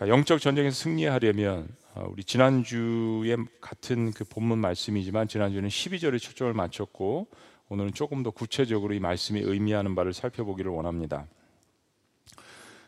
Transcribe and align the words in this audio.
자, 0.00 0.08
영적 0.08 0.40
전쟁에서 0.40 0.74
승리하려면 0.84 1.68
어, 1.92 2.08
우리 2.10 2.24
지난주에 2.24 3.36
같은 3.60 4.12
그 4.12 4.24
본문 4.24 4.58
말씀이지만 4.58 5.28
지난주는 5.28 5.68
12절에 5.68 6.18
초점을 6.18 6.54
맞췄고 6.54 7.26
오늘은 7.68 7.92
조금 7.92 8.22
더 8.22 8.30
구체적으로 8.30 8.94
이 8.94 8.98
말씀이 8.98 9.40
의미하는 9.40 9.94
바를 9.94 10.14
살펴보기를 10.14 10.72
원합니다. 10.72 11.26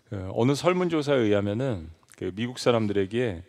그 0.08 0.30
어느 0.32 0.54
설문조사에 0.54 1.18
의하면은 1.18 1.90
그 2.16 2.32
미국 2.34 2.58
사람들에게 2.58 3.42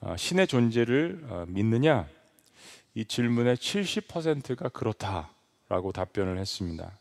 어, 0.00 0.16
신의 0.16 0.46
존재를 0.46 1.26
어, 1.28 1.44
믿느냐 1.48 2.08
이 2.94 3.04
질문의 3.04 3.56
70%가 3.58 4.70
그렇다라고 4.70 5.92
답변을 5.92 6.38
했습니다. 6.38 6.98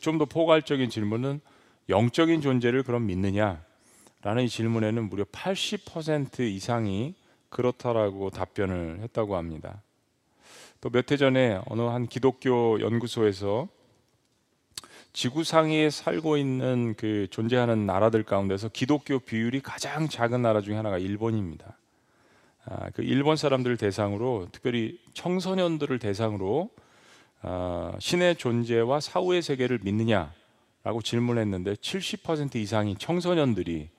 좀 0.00 0.18
더 0.18 0.24
포괄적인 0.24 0.90
질문은 0.90 1.40
영적인 1.88 2.40
존재를 2.40 2.82
그럼 2.82 3.06
믿느냐? 3.06 3.62
라는 4.22 4.44
이 4.44 4.48
질문에는 4.48 5.08
무려 5.08 5.24
80% 5.24 6.40
이상이 6.40 7.14
그렇다라고 7.48 8.30
답변을 8.30 9.00
했다고 9.02 9.36
합니다. 9.36 9.82
또 10.80 10.90
몇 10.90 11.12
해 11.12 11.16
전에 11.16 11.60
어느 11.66 11.82
한 11.82 12.06
기독교 12.06 12.80
연구소에서 12.80 13.68
지구상에 15.12 15.90
살고 15.90 16.36
있는 16.38 16.94
그 16.96 17.26
존재하는 17.30 17.84
나라들 17.86 18.22
가운데서 18.22 18.68
기독교 18.70 19.18
비율이 19.18 19.60
가장 19.60 20.08
작은 20.08 20.40
나라 20.40 20.60
중에 20.60 20.74
하나가 20.74 20.98
일본입니다. 20.98 21.76
아, 22.64 22.90
그 22.94 23.02
일본 23.02 23.36
사람들을 23.36 23.76
대상으로 23.76 24.48
특별히 24.52 24.98
청소년들을 25.14 25.98
대상으로 25.98 26.70
아, 27.42 27.92
신의 27.98 28.36
존재와 28.36 29.00
사후의 29.00 29.42
세계를 29.42 29.80
믿느냐라고 29.82 31.02
질문했는데 31.02 31.74
70% 31.74 32.56
이상이 32.56 32.96
청소년들이 32.96 33.90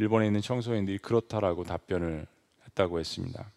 일본에 0.00 0.26
있는 0.26 0.40
청소년들이 0.40 0.96
그렇다라고 0.96 1.62
답변을 1.64 2.26
했다고 2.68 2.98
했습니다. 3.00 3.52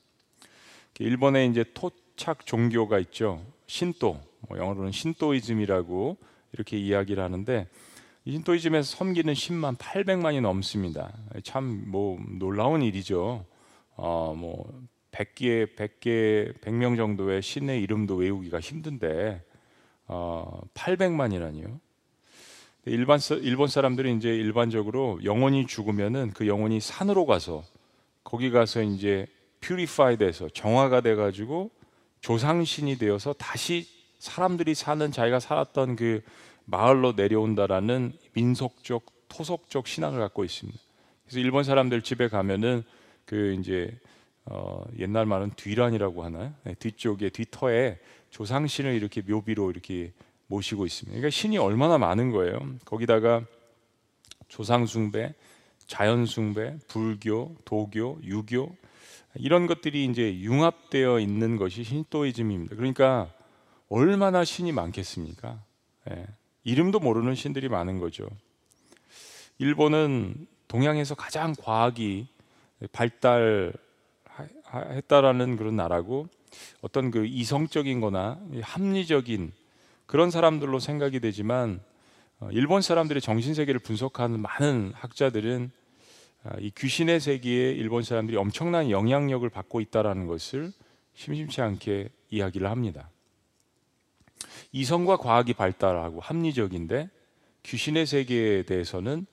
일본에 1.00 1.46
이제 1.46 1.64
토착 1.74 2.46
종교가 2.46 3.00
있죠. 3.00 3.42
신도, 3.68 4.20
뭐 4.50 4.58
영어로는 4.58 4.92
신도이즘이라고 4.92 6.18
이렇게 6.52 6.78
이야기를 6.78 7.24
하는데 7.24 7.66
신도이즘에서 8.28 8.98
섬기는 8.98 9.34
10만 9.34 9.78
800만이 9.78 10.42
넘습니다. 10.42 11.14
참 11.46 11.86
뭐 11.88 12.20
놀라운 12.38 12.82
일이죠. 12.82 13.46
어 13.96 14.34
뭐 14.36 14.70
100개, 15.12 15.76
100개, 15.78 16.60
100명 16.60 16.98
정도의 16.98 17.42
신의 17.42 17.82
이름도 17.84 18.16
외우기가 18.16 18.60
힘든데 18.60 19.42
어 20.08 20.60
800만이라니요. 20.74 21.80
일반 22.86 23.20
일본 23.42 23.68
사람들이 23.70 24.14
이제 24.14 24.30
일반적으로 24.30 25.20
영혼이 25.24 25.68
죽으면은 25.68 26.32
그 26.32 26.48
영혼이 26.48 26.82
산으로 26.82 27.26
가서 27.26 27.64
거기 28.24 28.52
가서 28.52 28.82
이제 28.82 29.26
퓨리파이 29.62 30.18
돼서 30.18 30.50
정화가 30.50 31.02
돼 31.02 31.16
가지고 31.16 31.72
조상신이 32.20 32.98
되어서 32.98 33.34
다시 33.34 33.88
사람들이 34.20 34.76
사는 34.76 35.12
자기가 35.12 35.40
살았던 35.40 35.96
그 35.96 36.22
마을로 36.66 37.14
내려온다라는 37.14 38.14
민속적 38.34 39.06
토속적 39.30 39.88
신앙을 39.88 40.20
갖고 40.20 40.44
있습니다. 40.44 40.78
그래서 41.26 41.40
일본 41.40 41.64
사람들 41.64 42.02
집에 42.02 42.28
가면은 42.28 42.84
그 43.26 43.56
이제 43.60 43.98
어 44.46 44.84
옛날 45.00 45.26
말은 45.26 45.52
뒤란이라고 45.56 46.24
하나요? 46.24 46.54
네, 46.64 46.74
뒤쪽에 46.76 47.30
뒤터에 47.30 48.00
조상신을 48.30 48.94
이렇게 48.94 49.22
묘비로 49.22 49.72
이렇게 49.72 50.12
모시고 50.48 50.86
있습니다. 50.86 51.12
그러니까 51.12 51.30
신이 51.30 51.58
얼마나 51.58 51.98
많은 51.98 52.32
거예요. 52.32 52.60
거기다가 52.86 53.44
조상 54.48 54.86
숭배, 54.86 55.34
자연 55.88 56.26
숭배, 56.26 56.78
불교, 56.88 57.56
도교, 57.66 58.20
유교 58.24 58.76
이런 59.36 59.68
것들이 59.68 60.06
이제 60.06 60.40
융합되어 60.40 61.20
있는 61.20 61.58
것이 61.58 61.84
신도이즘입니다. 61.84 62.76
그러니까 62.76 63.34
얼마나 63.90 64.44
신이 64.44 64.72
많겠습니까? 64.72 65.64
예. 66.12 66.28
이름도 66.64 67.00
모르는 67.00 67.36
신들이 67.36 67.68
많은 67.68 68.00
거죠. 68.00 68.28
일본은 69.58 70.48
동양에서 70.68 71.16
가장 71.16 71.54
과학이 71.60 72.28
발달했다라는 72.92 73.74
그런 75.58 75.76
나라고 75.76 76.28
어떤 76.82 77.12
그 77.12 77.26
이성적인 77.26 78.00
거나 78.02 78.40
합리적인 78.62 79.52
그런 80.06 80.32
사람들로 80.32 80.80
생각이 80.80 81.20
되지만 81.20 81.82
어, 82.40 82.50
일본 82.52 82.82
사람들의 82.82 83.22
정신 83.22 83.54
세계를 83.54 83.80
분석하는 83.80 84.40
많은 84.40 84.92
학자들은 84.96 85.72
아, 86.44 86.58
이 86.60 86.72
귀신의 86.72 87.22
세계에 87.22 87.72
일본 87.72 88.04
사람들이 88.04 88.36
엄청난 88.36 88.90
영향력을 88.90 89.48
받고 89.50 89.80
있다라는 89.80 90.28
것을 90.28 90.74
심심치 91.14 91.62
않게 91.62 92.10
이야기를 92.32 92.70
합니다. 92.70 93.10
이성과 94.74 95.18
과학이 95.18 95.54
발달하고 95.54 96.20
합리적인데 96.20 97.10
귀신의 97.64 98.06
세계에 98.06 98.64
대해서는 98.64 99.26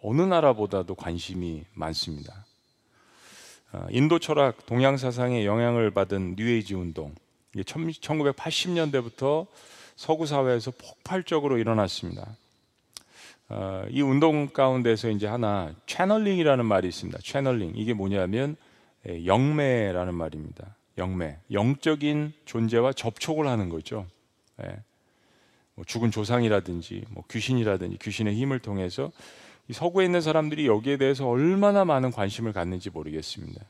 어느 0.00 0.22
나라보다도 0.22 0.94
관심이 0.94 1.64
많습니다. 1.72 2.46
아, 3.72 3.88
인도 3.90 4.20
철학, 4.20 4.66
동양 4.66 4.96
사상의 4.96 5.46
영향을 5.46 5.90
받은 5.90 6.36
뉴에이지 6.36 6.74
운동, 6.74 7.14
1980년대부터 7.56 9.48
서구 9.96 10.26
사회에서 10.26 10.72
폭발적으로 10.72 11.58
일어났습니다. 11.58 12.36
어, 13.48 13.84
이 13.90 14.00
운동 14.00 14.48
가운데서 14.48 15.10
이제 15.10 15.26
하나 15.26 15.74
채널링이라는 15.86 16.64
말이 16.64 16.88
있습니다. 16.88 17.18
채널링 17.22 17.74
이게 17.76 17.92
뭐냐면 17.92 18.56
예, 19.08 19.26
영매라는 19.26 20.14
말입니다. 20.14 20.76
영매 20.98 21.38
영적인 21.50 22.32
존재와 22.44 22.92
접촉을 22.92 23.46
하는 23.46 23.68
거죠. 23.68 24.06
예. 24.62 24.76
뭐 25.74 25.84
죽은 25.84 26.10
조상이라든지 26.10 27.04
뭐 27.10 27.24
귀신이라든지 27.30 27.98
귀신의 27.98 28.34
힘을 28.34 28.60
통해서 28.60 29.10
서구에 29.70 30.04
있는 30.04 30.20
사람들이 30.20 30.66
여기에 30.66 30.98
대해서 30.98 31.28
얼마나 31.28 31.84
많은 31.84 32.12
관심을 32.12 32.52
갖는지 32.52 32.90
모르겠습니다. 32.90 33.60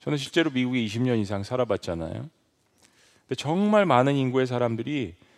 저는 0.00 0.18
실제로 0.18 0.50
미국에 0.50 0.84
20년 0.84 1.20
이상 1.20 1.42
살아봤잖아요. 1.42 2.12
근데 2.12 3.34
정말 3.36 3.86
많은 3.86 4.14
인구의 4.14 4.46
사람들이 4.46 5.14
어, 5.14 5.30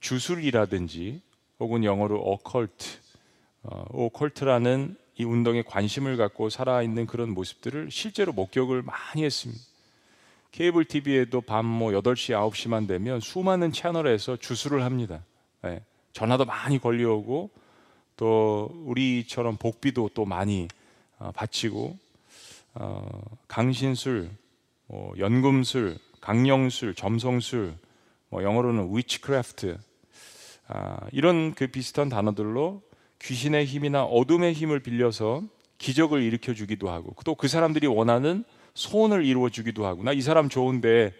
주술이라든지 0.00 1.22
혹은 1.58 1.84
영어로 1.84 2.20
어컬트, 2.20 2.98
어, 3.62 3.84
오컬트라는 3.90 4.96
이 5.18 5.24
운동에 5.24 5.62
관심을 5.62 6.16
갖고 6.16 6.50
살아있는 6.50 7.06
그런 7.06 7.30
모습들을 7.30 7.90
실제로 7.90 8.32
목격을 8.32 8.82
많이 8.82 9.24
했습니다. 9.24 9.62
케이블 10.52 10.84
TV에도 10.84 11.40
밤뭐 11.40 11.90
8시, 11.92 12.34
9시만 12.50 12.86
되면 12.86 13.20
수많은 13.20 13.72
채널에서 13.72 14.36
주술을 14.36 14.82
합니다. 14.82 15.22
네. 15.62 15.82
전화도 16.12 16.44
많이 16.44 16.78
걸려오고 16.78 17.50
또 18.16 18.70
우리처럼 18.84 19.56
복비도 19.56 20.10
또 20.14 20.24
많이 20.24 20.68
어, 21.18 21.30
바치고 21.34 21.96
어, 22.74 23.20
강신술, 23.48 24.30
뭐 24.86 25.14
연금술, 25.18 25.98
강령술, 26.20 26.94
점성술, 26.94 27.74
뭐 28.28 28.42
영어로는 28.42 28.88
위치크래프트 28.96 29.78
아, 30.68 30.98
이런 31.12 31.54
그 31.54 31.68
비슷한 31.68 32.08
단어들로 32.08 32.82
귀신의 33.22 33.66
힘이나 33.66 34.04
어둠의 34.04 34.52
힘을 34.52 34.80
빌려서 34.80 35.42
기적을 35.78 36.22
일으켜 36.22 36.54
주기도 36.54 36.90
하고 36.90 37.14
또 37.24 37.34
그 37.34 37.48
사람들이 37.48 37.86
원하는 37.86 38.44
소원을 38.74 39.24
이루어 39.24 39.48
주기도 39.48 39.86
하고 39.86 40.02
나 40.02 40.12
이 40.12 40.20
사람 40.22 40.48
좋은데 40.48 41.14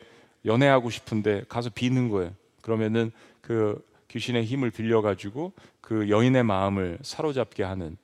연애하고 0.44 0.90
싶은데 0.90 1.44
가서 1.48 1.70
비는 1.70 2.08
거예요. 2.08 2.32
그러면은 2.60 3.12
그 3.40 3.84
귀신의 4.08 4.44
힘을 4.44 4.70
빌려 4.70 5.02
가지고 5.02 5.52
그 5.80 6.08
여인의 6.08 6.42
마음을 6.44 6.98
사로잡게 7.02 7.62
하는 7.62 7.96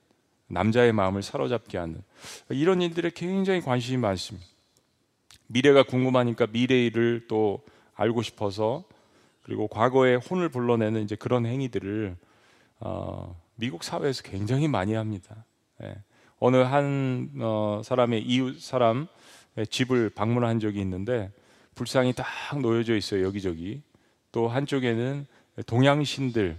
남자의 0.47 0.93
마음을 0.93 1.23
사로잡게 1.23 1.77
하는 1.77 2.01
이런 2.49 2.81
일들에 2.81 3.11
굉장히 3.13 3.61
관심이 3.61 3.97
많습니다. 3.97 4.45
미래가 5.47 5.83
궁금하니까 5.83 6.47
미래를 6.47 7.25
또 7.27 7.61
알고 7.95 8.21
싶어서 8.21 8.83
그리고 9.43 9.67
과거의 9.67 10.17
혼을 10.17 10.49
불러내는 10.49 11.03
이제 11.03 11.15
그런 11.15 11.45
행위들을 11.45 12.15
어, 12.79 13.39
미국 13.55 13.83
사회에서 13.83 14.23
굉장히 14.23 14.67
많이 14.67 14.93
합니다. 14.93 15.45
예. 15.83 15.95
어느 16.39 16.57
한 16.57 17.29
어, 17.39 17.81
사람의 17.83 18.23
이웃 18.23 18.59
사람 18.59 19.07
집을 19.69 20.09
방문한 20.09 20.59
적이 20.59 20.81
있는데 20.81 21.31
불상이 21.75 22.13
딱 22.13 22.27
놓여져 22.59 22.95
있어요 22.95 23.23
여기저기. 23.25 23.81
또 24.31 24.47
한쪽에는 24.47 25.27
동양신들이 25.65 26.55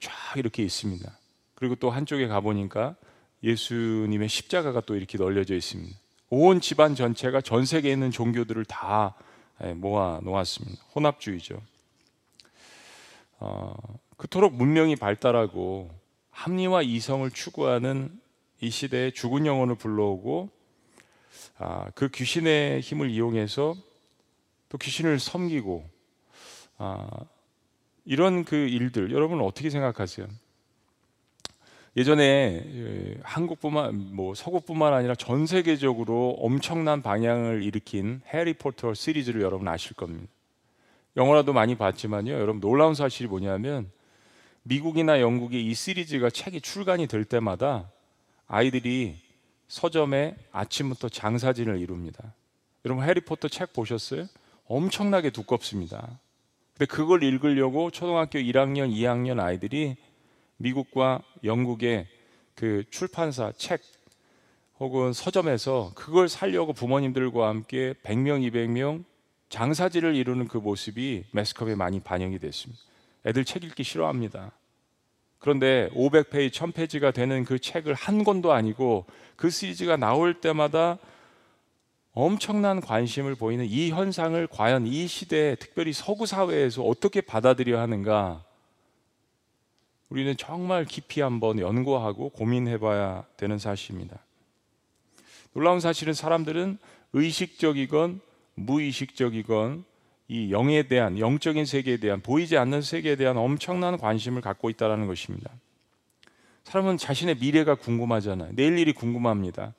쫙 0.00 0.12
이렇게 0.36 0.62
있습니다. 0.62 1.10
그리고 1.54 1.74
또 1.76 1.90
한쪽에 1.90 2.28
가 2.28 2.40
보니까 2.40 2.96
예수님의 3.42 4.28
십자가가 4.28 4.82
또 4.82 4.94
이렇게 4.94 5.16
널려져 5.16 5.54
있습니다. 5.54 5.96
온 6.30 6.60
집안 6.60 6.94
전체가 6.94 7.40
전 7.40 7.64
세계에 7.64 7.92
있는 7.92 8.10
종교들을 8.10 8.64
다 8.66 9.14
예, 9.64 9.72
모아 9.72 10.20
놓았습니다. 10.22 10.80
혼합주의죠. 10.94 11.60
어, 13.38 13.74
그토록 14.16 14.54
문명이 14.54 14.96
발달하고 14.96 15.90
합리와 16.30 16.82
이성을 16.82 17.28
추구하는 17.30 18.20
이 18.60 18.70
시대에 18.70 19.10
죽은 19.10 19.46
영혼을 19.46 19.76
불러오고 19.76 20.50
아, 21.58 21.90
그 21.94 22.08
귀신의 22.08 22.80
힘을 22.80 23.10
이용해서 23.10 23.74
또 24.68 24.78
귀신을 24.78 25.18
섬기고 25.18 25.88
아, 26.78 27.08
이런 28.04 28.44
그 28.44 28.56
일들 28.56 29.12
여러분 29.12 29.40
어떻게 29.40 29.70
생각하세요? 29.70 30.26
예전에 31.96 32.62
예, 32.64 33.20
한국뿐만 33.22 34.14
뭐 34.14 34.34
서구뿐만 34.34 34.92
아니라 34.92 35.14
전 35.14 35.46
세계적으로 35.46 36.36
엄청난 36.38 37.02
방향을 37.02 37.62
일으킨 37.62 38.20
해리포터 38.32 38.94
시리즈를 38.94 39.42
여러분 39.42 39.66
아실 39.66 39.94
겁니다. 39.94 40.32
영화라도 41.16 41.52
많이 41.52 41.76
봤지만요. 41.76 42.32
여러분 42.32 42.60
놀라운 42.60 42.94
사실이 42.94 43.28
뭐냐면 43.28 43.90
미국이나 44.62 45.20
영국의 45.20 45.64
이 45.66 45.74
시리즈가 45.74 46.30
책이 46.30 46.60
출간이 46.60 47.06
될 47.06 47.24
때마다 47.24 47.90
아이들이 48.46 49.16
서점에 49.68 50.36
아침부터 50.52 51.08
장사진을 51.08 51.78
이룹니다. 51.78 52.34
여러분 52.84 53.04
해리포터 53.04 53.48
책 53.48 53.72
보셨어요? 53.72 54.26
엄청나게 54.66 55.30
두껍습니다. 55.30 56.18
근데 56.74 56.86
그걸 56.86 57.22
읽으려고 57.22 57.90
초등학교 57.90 58.38
1학년, 58.38 58.92
2학년 58.92 59.40
아이들이 59.40 59.96
미국과 60.58 61.22
영국의 61.44 62.06
그 62.54 62.84
출판사 62.90 63.52
책 63.56 63.82
혹은 64.78 65.12
서점에서 65.12 65.92
그걸 65.94 66.28
살려고 66.28 66.72
부모님들과 66.72 67.48
함께 67.48 67.94
100명, 68.04 68.48
200명 68.50 69.04
장사지를 69.48 70.14
이루는 70.14 70.48
그 70.48 70.58
모습이 70.58 71.24
매스컴에 71.32 71.74
많이 71.74 72.00
반영이 72.00 72.38
됐습니다. 72.38 72.82
애들 73.26 73.44
책 73.44 73.64
읽기 73.64 73.82
싫어합니다. 73.82 74.52
그런데 75.38 75.88
500페이지, 75.94 76.50
1000페이지가 76.50 77.14
되는 77.14 77.44
그 77.44 77.58
책을 77.58 77.94
한 77.94 78.24
권도 78.24 78.52
아니고 78.52 79.06
그 79.36 79.50
시리즈가 79.50 79.96
나올 79.96 80.34
때마다 80.40 80.98
엄청난 82.12 82.80
관심을 82.80 83.36
보이는 83.36 83.64
이 83.64 83.90
현상을 83.90 84.44
과연 84.48 84.86
이 84.86 85.06
시대에 85.06 85.54
특별히 85.54 85.92
서구 85.92 86.26
사회에서 86.26 86.82
어떻게 86.82 87.20
받아들여야 87.20 87.80
하는가 87.80 88.44
우리는 90.08 90.36
정말 90.36 90.84
깊이 90.84 91.20
한번 91.20 91.60
연구하고 91.60 92.30
고민해 92.30 92.78
봐야 92.78 93.24
되는 93.36 93.58
사실입니다. 93.58 94.18
놀라운 95.52 95.80
사실은 95.80 96.14
사람들은 96.14 96.78
의식적이건 97.12 98.20
무의식적이건 98.58 99.84
이 100.28 100.52
영에 100.52 100.82
대한 100.84 101.18
영적인 101.18 101.64
세계에 101.64 101.96
대한 101.96 102.20
보이지 102.20 102.58
않는 102.58 102.82
세계에 102.82 103.16
대한 103.16 103.36
엄청난 103.38 103.96
관심을 103.96 104.42
갖고 104.42 104.68
있다는 104.68 105.06
것입니다. 105.06 105.50
사람은 106.64 106.98
자신의 106.98 107.36
미래가 107.36 107.76
궁금하잖아요. 107.76 108.52
내일 108.54 108.78
일이 108.78 108.92
궁금합니다. 108.92 109.74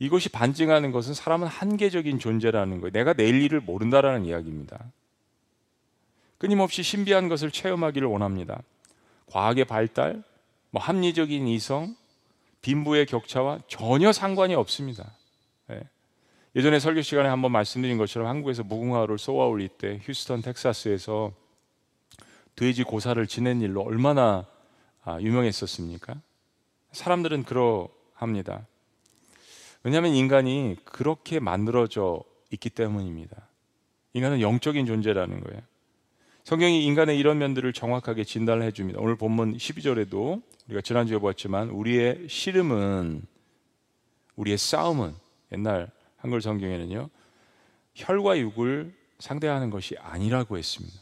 이것이 0.00 0.28
반증하는 0.28 0.90
것은 0.90 1.14
사람은 1.14 1.46
한계적인 1.46 2.18
존재라는 2.18 2.80
거예요. 2.80 2.92
내가 2.92 3.12
내일 3.12 3.40
일을 3.42 3.60
모른다라는 3.60 4.24
이야기입니다. 4.24 4.92
끊임없이 6.38 6.82
신비한 6.82 7.28
것을 7.28 7.50
체험하기를 7.50 8.06
원합니다. 8.08 8.62
과학의 9.26 9.64
발달, 9.64 10.22
뭐 10.70 10.82
합리적인 10.82 11.46
이성, 11.48 11.96
빈부의 12.62 13.06
격차와 13.06 13.60
전혀 13.68 14.12
상관이 14.12 14.54
없습니다. 14.54 15.12
예. 15.70 15.82
예전에 16.58 16.80
설교 16.80 17.02
시간에 17.02 17.28
한번 17.28 17.52
말씀드린 17.52 17.98
것처럼 17.98 18.26
한국에서 18.26 18.64
무궁화를 18.64 19.16
쏘아 19.16 19.46
올릴 19.46 19.68
때 19.68 20.00
휴스턴 20.02 20.42
텍사스에서 20.42 21.32
돼지 22.56 22.82
고사를 22.82 23.24
지낸 23.28 23.62
일로 23.62 23.82
얼마나 23.82 24.44
아, 25.04 25.20
유명했었습니까? 25.20 26.20
사람들은 26.90 27.44
그러합니다. 27.44 28.66
왜냐하면 29.84 30.14
인간이 30.14 30.74
그렇게 30.84 31.38
만들어져 31.38 32.24
있기 32.50 32.70
때문입니다. 32.70 33.36
인간은 34.14 34.40
영적인 34.40 34.84
존재라는 34.84 35.38
거예요. 35.38 35.62
성경이 36.42 36.84
인간의 36.86 37.20
이런 37.20 37.38
면들을 37.38 37.72
정확하게 37.72 38.24
진단을 38.24 38.64
해줍니다. 38.64 38.98
오늘 39.00 39.14
본문 39.14 39.58
12절에도 39.58 40.42
우리가 40.66 40.80
지난주에 40.80 41.18
보았지만 41.18 41.70
우리의 41.70 42.26
씨름은 42.28 43.22
우리의 44.34 44.58
싸움은 44.58 45.14
옛날 45.52 45.96
한글 46.18 46.40
성경에는요 46.42 47.08
혈과 47.94 48.38
육을 48.38 48.94
상대하는 49.18 49.70
것이 49.70 49.96
아니라고 49.98 50.58
했습니다. 50.58 50.96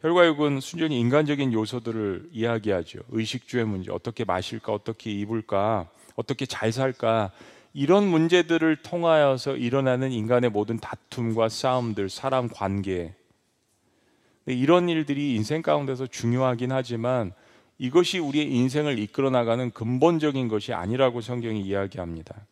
혈과 0.00 0.26
육은 0.26 0.60
순전히 0.60 0.98
인간적인 1.00 1.52
요소들을 1.52 2.30
이야기하죠. 2.32 3.00
의식주의 3.08 3.64
문제, 3.64 3.90
어떻게 3.90 4.24
마실까, 4.24 4.72
어떻게 4.72 5.10
입을까, 5.10 5.88
어떻게 6.16 6.46
잘 6.46 6.72
살까 6.72 7.30
이런 7.72 8.06
문제들을 8.06 8.82
통하여서 8.82 9.56
일어나는 9.56 10.12
인간의 10.12 10.50
모든 10.50 10.78
다툼과 10.78 11.48
싸움들, 11.48 12.08
사람 12.08 12.48
관계 12.48 13.14
이런 14.46 14.88
일들이 14.88 15.34
인생 15.34 15.62
가운데서 15.62 16.06
중요하긴 16.06 16.72
하지만 16.72 17.32
이것이 17.78 18.18
우리의 18.18 18.50
인생을 18.50 18.98
이끌어 18.98 19.28
나가는 19.30 19.70
근본적인 19.70 20.48
것이 20.48 20.72
아니라고 20.72 21.20
성경이 21.20 21.60
이야기합니다. 21.62 22.46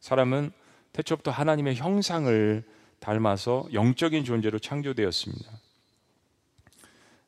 사람은 0.00 0.50
태초부터 0.92 1.30
하나님의 1.30 1.76
형상을 1.76 2.62
닮아서 3.00 3.68
영적인 3.72 4.24
존재로 4.24 4.58
창조되었습니다. 4.58 5.50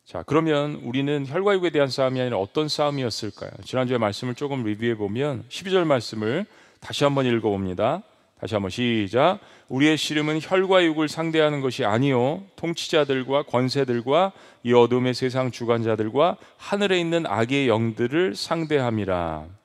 자, 0.05 0.25
그러면 0.27 0.75
우리는 0.83 1.25
혈과 1.25 1.55
육에 1.55 1.71
대한 1.71 1.89
싸움이 1.89 2.21
아니라 2.21 2.39
어떤 2.39 2.69
싸움이었을까요? 2.69 3.51
지난주에 3.65 3.97
말씀을 3.97 4.35
조금 4.35 4.65
리뷰해 4.65 4.97
보면 4.97 5.45
12절 5.49 5.85
말씀을 5.85 6.47
다시 6.81 7.05
한번 7.05 7.27
읽어 7.27 7.49
봅니다. 7.49 8.03
다시 8.41 8.55
한번 8.55 8.71
시작. 8.71 9.39
우리의 9.69 9.97
씨름은 9.97 10.41
혈과 10.43 10.83
육을 10.85 11.09
상대하는 11.09 11.61
것이 11.61 11.85
아니요 11.85 12.43
통치자들과 12.57 13.45
권세들과 13.45 14.33
이 14.65 14.73
어둠의 14.73 15.15
세상 15.15 15.51
주관자들과 15.51 16.39
하늘에 16.57 16.99
있는 16.99 17.27
악의 17.27 17.69
영들을 17.69 18.35
상대함이라. 18.35 19.60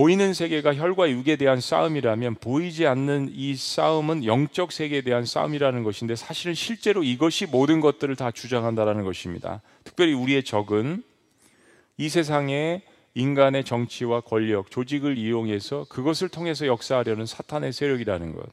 보이는 0.00 0.32
세계가 0.32 0.76
혈과 0.76 1.10
육에 1.10 1.36
대한 1.36 1.60
싸움이라면 1.60 2.36
보이지 2.36 2.86
않는 2.86 3.32
이 3.34 3.54
싸움은 3.54 4.24
영적 4.24 4.72
세계에 4.72 5.02
대한 5.02 5.26
싸움이라는 5.26 5.82
것인데 5.82 6.16
사실은 6.16 6.54
실제로 6.54 7.02
이것이 7.02 7.44
모든 7.44 7.82
것들을 7.82 8.16
다 8.16 8.30
주장한다라는 8.30 9.04
것입니다. 9.04 9.60
특별히 9.84 10.14
우리의 10.14 10.42
적은 10.42 11.02
이 11.98 12.08
세상에 12.08 12.80
인간의 13.12 13.64
정치와 13.64 14.22
권력, 14.22 14.70
조직을 14.70 15.18
이용해서 15.18 15.84
그것을 15.90 16.30
통해서 16.30 16.66
역사하려는 16.66 17.26
사탄의 17.26 17.74
세력이라는 17.74 18.34
것. 18.34 18.46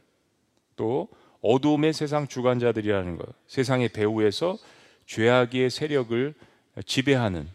또 0.76 1.08
어둠의 1.42 1.94
세상 1.94 2.28
주관자들이라는 2.28 3.18
것. 3.18 3.26
세상의 3.48 3.94
배후에서 3.94 4.58
죄악의 5.06 5.70
세력을 5.70 6.34
지배하는 6.86 7.48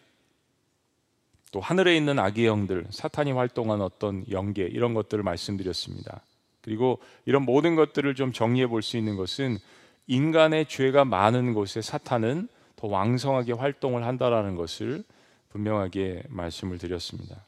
또 1.52 1.61
하늘에 1.61 1.97
있는 1.97 2.18
악의 2.18 2.47
영들, 2.47 2.87
사탄이 2.90 3.32
활동한 3.32 3.82
어떤 3.82 4.25
영계 4.30 4.62
이런 4.64 4.94
것들을 4.94 5.23
말씀드렸습니다. 5.23 6.23
그리고 6.62 6.99
이런 7.26 7.42
모든 7.44 7.76
것들을 7.76 8.14
좀 8.14 8.32
정리해 8.32 8.66
볼 8.66 8.82
수 8.82 8.97
있는 8.97 9.16
것은 9.16 9.59
인간의 10.06 10.66
죄가 10.66 11.04
많은 11.04 11.54
곳에 11.54 11.80
사탄은 11.80 12.49
더 12.76 12.88
왕성하게 12.88 13.52
활동을 13.52 14.04
한다라는 14.04 14.56
것을 14.56 15.04
분명하게 15.50 16.25
말씀을 16.28 16.78
드렸습니다. 16.78 17.44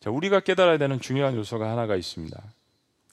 자, 0.00 0.10
우리가 0.10 0.40
깨달아야 0.40 0.76
되는 0.76 1.00
중요한 1.00 1.34
요소가 1.34 1.70
하나가 1.70 1.96
있습니다. 1.96 2.40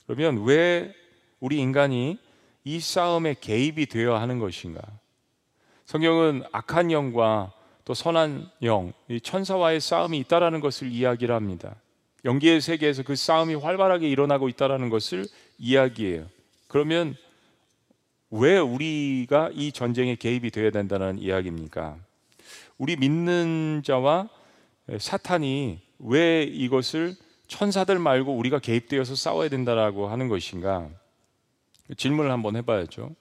그러면 0.06 0.44
왜 0.44 0.94
우리 1.40 1.58
인간이 1.58 2.20
이 2.66 2.80
싸움에 2.82 3.36
개입이 3.40 3.86
되어야 3.86 4.20
하는 4.20 4.40
것인가? 4.40 4.82
성경은 5.86 6.44
악한 6.52 6.92
영과 6.92 7.54
또 7.86 7.94
선한 7.94 8.50
영, 8.64 8.94
이 9.10 9.20
천사와의 9.20 9.82
싸움이 9.82 10.18
있다라는 10.20 10.60
것을 10.60 10.92
이야기를 10.92 11.34
합니다. 11.34 11.76
영계의 12.24 12.62
세계에서 12.62 13.04
그 13.04 13.16
싸움이 13.16 13.56
활발하게 13.56 14.08
일어나고 14.10 14.48
있다라는 14.50 14.90
것을 14.90 15.26
이야기해요. 15.58 16.28
그러면 16.68 17.16
왜 18.30 18.58
우리가 18.58 19.50
이 19.54 19.72
전쟁에 19.72 20.16
개입이 20.16 20.52
되어야 20.52 20.72
된다는 20.72 21.18
이야기입니까? 21.20 21.98
우리 22.78 22.96
믿는 22.96 23.82
자와 23.84 24.30
사탄이 24.98 25.80
왜 26.00 26.44
이것을 26.44 27.16
천사들 27.48 28.00
말고 28.00 28.34
우리가 28.34 28.60
개입되어서 28.60 29.16
싸워야 29.16 29.50
된다라고 29.50 30.08
하는 30.08 30.30
것인가? 30.30 30.90
질문을 31.98 32.32
한번 32.32 32.56
해봐야죠. 32.56 33.14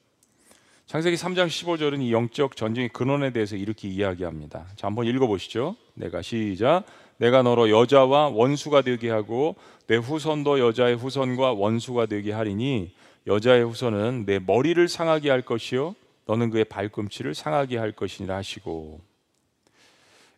창세기 0.90 1.14
3장 1.14 1.47
15절은 1.47 2.02
이 2.02 2.12
영적 2.12 2.56
전쟁의 2.56 2.88
근원에 2.88 3.30
대해서 3.30 3.54
이렇게 3.54 3.87
이야기합니다. 3.87 4.66
자, 4.75 4.88
한번 4.88 5.06
읽어보시죠. 5.06 5.76
내가 5.94 6.20
시작. 6.20 6.82
내가 7.18 7.44
너로 7.44 7.70
여자와 7.70 8.30
원수가 8.30 8.82
되게 8.82 9.09
하고 9.09 9.54
내 9.87 9.94
후손도 9.94 10.59
여자의 10.59 10.97
후손과 10.97 11.52
원수가 11.52 12.06
되게 12.06 12.32
하리니 12.32 12.92
여자의 13.28 13.62
후손은 13.62 14.25
내 14.26 14.40
머리를 14.40 14.88
상하게 14.88 15.30
할 15.30 15.42
것이요 15.42 15.94
너는 16.26 16.50
그의 16.50 16.64
발꿈치를 16.64 17.37
상하게 17.37 17.78
할 17.78 17.92
것이니라 17.92 18.35
하시고 18.35 19.00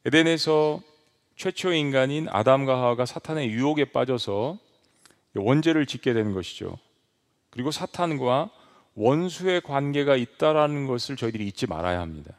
에덴에서 0.05 0.83
최초 1.35 1.73
인간인 1.73 2.29
아담과 2.29 2.77
하와가 2.77 3.07
사탄의 3.07 3.49
유혹에 3.49 3.87
빠져서 3.87 4.59
원죄를 5.35 5.87
짓게 5.87 6.13
되는 6.13 6.35
것이죠. 6.35 6.77
그리고 7.49 7.71
사탄과 7.71 8.51
원수의 8.95 9.63
관계가 9.63 10.17
있다라는 10.17 10.87
것을 10.87 11.17
저희들이 11.17 11.47
잊지 11.49 11.67
말아야 11.67 12.01
합니다. 12.01 12.35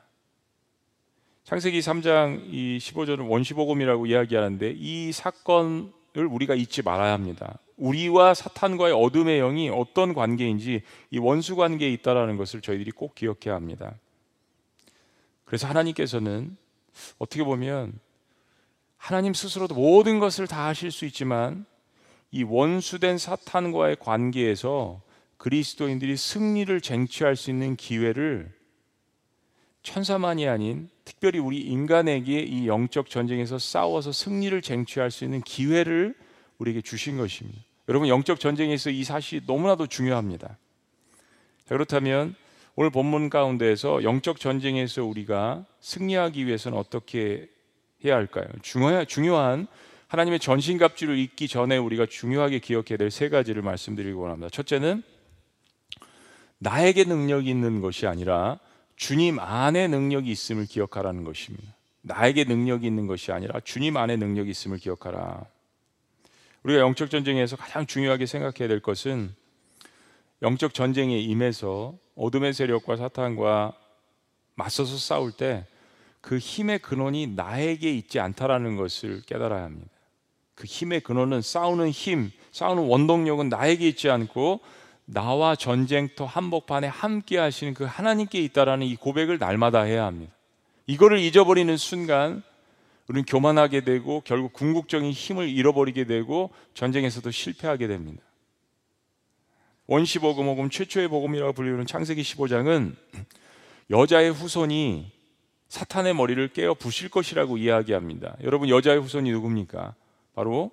창세기 1.44 1.80
3장 1.80 2.54
이 2.54 2.78
15절은 2.80 3.30
원시복음이라고 3.30 4.06
이야기하는데 4.06 4.74
이 4.78 5.12
사건을 5.12 5.92
우리가 6.30 6.56
잊지 6.56 6.84
말아야 6.84 7.12
합니다. 7.14 7.60
우리와 7.78 8.34
사탄과의 8.34 8.94
어둠의 8.94 9.40
영이 9.40 9.70
어떤 9.70 10.14
관계인지 10.14 10.84
이 11.10 11.18
원수 11.18 11.56
관계에 11.56 11.90
있다라는 11.92 12.38
것을 12.38 12.62
저희들이 12.62 12.92
꼭 12.92 13.16
기억해야 13.16 13.56
합니다. 13.56 13.96
그래서 15.44 15.68
하나님께서는 15.68 16.56
어떻게 17.18 17.44
보면 17.44 18.00
하나님 18.98 19.34
스스로도 19.34 19.76
모든 19.76 20.20
것을 20.20 20.48
다 20.48 20.68
하실 20.68 20.92
수 20.92 21.06
있지만 21.06 21.66
이 22.32 22.44
원수된 22.44 23.18
사탄과의 23.18 23.98
관계에서 24.00 25.02
그리스도인들이 25.44 26.16
승리를 26.16 26.80
쟁취할 26.80 27.36
수 27.36 27.50
있는 27.50 27.76
기회를 27.76 28.50
천사만이 29.82 30.48
아닌 30.48 30.88
특별히 31.04 31.38
우리 31.38 31.60
인간에게 31.60 32.40
이 32.40 32.66
영적 32.66 33.10
전쟁에서 33.10 33.60
싸워서 33.60 34.14
승리를 34.14 34.62
쟁취할 34.62 35.12
수 35.12 35.26
있는 35.26 35.42
기회를 35.42 36.16
우리에게 36.60 36.80
주신 36.80 37.18
것입니다. 37.18 37.60
여러분 37.90 38.08
영적 38.08 38.40
전쟁에서 38.40 38.90
이 38.90 39.04
사실이 39.04 39.42
너무나도 39.46 39.88
중요합니다. 39.88 40.48
자, 40.48 40.56
그렇다면 41.68 42.36
오늘 42.78 42.90
본문 42.90 43.30
가운데에서 43.30 44.02
영적 44.02 44.40
전쟁에서 44.40 45.04
우리가 45.04 45.66
승리하기 45.82 46.48
위해서는 46.48 46.78
어떻게 46.78 47.50
해야 48.06 48.16
할까요? 48.16 48.46
중요한, 48.62 49.06
중요한 49.06 49.68
하나님의 50.08 50.40
전신갑주를 50.40 51.18
잊기 51.18 51.50
전에 51.50 51.76
우리가 51.76 52.06
중요하게 52.06 52.60
기억해야 52.60 52.98
될 52.98 53.12
세 53.12 53.28
가지를 53.28 53.62
말씀드리고 53.62 54.22
원합니다. 54.22 54.50
첫째는 54.50 55.04
나에게 56.64 57.04
능력이 57.04 57.50
있는 57.50 57.82
것이 57.82 58.08
아니라 58.08 58.60
주님 58.96 59.40
안에 59.40 59.88
능력이 59.88 60.32
있음을 60.32 60.66
기억하라는 60.66 61.24
것입니다. 61.24 61.76
나에게 62.02 62.44
능력이 62.46 62.86
있는 62.86 63.08
것이 63.08 63.32
아니라 63.32 63.60
주님 63.62 63.98
안에 63.98 64.18
능력이 64.18 64.50
있음을 64.52 64.78
기억하라. 64.78 65.46
우리가 66.64 66.80
영적 66.80 67.10
전쟁에서 67.10 67.56
가장 67.56 67.86
중요하게 67.86 68.26
생각해야 68.26 68.68
될 68.68 68.80
것은 68.80 69.34
영적 70.42 70.74
전쟁에 70.74 71.20
임해서 71.20 71.96
어둠의 72.16 72.54
세력과 72.54 72.98
사탄과 72.98 73.74
맞서서 74.56 74.98
싸울 74.98 75.32
때 75.32 75.66
그 76.24 76.38
힘의 76.38 76.80
근원이 76.80 77.28
나에게 77.36 77.94
있지 77.94 78.22
않다라는 78.22 78.78
것을 78.78 79.22
깨달아야 79.26 79.66
합니다. 79.66 79.92
그 80.56 80.64
힘의 80.64 81.02
근원은 81.02 81.42
싸우는 81.42 81.90
힘, 81.90 82.32
싸우는 82.54 82.84
원동력은 82.84 83.50
나에게 83.50 83.90
있지 83.90 84.10
않고 84.10 84.62
나와 85.06 85.56
전쟁터 85.56 86.26
한복판에 86.26 86.88
함께 86.88 87.38
하시는 87.38 87.74
그 87.74 87.84
하나님께 87.84 88.42
있다라는 88.42 88.88
이 88.88 88.96
고백을 88.96 89.38
날마다 89.38 89.82
해야 89.82 90.06
합니다. 90.06 90.34
이거를 90.88 91.20
잊어버리는 91.20 91.76
순간 91.78 92.44
우리는 93.08 93.26
교만하게 93.26 93.82
되고 93.82 94.22
결국 94.26 94.54
궁극적인 94.54 95.12
힘을 95.12 95.50
잃어버리게 95.50 96.06
되고 96.06 96.52
전쟁에서도 96.74 97.30
실패하게 97.32 97.88
됩니다. 97.88 98.24
원시 99.88 100.20
복음 100.20 100.46
복음 100.46 100.70
최초의 100.70 101.10
복음이라고 101.10 101.54
불리는 101.54 101.86
창세기 101.86 102.22
15장은 102.22 102.96
여자의 103.90 104.32
후손이 104.32 105.12
사탄의 105.68 106.14
머리를 106.14 106.48
깨어 106.50 106.76
부실 106.76 107.10
것이라고 107.10 107.58
이야기합니다. 107.58 108.38
여러분 108.44 108.70
여자의 108.70 109.00
후손이 109.00 109.32
누굽니까? 109.32 109.96
바로 110.34 110.72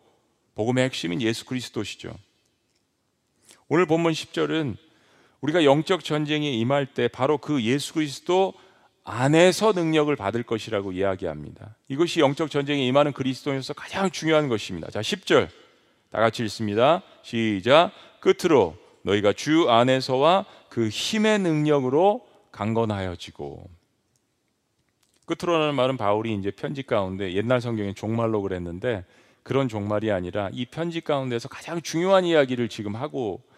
복음의 0.54 0.84
핵심인 0.84 1.20
예수 1.22 1.44
그리스도시죠. 1.46 2.14
오늘 3.72 3.86
본문 3.86 4.10
10절은 4.10 4.76
우리가 5.42 5.64
영적 5.64 6.02
전쟁에 6.02 6.50
임할 6.50 6.86
때 6.86 7.06
바로 7.06 7.38
그 7.38 7.62
예수 7.62 7.94
그리스도 7.94 8.52
안에서 9.04 9.70
능력을 9.70 10.14
받을 10.16 10.42
것이라고 10.42 10.90
이야기합니다. 10.90 11.76
이것이 11.86 12.18
영적 12.18 12.50
전쟁에 12.50 12.84
임하는 12.84 13.12
그리스도인으로서 13.12 13.74
가장 13.74 14.10
중요한 14.10 14.48
것입니다. 14.48 14.90
자, 14.90 15.00
10절. 15.00 15.48
다 16.10 16.18
같이 16.18 16.42
읽습니다. 16.42 17.02
시작. 17.22 17.92
끝으로 18.18 18.76
너희가 19.02 19.34
주 19.34 19.70
안에서와 19.70 20.46
그 20.68 20.88
힘의 20.88 21.38
능력으로 21.38 22.26
강건하여지고 22.50 23.70
끝으로라는 25.26 25.76
말은 25.76 25.96
바울이 25.96 26.34
이제 26.34 26.50
편지 26.50 26.82
가운데 26.82 27.34
옛날 27.34 27.60
성경에 27.60 27.94
종말로 27.94 28.42
그랬는데 28.42 29.04
그런 29.44 29.68
종말이 29.68 30.10
아니라 30.10 30.50
이 30.52 30.66
편지 30.66 31.00
가운데서 31.00 31.48
가장 31.48 31.80
중요한 31.80 32.24
이야기를 32.24 32.68
지금 32.68 32.96
하고 32.96 33.34
어, 33.34 33.49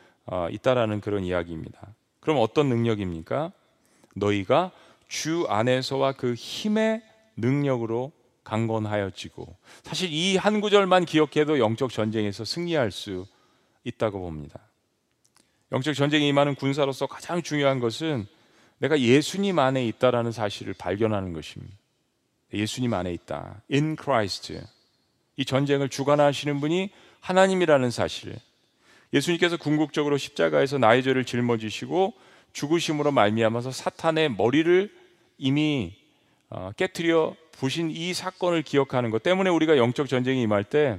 있다라는 0.51 1.01
그런 1.01 1.25
이야기입니다. 1.25 1.95
그럼 2.21 2.39
어떤 2.41 2.69
능력입니까? 2.69 3.53
너희가 4.15 4.71
주 5.09 5.47
안에서와 5.49 6.13
그 6.13 6.35
힘의 6.35 7.03
능력으로 7.37 8.13
강건하여지고 8.45 9.57
사실 9.83 10.11
이 10.13 10.37
한 10.37 10.61
구절만 10.61 11.05
기억해도 11.05 11.59
영적 11.59 11.91
전쟁에서 11.91 12.45
승리할 12.45 12.91
수 12.91 13.27
있다고 13.85 14.21
봅니다. 14.21 14.61
영적 15.73 15.95
전쟁에 15.95 16.27
임하는 16.29 16.55
군사로서 16.55 17.07
가장 17.07 17.43
중요한 17.43 17.81
것은 17.81 18.27
내가 18.79 18.99
예수님 19.01 19.59
안에 19.59 19.87
있다라는 19.87 20.33
사실을 20.33 20.75
발견하는 20.75 21.33
것입니다. 21.33 21.77
예수님 22.53 22.93
안에 22.93 23.13
있다. 23.13 23.63
In 23.73 23.97
Christ. 24.01 24.61
이 25.37 25.45
전쟁을 25.45 25.89
주관하시는 25.89 26.61
분이 26.61 26.91
하나님이라는 27.21 27.91
사실. 27.91 28.37
예수님께서 29.13 29.57
궁극적으로 29.57 30.17
십자가에서 30.17 30.79
나의 30.79 31.03
죄를 31.03 31.25
짊어지시고 31.25 32.15
죽으심으로 32.53 33.13
말미암아서 33.13 33.71
사탄의 33.71 34.31
머리를 34.33 34.91
이미 35.39 35.95
어, 36.51 36.71
깨뜨려 36.77 37.35
부신 37.53 37.91
이 37.91 38.13
사건을 38.15 38.63
기억하는 38.63 39.11
것 39.11 39.23
때문에 39.23 39.51
우리가 39.51 39.77
영적 39.77 40.09
전쟁에 40.09 40.43
임할 40.43 40.65
때 40.65 40.99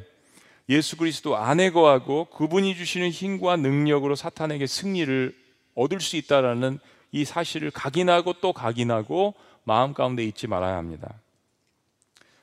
예수 0.69 0.97
그리스도 0.97 1.35
안에 1.35 1.71
거하고 1.71 2.25
그분이 2.25 2.75
주시는 2.75 3.09
힘과 3.09 3.57
능력으로 3.57 4.15
사탄에게 4.15 4.65
승리를 4.65 5.35
얻을 5.75 5.99
수 5.99 6.15
있다라는 6.15 6.79
이 7.11 7.25
사실을 7.25 7.69
각인하고 7.71 8.33
또 8.41 8.53
각인하고 8.53 9.35
마음 9.63 9.93
가운데 9.93 10.23
잊지 10.23 10.47
말아야 10.47 10.77
합니다. 10.77 11.13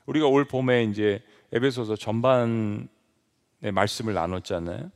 우리가 0.06 0.26
올 0.26 0.44
봄에 0.44 0.84
이제 0.84 1.22
에베소서 1.52 1.96
전반의 1.96 2.88
말씀을 3.72 4.14
나눴잖아요. 4.14 4.90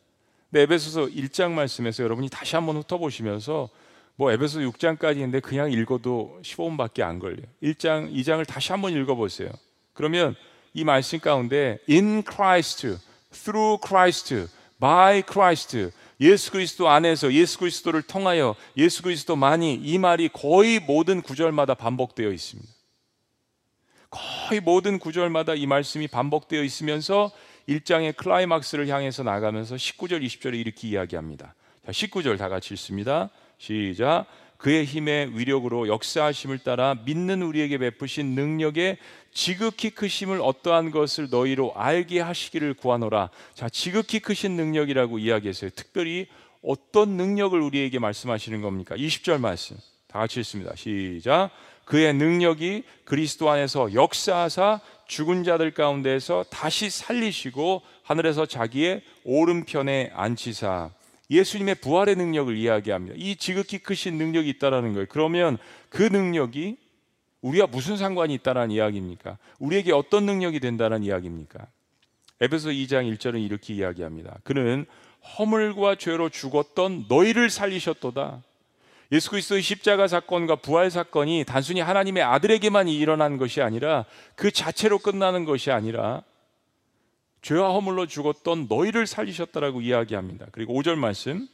에베소서 0.60 1.06
1장 1.06 1.52
말씀에서 1.52 2.02
여러분이 2.02 2.28
다시 2.28 2.56
한번 2.56 2.76
훑어보시면서 2.76 3.68
뭐 4.16 4.30
에베소 4.30 4.60
6장까지 4.60 5.18
인데 5.18 5.40
그냥 5.40 5.72
읽어도 5.72 6.38
15분밖에 6.42 7.02
안 7.02 7.18
걸려요. 7.18 7.46
1장, 7.62 8.12
2장을 8.14 8.46
다시 8.46 8.70
한번 8.72 8.92
읽어보세요. 8.92 9.50
그러면 9.92 10.36
이 10.72 10.84
말씀 10.84 11.18
가운데 11.18 11.78
in 11.88 12.22
Christ, 12.22 12.98
through 13.32 13.80
Christ, 13.84 14.46
by 14.78 15.22
Christ, 15.22 15.90
예수 16.20 16.52
그리스도 16.52 16.88
안에서 16.88 17.32
예수 17.32 17.58
그리스도를 17.58 18.02
통하여 18.02 18.54
예수 18.76 19.02
그리스도만이 19.02 19.74
이 19.74 19.98
말이 19.98 20.28
거의 20.28 20.78
모든 20.78 21.22
구절마다 21.22 21.74
반복되어 21.74 22.30
있습니다. 22.30 22.72
거의 24.10 24.60
모든 24.60 25.00
구절마다 25.00 25.54
이 25.54 25.66
말씀이 25.66 26.06
반복되어 26.06 26.62
있으면서 26.62 27.32
1장의 27.68 28.16
클라이막스를 28.16 28.88
향해서 28.88 29.22
나가면서 29.22 29.76
19절, 29.76 30.24
20절에 30.24 30.54
이렇게 30.58 30.88
이야기합니다. 30.88 31.54
자, 31.86 31.92
19절 31.92 32.38
다 32.38 32.48
같이 32.48 32.74
읽습니다. 32.74 33.30
시작. 33.58 34.26
그의 34.56 34.84
힘의 34.84 35.38
위력으로 35.38 35.88
역사하심을 35.88 36.60
따라 36.60 36.94
믿는 37.04 37.42
우리에게 37.42 37.76
베푸신 37.78 38.34
능력의 38.34 38.96
지극히 39.32 39.90
크심을 39.90 40.40
어떠한 40.40 40.90
것을 40.90 41.28
너희로 41.30 41.74
알게 41.74 42.20
하시기를 42.20 42.74
구하노라. 42.74 43.30
자, 43.54 43.68
지극히 43.68 44.20
크신 44.20 44.52
능력이라고 44.52 45.18
이야기했어요. 45.18 45.70
특별히 45.74 46.28
어떤 46.62 47.10
능력을 47.10 47.60
우리에게 47.60 47.98
말씀하시는 47.98 48.62
겁니까? 48.62 48.96
20절 48.96 49.38
말씀. 49.38 49.76
다 50.06 50.20
같이 50.20 50.40
읽습니다. 50.40 50.74
시작. 50.76 51.50
그의 51.84 52.14
능력이 52.14 52.84
그리스도 53.04 53.50
안에서 53.50 53.92
역사하사 53.92 54.80
죽은 55.06 55.44
자들 55.44 55.72
가운데서 55.72 56.44
다시 56.50 56.90
살리시고 56.90 57.82
하늘에서 58.02 58.46
자기의 58.46 59.02
오른편에 59.24 60.12
앉히사 60.14 60.90
예수님의 61.30 61.76
부활의 61.76 62.16
능력을 62.16 62.54
이야기합니다. 62.56 63.16
이 63.18 63.36
지극히 63.36 63.78
크신 63.78 64.18
능력이 64.18 64.48
있다라는 64.50 64.92
거예요. 64.92 65.06
그러면 65.08 65.58
그 65.88 66.02
능력이 66.02 66.76
우리와 67.40 67.66
무슨 67.66 67.96
상관이 67.96 68.34
있다라는 68.34 68.70
이야기입니까? 68.70 69.38
우리에게 69.58 69.92
어떤 69.92 70.26
능력이 70.26 70.60
된다는 70.60 71.02
이야기입니까? 71.02 71.66
에베소 72.40 72.70
2장 72.70 73.10
1절은 73.16 73.42
이렇게 73.42 73.74
이야기합니다. 73.74 74.38
그는 74.44 74.86
허물과 75.38 75.96
죄로 75.96 76.28
죽었던 76.28 77.06
너희를 77.08 77.50
살리셨도다. 77.50 78.42
예수 79.12 79.30
그리스도의 79.30 79.62
십자가 79.62 80.08
사건과 80.08 80.56
부활 80.56 80.90
사건이 80.90 81.44
단순히 81.46 81.80
하나님의 81.80 82.22
아들에게만 82.22 82.88
일어난 82.88 83.36
것이 83.36 83.60
아니라 83.60 84.04
그 84.34 84.50
자체로 84.50 84.98
끝나는 84.98 85.44
것이 85.44 85.70
아니라 85.70 86.22
죄와 87.42 87.72
허물로 87.72 88.06
죽었던 88.06 88.66
너희를 88.68 89.06
살리셨다라고 89.06 89.82
이야기합니다. 89.82 90.46
그리고 90.52 90.72
5절 90.80 90.94
말씀 90.96 91.46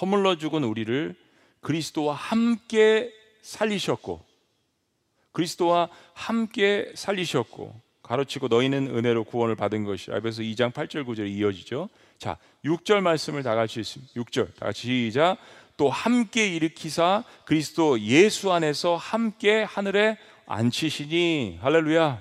허물로 0.00 0.38
죽은 0.38 0.64
우리를 0.64 1.14
그리스도와 1.60 2.14
함께 2.14 3.12
살리셨고 3.42 4.24
그리스도와 5.32 5.88
함께 6.14 6.90
살리셨고 6.94 7.88
가로치고 8.02 8.48
너희는 8.48 8.96
은혜로 8.96 9.24
구원을 9.24 9.54
받은 9.54 9.84
것이라. 9.84 10.16
에베소 10.16 10.42
2장 10.42 10.72
8절 10.72 11.04
9절이 11.04 11.28
이어지죠. 11.28 11.90
자, 12.16 12.38
6절 12.64 13.00
말씀을 13.02 13.42
다 13.42 13.54
같이 13.54 13.80
읽습니다. 13.80 14.12
6절. 14.14 14.54
다 14.58 14.66
같이 14.66 14.80
시작. 14.86 15.36
또 15.78 15.88
함께 15.88 16.48
일으키사 16.48 17.24
그리스도 17.46 18.00
예수 18.00 18.52
안에서 18.52 18.96
함께 18.96 19.62
하늘에 19.62 20.18
앉히시니 20.46 21.60
할렐루야. 21.62 22.20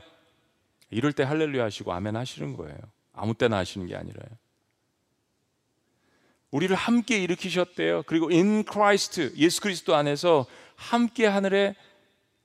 이럴 0.92 1.12
때 1.12 1.24
할렐루야 1.24 1.66
하시고 1.66 1.92
아멘 1.92 2.16
하시는 2.16 2.56
거예요. 2.56 2.78
아무 3.14 3.34
때나 3.34 3.58
하시는 3.58 3.88
게 3.88 3.96
아니라요. 3.96 4.30
우리를 6.52 6.74
함께 6.76 7.18
일으키셨대요. 7.18 8.04
그리고 8.04 8.30
in 8.30 8.64
Christ 8.64 9.34
예수 9.36 9.60
그리스도 9.60 9.96
안에서 9.96 10.46
함께 10.76 11.26
하늘에 11.26 11.76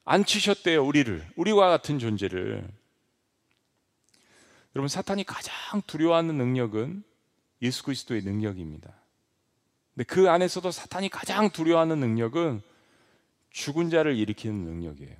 앉히셨대요. 0.06 0.82
우리를 0.82 1.24
우리와 1.36 1.68
같은 1.68 1.98
존재를. 1.98 2.66
여러분 4.74 4.88
사탄이 4.88 5.24
가장 5.24 5.82
두려워하는 5.86 6.36
능력은 6.38 7.04
예수 7.60 7.84
그리스도의 7.84 8.22
능력입니다. 8.22 9.01
근데 9.94 10.04
그 10.04 10.30
안에서도 10.30 10.70
사탄이 10.70 11.08
가장 11.08 11.50
두려워하는 11.50 11.98
능력은 11.98 12.62
죽은 13.50 13.90
자를 13.90 14.16
일으키는 14.16 14.54
능력이에요. 14.54 15.14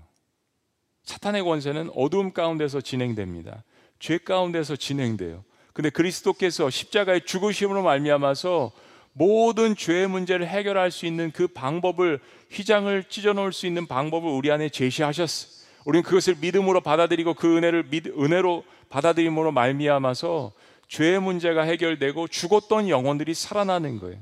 사탄의 1.05 1.43
권세는 1.43 1.91
어두움 1.95 2.33
가운데서 2.33 2.81
진행됩니다. 2.81 3.65
죄 3.99 4.19
가운데서 4.19 4.77
진행돼요. 4.77 5.45
근데 5.73 5.91
그리스도께서 5.91 6.71
십자가의 6.71 7.25
죽으심으로 7.25 7.83
말미암아서 7.83 8.73
모든 9.15 9.77
죄의 9.77 10.09
문제를 10.09 10.47
해결할 10.49 10.91
수 10.91 11.07
있는 11.07 11.31
그 11.33 11.47
방법을 11.47 12.21
휘장을 12.51 13.05
찢어 13.05 13.35
놓을 13.35 13.53
수 13.53 13.67
있는 13.67 13.87
방법을 13.87 14.31
우리 14.31 14.51
안에 14.51 14.71
제시하셨어. 14.71 15.63
우리는 15.85 16.03
그것을 16.03 16.37
믿음으로 16.41 16.81
받아들이고 16.81 17.35
그 17.35 17.57
은혜를 17.57 17.91
믿, 17.91 18.07
은혜로 18.07 18.65
받아들임으로 18.89 19.53
말미암아서 19.53 20.53
죄의 20.89 21.21
문제가 21.21 21.63
해결되고 21.63 22.29
죽었던 22.29 22.89
영혼들이 22.89 23.35
살아나는 23.35 23.99
거예요. 23.99 24.19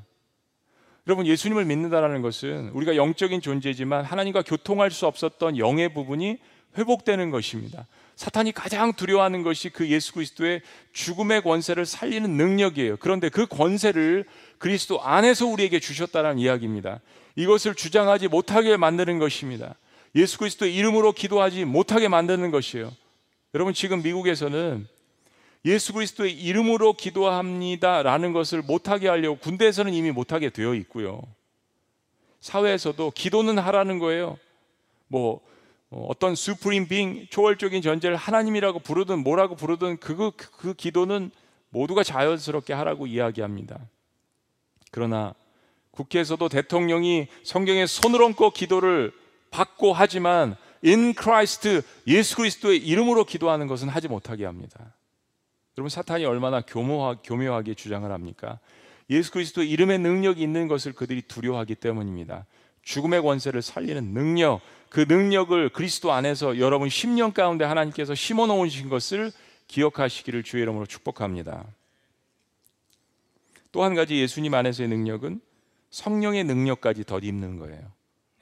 여러분 1.11 1.26
예수님을 1.26 1.64
믿는다라는 1.64 2.23
것은 2.23 2.69
우리가 2.69 2.95
영적인 2.95 3.40
존재지만 3.40 4.05
하나님과 4.05 4.43
교통할 4.43 4.93
수 4.93 5.09
없었던 5.09 5.59
영의 5.59 5.93
부분이 5.93 6.38
회복되는 6.79 7.31
것입니다. 7.33 7.88
사탄이 8.14 8.52
가장 8.52 8.93
두려워하는 8.93 9.43
것이 9.43 9.71
그 9.71 9.88
예수 9.88 10.12
그리스도의 10.12 10.62
죽음의 10.93 11.43
권세를 11.43 11.85
살리는 11.85 12.31
능력이에요. 12.31 12.99
그런데 12.99 13.29
그 13.29 13.49
권세를 13.49 14.25
그리스도 14.59 15.02
안에서 15.02 15.47
우리에게 15.47 15.81
주셨다는 15.81 16.38
이야기입니다. 16.38 17.00
이것을 17.35 17.75
주장하지 17.75 18.29
못하게 18.29 18.76
만드는 18.76 19.19
것입니다. 19.19 19.75
예수 20.14 20.38
그리스도의 20.38 20.76
이름으로 20.76 21.11
기도하지 21.11 21.64
못하게 21.64 22.07
만드는 22.07 22.52
것이에요. 22.52 22.93
여러분 23.55 23.75
지금 23.75 24.00
미국에서는 24.02 24.87
예수 25.64 25.93
그리스도의 25.93 26.33
이름으로 26.33 26.95
기도합니다라는 26.95 28.33
것을 28.33 28.62
못하게 28.62 29.09
하려고 29.09 29.38
군대에서는 29.38 29.93
이미 29.93 30.11
못하게 30.11 30.50
되어 30.50 30.75
있고요. 30.75 31.23
사회에서도 32.40 33.12
기도는 33.14 33.59
하라는 33.59 33.99
거예요. 33.99 34.38
뭐 35.09 35.40
어떤 35.90 36.35
수프림 36.35 36.88
빙 36.88 37.26
초월적인 37.31 37.83
존재를 37.83 38.17
하나님이라고 38.17 38.79
부르든 38.79 39.19
뭐라고 39.19 39.57
부르든 39.57 39.99
그, 39.99 40.17
그, 40.17 40.33
그 40.37 40.75
기도는 40.75 41.31
모두가 41.69 42.02
자연스럽게 42.05 42.73
하라고 42.73 43.07
이야기합니다. 43.07 43.79
그러나 44.90 45.35
국회에서도 45.90 46.49
대통령이 46.49 47.26
성경에 47.43 47.87
손을 47.87 48.23
얹고 48.23 48.52
기도를 48.52 49.13
받고 49.50 49.93
하지만 49.93 50.56
in 50.85 51.15
Christ 51.15 51.82
예수 52.06 52.37
그리스도의 52.37 52.78
이름으로 52.78 53.25
기도하는 53.25 53.67
것은 53.67 53.89
하지 53.89 54.08
못하게 54.08 54.47
합니다. 54.47 54.95
여러분 55.78 55.89
사탄이 55.89 56.25
얼마나 56.25 56.61
교묘하, 56.61 57.17
교묘하게 57.23 57.75
주장을 57.75 58.11
합니까? 58.11 58.59
예수 59.09 59.33
그리스도 59.33 59.63
이름의 59.63 59.99
능력이 59.99 60.43
있는 60.43 60.69
것을 60.69 60.93
그들이 60.93 61.23
두려워하기 61.23 61.76
때문입니다. 61.76 62.47
죽음의 62.83 63.23
권세를 63.23 63.63
살리는 63.63 64.13
능력, 64.13 64.61
그 64.89 65.04
능력을 65.09 65.69
그리스도 65.71 66.13
안에서 66.13 66.59
여러분 66.59 66.89
10년 66.89 67.33
가운데 67.33 67.65
하나님께서 67.65 68.15
심어 68.15 68.47
놓으신 68.47 68.89
것을 68.89 69.33
기억하시기를 69.69 70.43
주의 70.43 70.63
이름으로 70.63 70.87
축복합니다. 70.87 71.65
또 73.73 73.85
한 73.85 73.95
가지 73.95 74.17
예수님 74.17 74.52
안에서의 74.54 74.89
능력은 74.89 75.41
성령의 75.91 76.45
능력까지 76.45 77.04
덧입는 77.04 77.59
거예요. 77.59 77.80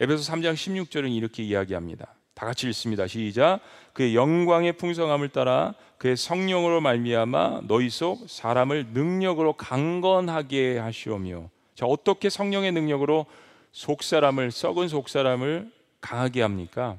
에베소 0.00 0.32
3장 0.32 0.54
16절은 0.54 1.14
이렇게 1.14 1.42
이야기합니다. 1.42 2.14
다 2.34 2.46
같이 2.46 2.68
읽습니다. 2.68 3.06
시작. 3.06 3.60
그의 3.98 4.14
영광의 4.14 4.74
풍성함을 4.74 5.30
따라 5.30 5.74
그의 5.96 6.16
성령으로 6.16 6.80
말미암아 6.80 7.62
너희 7.64 7.90
속 7.90 8.30
사람을 8.30 8.90
능력으로 8.92 9.54
강건하게 9.54 10.78
하시오며. 10.78 11.50
자, 11.74 11.84
어떻게 11.84 12.30
성령의 12.30 12.70
능력으로 12.70 13.26
속 13.72 14.04
사람을 14.04 14.52
썩은 14.52 14.86
속 14.86 15.08
사람을 15.08 15.72
강하게 16.00 16.42
합니까? 16.42 16.98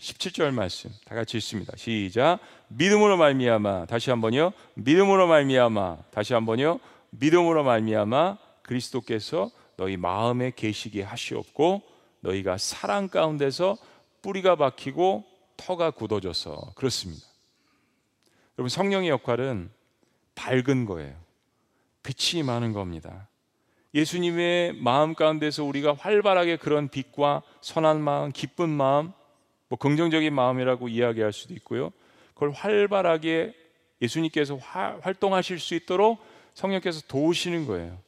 17절 0.00 0.52
말씀 0.52 0.90
다 1.04 1.14
같이 1.14 1.36
읽습니다. 1.36 1.72
시작. 1.76 2.40
믿음으로 2.66 3.16
말미암아 3.16 3.86
다시 3.86 4.10
한번요. 4.10 4.52
믿음으로 4.74 5.28
말미암아 5.28 5.98
다시 6.10 6.34
한번요. 6.34 6.80
믿음으로 7.10 7.62
말미암아 7.62 8.38
그리스도께서 8.62 9.52
너희 9.76 9.96
마음에 9.96 10.50
계시게 10.56 11.04
하시옵고 11.04 11.82
너희가 12.18 12.58
사랑 12.58 13.06
가운데서 13.06 13.76
뿌리가 14.22 14.56
박히고 14.56 15.29
터가 15.60 15.90
굳어져서 15.90 16.72
그렇습니다. 16.74 17.24
여러분 18.58 18.68
성령의 18.68 19.10
역할은 19.10 19.70
밝은 20.34 20.86
거예요. 20.86 21.14
빛이 22.02 22.42
많은 22.42 22.72
겁니다. 22.72 23.28
예수님의 23.94 24.74
마음 24.74 25.14
가운데서 25.14 25.64
우리가 25.64 25.94
활발하게 25.94 26.56
그런 26.56 26.88
빛과 26.88 27.42
선한 27.60 28.00
마음, 28.00 28.32
기쁜 28.32 28.70
마음, 28.70 29.12
뭐 29.68 29.78
긍정적인 29.78 30.32
마음이라고 30.32 30.88
이야기할 30.88 31.32
수도 31.32 31.54
있고요. 31.54 31.90
그걸 32.34 32.52
활발하게 32.52 33.54
예수님께서 34.00 34.56
화, 34.56 34.98
활동하실 35.02 35.58
수 35.58 35.74
있도록 35.74 36.18
성령께서 36.54 37.02
도우시는 37.06 37.66
거예요. 37.66 37.98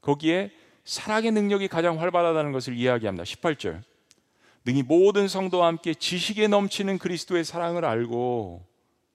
거기에 0.00 0.50
사랑의 0.84 1.32
능력이 1.32 1.68
가장 1.68 2.00
활발하다는 2.00 2.52
것을 2.52 2.76
이야기합니다. 2.76 3.24
18절. 3.24 3.82
능히 4.64 4.82
모든 4.82 5.28
성도와 5.28 5.66
함께 5.66 5.94
지식에 5.94 6.48
넘치는 6.48 6.98
그리스도의 6.98 7.44
사랑을 7.44 7.84
알고 7.84 8.64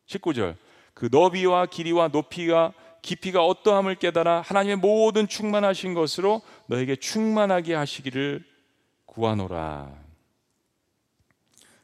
19절 0.07 0.55
그 0.93 1.09
너비와 1.11 1.67
길이와 1.67 2.09
높이가 2.09 2.73
깊이가 3.01 3.45
어떠함을 3.45 3.95
깨달아 3.95 4.41
하나님의 4.41 4.75
모든 4.77 5.27
충만하신 5.27 5.93
것으로 5.93 6.41
너에게 6.67 6.95
충만하게 6.95 7.73
하시기를 7.73 8.43
구하노라. 9.05 9.91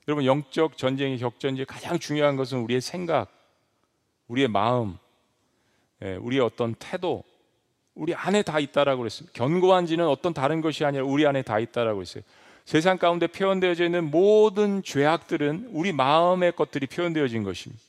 여러분 0.07 0.25
영적 0.25 0.77
전쟁의 0.77 1.17
격전지 1.17 1.65
가장 1.65 1.97
중요한 1.97 2.35
것은 2.35 2.59
우리의 2.59 2.81
생각, 2.81 3.31
우리의 4.27 4.47
마음, 4.47 4.97
예, 6.03 6.15
우리의 6.15 6.41
어떤 6.41 6.75
태도, 6.75 7.23
우리 7.95 8.13
안에 8.13 8.43
다 8.43 8.59
있다라고 8.59 8.99
그랬습니다. 8.99 9.35
견고한 9.35 9.85
지는 9.85 10.07
어떤 10.07 10.33
다른 10.33 10.61
것이 10.61 10.85
아니라 10.85 11.05
우리 11.05 11.25
안에 11.25 11.41
다 11.41 11.57
있다라고 11.57 12.01
했어요. 12.01 12.23
세상 12.65 12.97
가운데 12.97 13.27
표현되어져 13.27 13.85
있는 13.85 14.09
모든 14.09 14.81
죄악들은 14.83 15.69
우리 15.71 15.91
마음의 15.91 16.53
것들이 16.55 16.87
표현되어진 16.87 17.43
것입니다. 17.43 17.81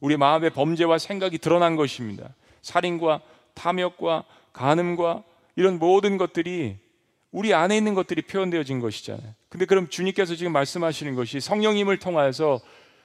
우리 0.00 0.16
마음의 0.16 0.50
범죄와 0.50 0.98
생각이 0.98 1.38
드러난 1.38 1.76
것입니다. 1.76 2.34
살인과 2.62 3.20
탐욕과 3.54 4.24
간음과 4.52 5.22
이런 5.56 5.78
모든 5.78 6.16
것들이 6.16 6.76
우리 7.30 7.54
안에 7.54 7.76
있는 7.76 7.94
것들이 7.94 8.22
표현되어진 8.22 8.80
것이잖아요. 8.80 9.34
근데 9.48 9.66
그럼 9.66 9.88
주님께서 9.88 10.34
지금 10.34 10.52
말씀하시는 10.52 11.14
것이 11.14 11.40
성령님을 11.40 11.98
통하여서 11.98 12.60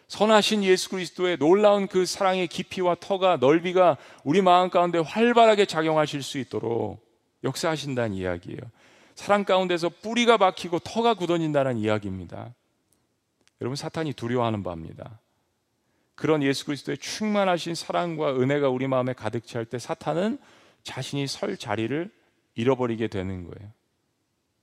선하신 0.07 0.63
예수 0.63 0.89
그리스도의 0.89 1.37
놀라운 1.37 1.87
그 1.87 2.05
사랑의 2.05 2.47
깊이와 2.47 2.95
터가 2.99 3.37
넓이가 3.37 3.97
우리 4.23 4.41
마음 4.41 4.69
가운데 4.69 4.99
활발하게 4.99 5.65
작용하실 5.65 6.23
수 6.23 6.37
있도록 6.37 7.05
역사하신다는 7.43 8.15
이야기예요. 8.15 8.59
사랑 9.17 9.45
가운데서 9.45 9.89
뿌리가 9.89 10.37
박히고 10.37 10.77
터가 10.79 11.15
굳어진다는 11.15 11.77
이야기입니다. 11.77 12.53
여러분 13.59 13.75
사탄이 13.75 14.13
두려워하는 14.13 14.61
바입니다. 14.61 15.19
그런 16.13 16.43
예수 16.43 16.65
그리스도의 16.65 16.99
충만하신 16.99 17.73
사랑과 17.73 18.35
은혜가 18.35 18.69
우리 18.69 18.87
마음에 18.87 19.13
가득 19.13 19.47
찰 19.47 19.65
때 19.65 19.79
사탄은 19.79 20.37
자신이 20.83 21.25
설 21.25 21.57
자리를 21.57 22.11
잃어버리게 22.53 23.07
되는 23.07 23.43
거예요. 23.43 23.71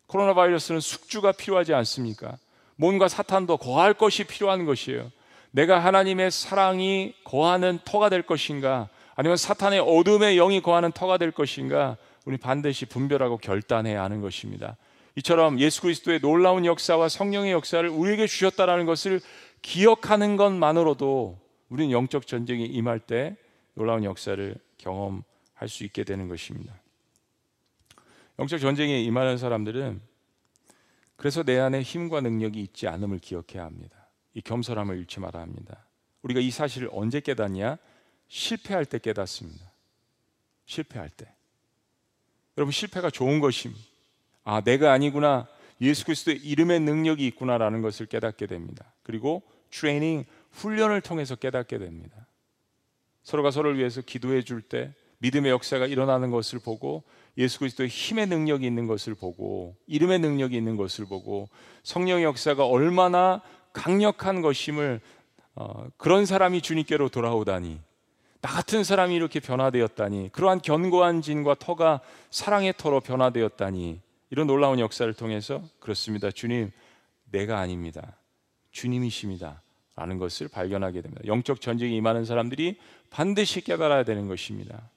코로나 0.06 0.34
바이러스는 0.34 0.78
숙주가 0.78 1.32
필요하지 1.32 1.74
않습니까? 1.74 2.38
뭔가 2.76 3.08
사탄도 3.08 3.56
거할 3.56 3.92
것이 3.92 4.22
필요한 4.22 4.66
것이에요. 4.66 5.10
내가 5.50 5.80
하나님의 5.80 6.30
사랑이 6.30 7.14
거하는 7.24 7.80
터가 7.84 8.08
될 8.08 8.22
것인가? 8.22 8.88
아니면 9.16 9.36
사탄의 9.36 9.80
어둠의 9.80 10.36
영이 10.36 10.60
거하는 10.62 10.92
터가 10.92 11.18
될 11.18 11.32
것인가 11.32 11.96
우리 12.24 12.36
반드시 12.36 12.86
분별하고 12.86 13.38
결단해야 13.38 14.02
하는 14.02 14.20
것입니다. 14.20 14.76
이처럼 15.16 15.60
예수 15.60 15.82
그리스도의 15.82 16.20
놀라운 16.20 16.64
역사와 16.64 17.08
성령의 17.08 17.52
역사를 17.52 17.88
우리에게 17.88 18.26
주셨다라는 18.26 18.86
것을 18.86 19.20
기억하는 19.62 20.36
것만으로도 20.36 21.38
우리는 21.68 21.90
영적 21.90 22.26
전쟁이 22.26 22.66
임할 22.66 23.00
때 23.00 23.36
놀라운 23.74 24.04
역사를 24.04 24.54
경험할 24.78 25.68
수 25.68 25.84
있게 25.84 26.04
되는 26.04 26.28
것입니다. 26.28 26.74
영적 28.38 28.60
전쟁에 28.60 29.00
임하는 29.00 29.38
사람들은 29.38 30.00
그래서 31.16 31.42
내 31.42 31.58
안에 31.58 31.82
힘과 31.82 32.20
능력이 32.20 32.60
있지 32.60 32.88
않음을 32.88 33.18
기억해야 33.20 33.64
합니다. 33.64 34.08
이 34.34 34.40
겸손함을 34.40 34.98
잃지 34.98 35.20
말아야 35.20 35.42
합니다. 35.42 35.86
우리가 36.22 36.40
이 36.40 36.50
사실을 36.50 36.88
언제 36.92 37.20
깨닫냐? 37.20 37.78
실패할 38.28 38.84
때 38.84 38.98
깨닫습니다. 38.98 39.70
실패할 40.66 41.10
때. 41.10 41.32
여러분 42.56 42.72
실패가 42.72 43.10
좋은 43.10 43.40
것입니다. 43.40 43.82
아, 44.44 44.60
내가 44.60 44.92
아니구나. 44.92 45.46
예수 45.80 46.04
그리스도의 46.04 46.38
이름의 46.38 46.80
능력이 46.80 47.26
있구나라는 47.28 47.82
것을 47.82 48.06
깨닫게 48.06 48.46
됩니다. 48.46 48.92
그리고 49.02 49.42
트레이닝 49.70 50.24
훈련을 50.52 51.00
통해서 51.00 51.34
깨닫게 51.34 51.78
됩니다. 51.78 52.26
서로가 53.22 53.50
서로를 53.50 53.78
위해서 53.78 54.00
기도해 54.00 54.42
줄 54.42 54.62
때 54.62 54.92
믿음의 55.18 55.50
역사가 55.52 55.86
일어나는 55.86 56.30
것을 56.30 56.58
보고 56.58 57.02
예수 57.38 57.58
그리스도의 57.58 57.88
힘의 57.88 58.26
능력이 58.26 58.66
있는 58.66 58.86
것을 58.86 59.14
보고 59.14 59.74
이름의 59.86 60.18
능력이 60.18 60.54
있는 60.54 60.76
것을 60.76 61.06
보고 61.06 61.48
성령의 61.82 62.24
역사가 62.24 62.66
얼마나 62.66 63.40
강력한 63.72 64.42
것임을 64.42 65.00
어, 65.54 65.88
그런 65.96 66.26
사람이 66.26 66.60
주님께로 66.60 67.08
돌아오다니 67.08 67.80
나 68.44 68.50
같은 68.50 68.84
사람이 68.84 69.14
이렇게 69.14 69.40
변화되었다니 69.40 70.28
그러한 70.32 70.60
견고한 70.60 71.22
진과 71.22 71.54
터가 71.58 72.00
사랑의 72.28 72.74
터로 72.76 73.00
변화되었다니 73.00 74.02
이런 74.28 74.46
놀라운 74.46 74.78
역사를 74.78 75.10
통해서 75.14 75.62
그렇습니다. 75.80 76.30
주님 76.30 76.70
내가 77.30 77.58
아닙니다. 77.58 78.18
주님이십니다. 78.70 79.62
라는 79.96 80.18
것을 80.18 80.48
발견하게 80.48 81.00
됩니다. 81.00 81.22
영적 81.24 81.62
전쟁에 81.62 81.96
임하는 81.96 82.26
사람들이 82.26 82.76
반드시 83.08 83.62
깨달아야 83.62 84.04
되는 84.04 84.28
것입니다. 84.28 84.90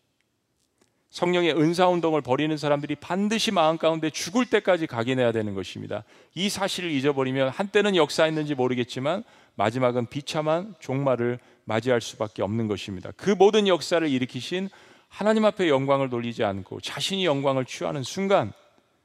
성령의 1.09 1.57
은사 1.57 1.87
운동을 1.87 2.19
벌이는 2.19 2.57
사람들이 2.57 2.95
반드시 2.95 3.51
마음 3.51 3.77
가운데 3.77 4.09
죽을 4.09 4.45
때까지 4.45 4.87
각인해야 4.87 5.31
되는 5.31 5.53
것입니다. 5.53 6.03
이 6.35 6.49
사실을 6.49 6.91
잊어버리면 6.91 7.47
한때는 7.47 7.95
역사했는지 7.95 8.55
모르겠지만 8.55 9.23
마지막은 9.55 10.07
비참한 10.07 10.75
종말을 10.79 11.39
맞이할 11.67 11.99
수밖에 11.99 12.41
없는 12.43 12.67
것입니다. 12.67 13.11
그 13.17 13.29
모든 13.29 13.67
역사를 13.67 14.07
일으키신 14.07 14.69
하나님 15.09 15.43
앞에 15.45 15.67
영광을 15.67 16.09
돌리지 16.09 16.43
않고 16.43 16.79
자신이 16.79 17.25
영광을 17.25 17.65
취하는 17.65 18.03
순간 18.03 18.53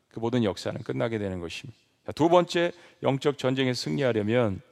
그 0.08 0.20
모든 0.20 0.44
역사는 0.44 0.82
끝나게 0.82 1.18
되는 1.18 1.40
것입니다. 1.40 1.78
두 2.14 2.28
번째 2.28 2.72
영적 3.02 3.38
전쟁에 3.38 3.74
승리하려면 3.74 4.62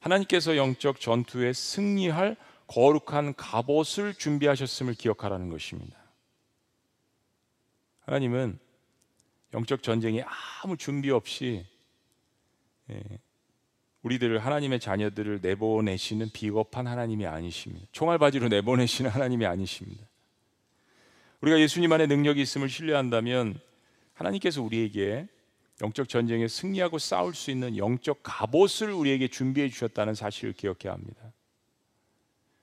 하나님께서 0.00 0.56
영적 0.56 1.00
전투에 1.00 1.52
승리할 1.52 2.36
거룩한 2.66 3.34
갑옷을 3.34 4.14
준비하셨음을 4.14 4.94
기억하라는 4.94 5.50
것입니다. 5.50 5.96
하나님은 8.00 8.58
영적 9.54 9.82
전쟁에 9.82 10.24
아무 10.62 10.76
준비 10.76 11.10
없이 11.10 11.64
예, 12.90 13.02
우리들을 14.02 14.38
하나님의 14.38 14.80
자녀들을 14.80 15.40
내보내시는 15.42 16.30
비겁한 16.32 16.86
하나님이 16.86 17.26
아니십니다. 17.26 17.86
총알바지로 17.92 18.48
내보내시는 18.48 19.10
하나님이 19.10 19.46
아니십니다. 19.46 20.06
우리가 21.40 21.60
예수님 21.60 21.92
안에 21.92 22.06
능력이 22.06 22.40
있음을 22.40 22.68
신뢰한다면 22.68 23.58
하나님께서 24.14 24.62
우리에게 24.62 25.26
영적 25.80 26.08
전쟁에 26.08 26.48
승리하고 26.48 26.98
싸울 26.98 27.34
수 27.34 27.50
있는 27.50 27.76
영적 27.76 28.20
갑옷을 28.22 28.90
우리에게 28.92 29.28
준비해 29.28 29.68
주셨다는 29.68 30.14
사실을 30.14 30.52
기억해야 30.52 30.92
합니다. 30.92 31.32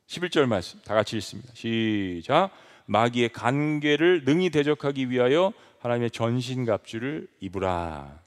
11절 0.08 0.46
말씀 0.46 0.80
다 0.82 0.94
같이 0.94 1.18
읽습니다. 1.18 1.52
시작. 1.54 2.52
마귀의 2.88 3.30
간계를 3.30 4.24
능히 4.26 4.50
대적하기 4.50 5.10
위하여 5.10 5.54
하나님의 5.80 6.12
전신 6.12 6.66
갑주를 6.66 7.28
입으라. 7.40 8.25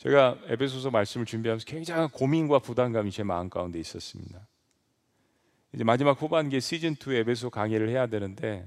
제가 0.00 0.38
에베소서 0.46 0.90
말씀을 0.90 1.26
준비하면서 1.26 1.66
굉장한 1.66 2.08
고민과 2.08 2.60
부담감이 2.60 3.10
제 3.10 3.22
마음 3.22 3.50
가운데 3.50 3.78
있었습니다. 3.78 4.46
이제 5.74 5.84
마지막 5.84 6.20
후반기 6.20 6.58
시즌 6.58 6.94
2 6.94 7.16
에베소 7.16 7.50
강의를 7.50 7.90
해야 7.90 8.06
되는데 8.06 8.66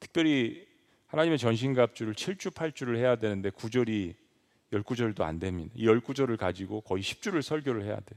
특별히 0.00 0.66
하나님의 1.06 1.38
전신갑주를 1.38 2.12
7주 2.12 2.52
8주를 2.52 2.96
해야 2.98 3.16
되는데 3.16 3.48
9절이 3.48 4.14
10구절도 4.70 5.22
안 5.22 5.38
됩니다. 5.38 5.72
이 5.74 5.86
10구절을 5.86 6.36
가지고 6.36 6.82
거의 6.82 7.02
10주를 7.02 7.40
설교를 7.40 7.84
해야 7.84 7.96
돼. 7.96 8.14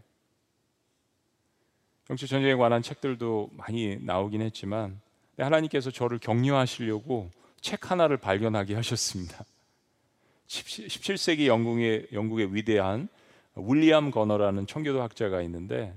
영적 2.09 2.27
전쟁에 2.27 2.55
관한 2.55 2.81
책들도 2.81 3.51
많이 3.53 3.95
나오긴 4.03 4.41
했지만 4.41 4.99
하나님께서 5.37 5.91
저를 5.91 6.19
격려하시려고 6.19 7.31
책 7.61 7.89
하나를 7.89 8.17
발견하게 8.17 8.75
하셨습니다. 8.75 9.45
17세기 10.49 11.45
영국의, 11.45 12.07
영국의 12.11 12.53
위대한 12.55 13.07
윌리엄 13.55 14.09
거너라는 14.09 14.65
청교도 14.65 15.01
학자가 15.01 15.41
있는데 15.43 15.93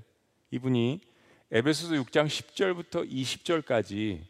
이분이 0.51 1.01
에베소서 1.51 1.95
6장 1.95 2.27
10절부터 2.27 3.11
20절까지 3.11 4.21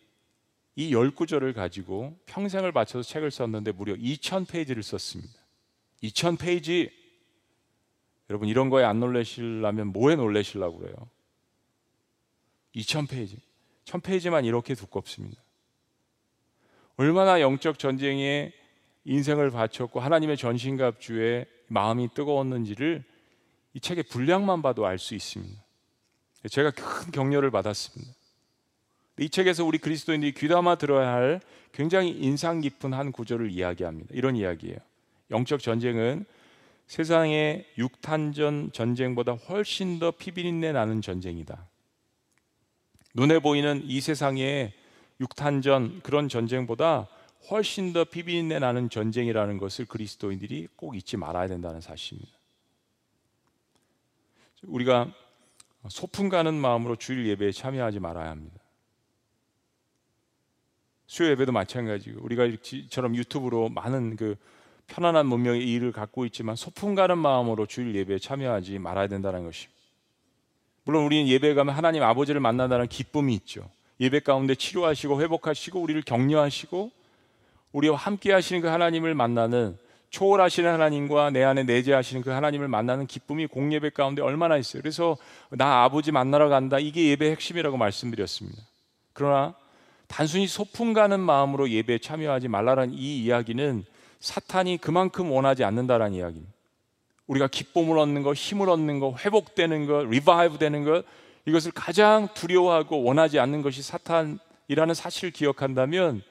이 0.77 0.95
10구절을 0.95 1.55
가지고 1.55 2.17
평생을 2.27 2.73
바쳐서 2.73 3.07
책을 3.07 3.31
썼는데 3.31 3.73
무려 3.73 3.95
2000페이지를 3.95 4.83
썼습니다. 4.83 5.35
2000페이지 6.03 6.91
여러분 8.31 8.49
이런 8.49 8.71
거에 8.71 8.85
안 8.85 9.01
놀라시려면 9.01 9.89
뭐에 9.89 10.17
놀라시려고 10.17 10.79
그래요? 10.79 10.95
2000페이지. 12.77 13.39
1000페이지만 13.85 14.47
이렇게 14.47 14.75
두껍습니다. 14.75 15.43
얼마나 16.97 17.41
영적 17.41 17.79
전쟁에 17.79 18.53
인생을 19.05 19.51
바쳤고 19.51 20.01
하나님의 20.01 20.37
전신갑주에 20.37 21.47
마음이 21.69 22.09
뜨거웠는지를 22.15 23.05
이 23.75 23.81
책의 23.81 24.05
분량만 24.05 24.63
봐도 24.63 24.87
알 24.87 24.99
수 24.99 25.15
있습니다. 25.15 25.61
제가 26.51 26.71
큰 26.73 27.13
격려를 27.13 27.51
받았습니다. 27.51 28.13
이 29.19 29.29
책에서 29.29 29.65
우리 29.65 29.79
그리스도인들이 29.79 30.33
귀담아 30.33 30.77
들어야 30.77 31.13
할 31.13 31.41
굉장히 31.73 32.11
인상 32.11 32.61
깊은 32.61 32.93
한 32.93 33.13
구절을 33.13 33.51
이야기합니다. 33.51 34.11
이런 34.13 34.37
이야기예요. 34.37 34.77
영적 35.31 35.61
전쟁은 35.61 36.25
세상의 36.87 37.67
육탄전 37.79 38.73
전쟁보다 38.73 39.33
훨씬 39.33 39.99
더 39.99 40.11
피비린내 40.11 40.73
나는 40.73 41.01
전쟁이다. 41.01 41.67
눈에 43.15 43.39
보이는 43.39 43.83
이 43.85 44.01
세상의 44.01 44.73
육탄전 45.21 46.01
그런 46.03 46.29
전쟁보다 46.29 47.09
훨씬 47.51 47.93
더 47.93 48.05
비비린내 48.05 48.59
나는 48.59 48.89
전쟁이라는 48.89 49.59
것을 49.59 49.87
그리스도인들이 49.87 50.69
꼭 50.77 50.97
잊지 50.97 51.17
말아야 51.17 51.49
된다는 51.49 51.81
사실입니다. 51.81 52.33
우리가 54.63 55.13
소풍 55.89 56.29
가는 56.29 56.55
마음으로 56.55 56.97
주일 56.97 57.27
예배에 57.27 57.51
참여하지 57.51 57.99
말아야 57.99 58.31
합니다. 58.31 58.61
수요 61.07 61.29
예배도 61.31 61.53
마찬가지고 61.53 62.23
우리가 62.23 62.47
이처럼 62.47 63.17
유튜브로 63.17 63.69
많은 63.69 64.17
그 64.17 64.37
편안한 64.87 65.27
문명의 65.27 65.69
일을 65.69 65.93
갖고 65.93 66.25
있지만 66.27 66.57
소풍 66.57 66.95
가는 66.95 67.19
마음으로 67.19 67.67
주일 67.67 67.95
예배에 67.95 68.19
참여하지 68.19 68.79
말아야 68.79 69.09
된다는 69.09 69.45
것입니다. 69.45 69.81
물론 70.85 71.05
우리는 71.05 71.29
예배 71.29 71.55
가면 71.55 71.75
하나님 71.75 72.03
아버지를 72.03 72.41
만난다는 72.41 72.89
기쁨이 72.89 73.35
있죠. 73.35 73.69
예배 74.01 74.21
가운데 74.21 74.55
치료하시고 74.55 75.21
회복하시고 75.21 75.81
우리를 75.81 76.01
격려하시고 76.03 77.02
우리와 77.73 77.97
함께 77.97 78.33
하시는 78.33 78.61
그 78.61 78.69
하나님을 78.69 79.15
만나는 79.15 79.77
초월하시는 80.11 80.71
하나님과 80.71 81.31
내 81.31 81.43
안에 81.43 81.63
내재하시는 81.63 82.23
그 82.23 82.31
하나님을 82.31 82.69
만나는 82.69 83.07
기쁨이 83.07 83.47
공예배 83.47 83.91
가운데 83.91 84.21
얼마나 84.21 84.59
있어요. 84.59 84.83
그래서 84.83 85.17
나 85.51 85.85
아버지 85.85 86.13
만나러 86.13 86.51
간다. 86.51 86.79
이게 86.79 87.09
예배의 87.09 87.33
핵심이라고 87.33 87.79
말씀드렸습니다. 87.79 88.63
그러나 89.15 89.55
단순히 90.09 90.47
소풍 90.47 90.93
가는 90.93 91.19
마음으로 91.19 91.71
예배에 91.71 91.99
참여하지 91.99 92.49
말라는 92.49 92.93
이 92.93 93.23
이야기는 93.25 93.85
사탄이 94.21 94.77
그만큼 94.77 95.31
원하지 95.33 95.65
않는다라는 95.65 96.15
이야기입니다. 96.15 96.53
우리가 97.27 97.47
기쁨을 97.47 97.97
얻는 97.99 98.23
것, 98.23 98.35
힘을 98.35 98.69
얻는 98.69 99.01
것, 99.01 99.25
회복되는 99.25 99.87
것, 99.87 100.07
revive 100.09 100.59
되는 100.59 100.85
것 100.85 101.05
이것을 101.47 101.73
가장 101.73 102.29
두려워하고 102.35 103.03
원하지 103.03 103.39
않는 103.39 103.63
것이 103.63 103.83
사탄이라는 103.83 104.95
사실을 104.95 105.31
기억한다면 105.31 106.23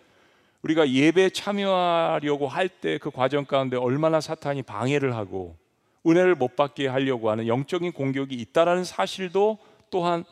우리가 0.63 0.89
예배에 0.89 1.30
참여하려고 1.32 2.47
할 2.47 2.69
때 2.82 2.97
그 3.00 3.10
과정 3.12 3.45
가운데 3.45 3.78
얼마나 3.78 4.21
사탄이 4.21 4.63
방해를 4.63 5.15
하고 5.15 5.58
은혜를 6.06 6.36
못 6.36 6.56
받게 6.56 6.88
하려고 6.88 7.30
하는 7.30 7.47
영적인 7.47 7.91
공격이 7.91 8.36
있다라는 8.36 8.84
사실도 8.84 9.58
또한 9.89 10.24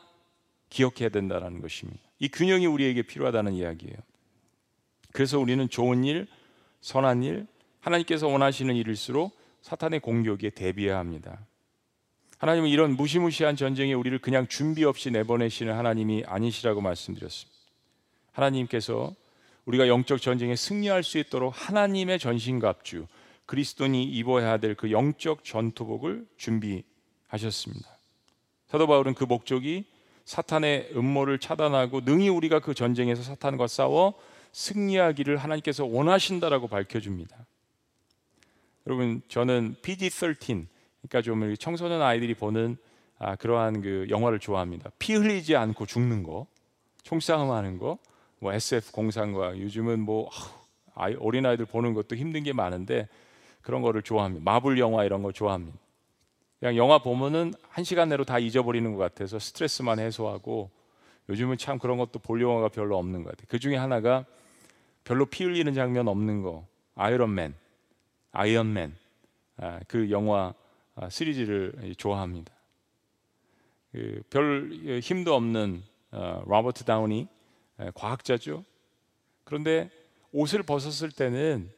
기억해야 0.68 1.08
된다는 1.08 1.60
것입니다. 1.60 2.00
이 2.18 2.28
균형이 2.28 2.66
우리에게 2.66 3.02
필요하다는 3.02 3.54
이야기예요. 3.54 3.96
그래서 5.12 5.38
우리는 5.38 5.68
좋은 5.68 6.04
일, 6.04 6.26
선한 6.80 7.22
일, 7.24 7.46
하나님께서 7.80 8.28
원하시는 8.28 8.74
일일수록 8.76 9.36
사탄의 9.62 10.00
공격에 10.00 10.50
대비해야 10.50 10.98
합니다. 10.98 11.38
하나님은 12.38 12.68
이런 12.68 12.96
무시무시한 12.96 13.56
전쟁에 13.56 13.92
우리를 13.92 14.18
그냥 14.20 14.46
준비 14.48 14.84
없이 14.84 15.10
내보내시는 15.10 15.74
하나님이 15.74 16.24
아니시라고 16.26 16.80
말씀드렸습니다. 16.80 17.58
하나님께서 18.32 19.14
우리가 19.66 19.88
영적 19.88 20.20
전쟁에 20.20 20.56
승리할 20.56 21.02
수 21.02 21.18
있도록 21.18 21.52
하나님의 21.54 22.18
전신갑주, 22.18 23.06
그리스도인이 23.46 24.04
입어야 24.04 24.58
될 24.58 24.74
그 24.74 24.90
영적 24.90 25.44
전투복을 25.44 26.26
준비하셨습니다. 26.36 27.98
사도 28.68 28.86
바울은 28.86 29.14
그 29.14 29.24
목적이 29.24 29.84
사탄의 30.24 30.90
음모를 30.94 31.40
차단하고 31.40 32.02
능히 32.02 32.28
우리가 32.28 32.60
그 32.60 32.74
전쟁에서 32.74 33.22
사탄과 33.22 33.66
싸워 33.66 34.14
승리하기를 34.52 35.36
하나님께서 35.36 35.84
원하신다라고 35.84 36.68
밝혀줍니다. 36.68 37.36
여러분 38.86 39.22
저는 39.28 39.76
PG-13 39.82 40.66
그러니까 41.02 41.22
좀 41.22 41.56
청소년 41.56 42.02
아이들이 42.02 42.34
보는 42.34 42.76
아, 43.18 43.36
그러한 43.36 43.82
그 43.82 44.06
영화를 44.08 44.38
좋아합니다. 44.38 44.90
피 44.98 45.14
흘리지 45.14 45.56
않고 45.56 45.84
죽는 45.86 46.22
거, 46.22 46.46
총싸움하는 47.02 47.78
거, 47.78 47.98
뭐 48.40 48.52
SF 48.52 48.92
공상과 48.92 49.58
요즘은 49.58 50.00
뭐 50.00 50.30
아이, 50.94 51.14
어린 51.20 51.46
아이들 51.46 51.66
보는 51.66 51.94
것도 51.94 52.16
힘든 52.16 52.42
게 52.42 52.52
많은데 52.52 53.08
그런 53.62 53.82
거를 53.82 54.02
좋아합니다. 54.02 54.42
마블 54.42 54.78
영화 54.78 55.04
이런 55.04 55.22
거 55.22 55.30
좋아합니다. 55.32 55.78
그냥 56.58 56.76
영화 56.76 56.98
보면은 56.98 57.54
한 57.68 57.84
시간 57.84 58.08
내로 58.08 58.24
다 58.24 58.38
잊어버리는 58.38 58.92
것 58.94 58.98
같아서 58.98 59.38
스트레스만 59.38 59.98
해소하고 59.98 60.70
요즘은 61.28 61.58
참 61.58 61.78
그런 61.78 61.96
것도 61.98 62.18
볼 62.18 62.42
영화가 62.42 62.68
별로 62.68 62.98
없는 62.98 63.22
것 63.22 63.30
같아요. 63.30 63.46
그 63.48 63.58
중에 63.58 63.76
하나가 63.76 64.24
별로 65.04 65.26
피 65.26 65.44
흘리는 65.44 65.72
장면 65.74 66.08
없는 66.08 66.42
거 66.42 66.66
아이언맨, 66.96 67.54
아이언맨 68.32 68.94
아, 69.58 69.80
그 69.86 70.10
영화 70.10 70.52
아, 70.96 71.08
시리즈를 71.08 71.94
좋아합니다. 71.96 72.52
그 73.92 74.22
별 74.30 74.70
힘도 75.02 75.34
없는 75.34 75.82
어, 76.12 76.42
로버트 76.46 76.84
다우니 76.84 77.28
과학자죠. 77.94 78.64
그런데 79.44 79.90
옷을 80.32 80.62
벗었을 80.62 81.10
때는 81.10 81.70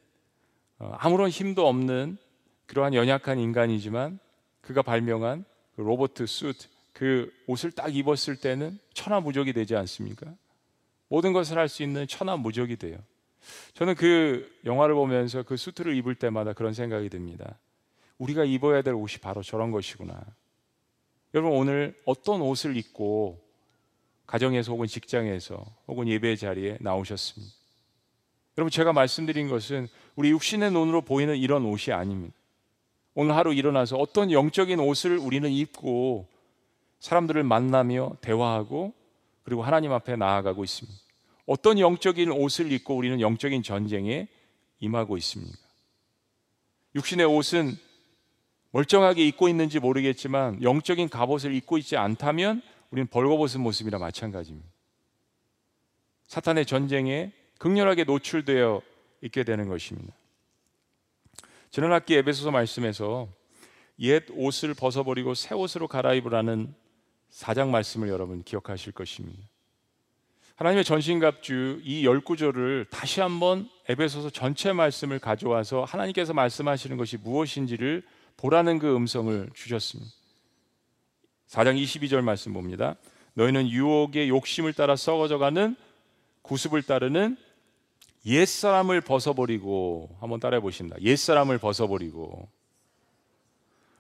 어, 0.79 0.95
아무런 0.99 1.31
힘도 1.31 1.67
없는 1.69 2.19
그러한 2.67 2.95
연약한 2.95 3.39
인간이지만 3.39 4.19
그가 4.61 4.83
발명한 4.83 5.45
그 5.77 5.81
로버트 5.81 6.27
수트 6.27 6.69
그 6.93 7.33
옷을 7.47 7.73
딱 7.73 7.95
입었을 7.95 8.37
때는 8.37 8.79
천하무적이 8.95 9.53
되지 9.53 9.77
않습니까? 9.77 10.33
모든 11.09 11.33
것을 11.33 11.59
할 11.59 11.69
수 11.69 11.83
있는 11.83 12.07
천하무적이 12.07 12.77
돼요. 12.77 12.97
저는 13.75 13.97
그 13.97 14.51
영화를 14.65 14.95
보면서 14.95 15.43
그 15.43 15.57
수트를 15.57 15.97
입을 15.97 16.15
때마다 16.15 16.53
그런 16.53 16.75
생각이 16.75 17.09
듭니다. 17.09 17.59
우리가 18.19 18.45
입어야 18.45 18.83
될 18.83 18.95
옷이 18.95 19.19
바로 19.21 19.43
저런 19.43 19.73
것이구나. 19.73 20.21
여러분 21.35 21.59
오늘 21.59 21.99
어떤 22.05 22.41
옷을 22.41 22.77
입고 22.77 23.42
가정에서 24.27 24.73
혹은 24.73 24.87
직장에서 24.87 25.65
혹은 25.89 26.09
예배 26.09 26.37
자리에 26.37 26.79
나오셨습니다. 26.81 27.55
여러분 28.59 28.71
제가 28.71 28.93
말씀드린 28.93 29.49
것은 29.49 29.89
우리 30.15 30.31
육신의 30.31 30.73
눈으로 30.73 31.03
보이는 31.03 31.37
이런 31.37 31.65
옷이 31.65 31.95
아닙니다. 31.95 32.35
오늘 33.15 33.37
하루 33.37 33.53
일어나서 33.53 33.97
어떤 33.97 34.31
영적인 34.31 34.79
옷을 34.79 35.19
우리는 35.19 35.51
입고 35.51 36.29
사람들을 37.01 37.43
만나며 37.43 38.17
대화하고 38.21 38.95
그리고 39.43 39.63
하나님 39.63 39.93
앞에 39.93 40.17
나아가고 40.17 40.65
있습니다. 40.65 40.99
어떤 41.47 41.79
영적인 41.79 42.31
옷을 42.31 42.73
입고 42.73 42.97
우리는 42.97 43.21
영적인 43.21 43.63
전쟁에 43.63 44.29
임하고 44.79 45.17
있습니까? 45.19 45.59
육신의 46.95 47.27
옷은 47.27 47.77
멀쩡하게 48.71 49.27
입고 49.27 49.49
있는지 49.49 49.79
모르겠지만 49.79 50.63
영적인 50.63 51.09
갑옷을 51.09 51.55
입고 51.55 51.79
있지 51.79 51.97
않다면 51.97 52.63
우리는 52.93 53.07
벌거벗은 53.09 53.61
모습이라 53.61 53.99
마찬가지입니다. 53.99 54.69
사탄의 56.27 56.67
전쟁에 56.67 57.33
극렬하게 57.59 58.05
노출되어 58.05 58.83
있게 59.23 59.45
되는 59.45 59.69
것입니다. 59.69 60.15
지난 61.71 61.93
학기 61.93 62.15
에베소서 62.15 62.51
말씀에서 62.51 63.29
옛 64.01 64.25
옷을 64.31 64.75
벗어버리고 64.75 65.35
새 65.35 65.55
옷으로 65.55 65.89
갈아입으라는 65.89 66.75
사장 67.31 67.71
말씀을 67.71 68.09
여러분 68.09 68.43
기억하실 68.43 68.93
것입니다. 68.93 69.43
하나님의 70.57 70.85
전신갑주 70.85 71.81
이 71.85 72.05
열 72.05 72.21
구절을 72.21 72.87
다시 72.91 73.21
한번 73.21 73.71
에베소서 73.89 74.31
전체 74.31 74.73
말씀을 74.73 75.19
가져와서 75.19 75.85
하나님께서 75.85 76.35
말씀하시는 76.35 76.97
것이 76.99 77.17
무엇인지를 77.17 78.03
보라는 78.37 78.79
그 78.79 78.95
음성을 78.95 79.49
주셨습니다. 79.55 80.22
4장 81.53 81.79
22절 81.83 82.23
말씀 82.23 82.55
봅니다. 82.55 82.97
너희는 83.35 83.69
유혹의 83.69 84.31
욕심을 84.31 84.73
따라 84.73 84.97
썩어져가는 84.97 85.77
구습을 86.41 86.83
따르는 86.83 87.37
옛사람을 88.25 89.03
벗어버리고 89.03 90.17
한번 90.19 90.41
따라해 90.41 90.63
보십니다. 90.63 90.97
옛사람을 91.03 91.59
벗어버리고 91.59 92.49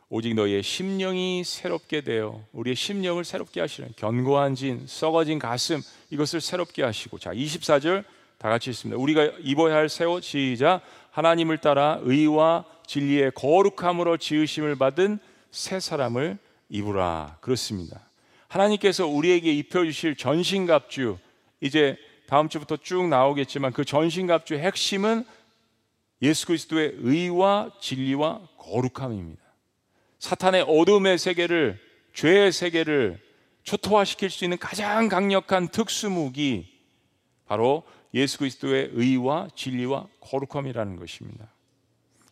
오직 0.09 0.35
너희의 0.35 0.63
심령이 0.63 1.45
새롭게 1.45 2.01
되어 2.01 2.43
우리의 2.53 2.75
심령을 2.75 3.23
새롭게 3.25 3.61
하시는 3.61 3.91
견고한 3.97 4.55
진, 4.55 4.87
썩어진 4.87 5.39
가슴 5.39 5.83
이것을 6.11 6.41
새롭게 6.41 6.83
하시고 6.83 7.19
자 7.19 7.33
24절 7.35 8.05
다 8.39 8.49
같이 8.49 8.71
있습니다. 8.71 8.99
우리가 8.99 9.25
입어야 9.41 9.75
할 9.75 9.87
새 9.87 10.07
옷 10.07 10.23
시작 10.23 10.81
하나님을 11.11 11.59
따라 11.59 11.99
의와 12.03 12.65
진리의 12.87 13.33
거룩함으로 13.35 14.17
지으심을 14.17 14.77
받은 14.77 15.19
새 15.51 15.81
사람을 15.81 16.39
입으라 16.73 17.37
그렇습니다. 17.43 18.01
하나님께서 18.49 19.07
우리에게 19.07 19.53
입혀 19.53 19.85
주실 19.85 20.17
전신갑주 20.17 21.19
이제 21.61 21.97
다음 22.27 22.49
주부터 22.49 22.79
쭉 22.79 23.09
나오겠지만 23.09 23.73
그 23.73 23.85
전신갑주의 23.85 24.61
핵심은 24.61 25.25
예수 26.23 26.47
그리스도의 26.47 26.95
의와 26.97 27.73
진리와 27.81 28.49
거룩함입니다. 28.57 29.43
사탄의 30.19 30.63
어둠의 30.67 31.19
세계를 31.19 31.79
죄의 32.15 32.53
세계를 32.53 33.21
초토화시킬 33.65 34.31
수 34.31 34.45
있는 34.45 34.57
가장 34.57 35.09
강력한 35.09 35.69
특수무기 35.69 36.73
바로 37.47 37.83
예수 38.15 38.39
그리스도의 38.39 38.91
의와 38.93 39.49
진리와 39.55 40.07
거룩함이라는 40.21 40.97
것입니다. 40.97 41.52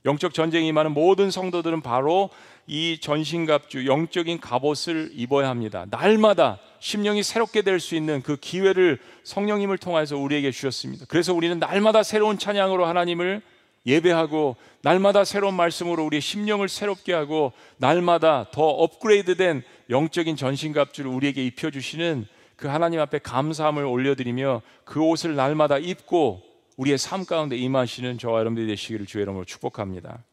영적 0.04 0.32
전쟁이 0.32 0.72
많은 0.72 0.92
모든 0.92 1.30
성도들은 1.30 1.82
바로 1.82 2.30
이 2.66 2.98
전신갑주 3.00 3.86
영적인 3.86 4.40
갑옷을 4.40 5.10
입어야 5.14 5.48
합니다. 5.48 5.86
날마다 5.90 6.58
심령이 6.78 7.22
새롭게 7.22 7.62
될 7.62 7.80
수 7.80 7.94
있는 7.94 8.22
그 8.22 8.36
기회를 8.36 8.98
성령님을 9.24 9.78
통해서 9.78 10.16
우리에게 10.16 10.50
주셨습니다. 10.50 11.04
그래서 11.08 11.34
우리는 11.34 11.58
날마다 11.58 12.02
새로운 12.02 12.38
찬양으로 12.38 12.86
하나님을 12.86 13.42
예배하고 13.86 14.56
날마다 14.82 15.24
새로운 15.24 15.54
말씀으로 15.54 16.04
우리의 16.04 16.20
심령을 16.20 16.68
새롭게 16.68 17.12
하고 17.12 17.52
날마다 17.78 18.46
더 18.52 18.62
업그레이드된 18.62 19.62
영적인 19.88 20.36
전신갑주를 20.36 21.10
우리에게 21.10 21.44
입혀 21.44 21.70
주시는 21.70 22.26
그 22.56 22.68
하나님 22.68 23.00
앞에 23.00 23.18
감사함을 23.20 23.84
올려드리며 23.84 24.60
그 24.84 25.00
옷을 25.00 25.34
날마다 25.34 25.78
입고 25.78 26.42
우리의 26.80 26.96
삶 26.96 27.26
가운데 27.26 27.58
임하시는 27.58 28.16
저와 28.16 28.38
여러분들이 28.38 28.66
되시기를 28.68 29.04
주의 29.04 29.22
이름으로 29.22 29.44
축복합니다. 29.44 30.24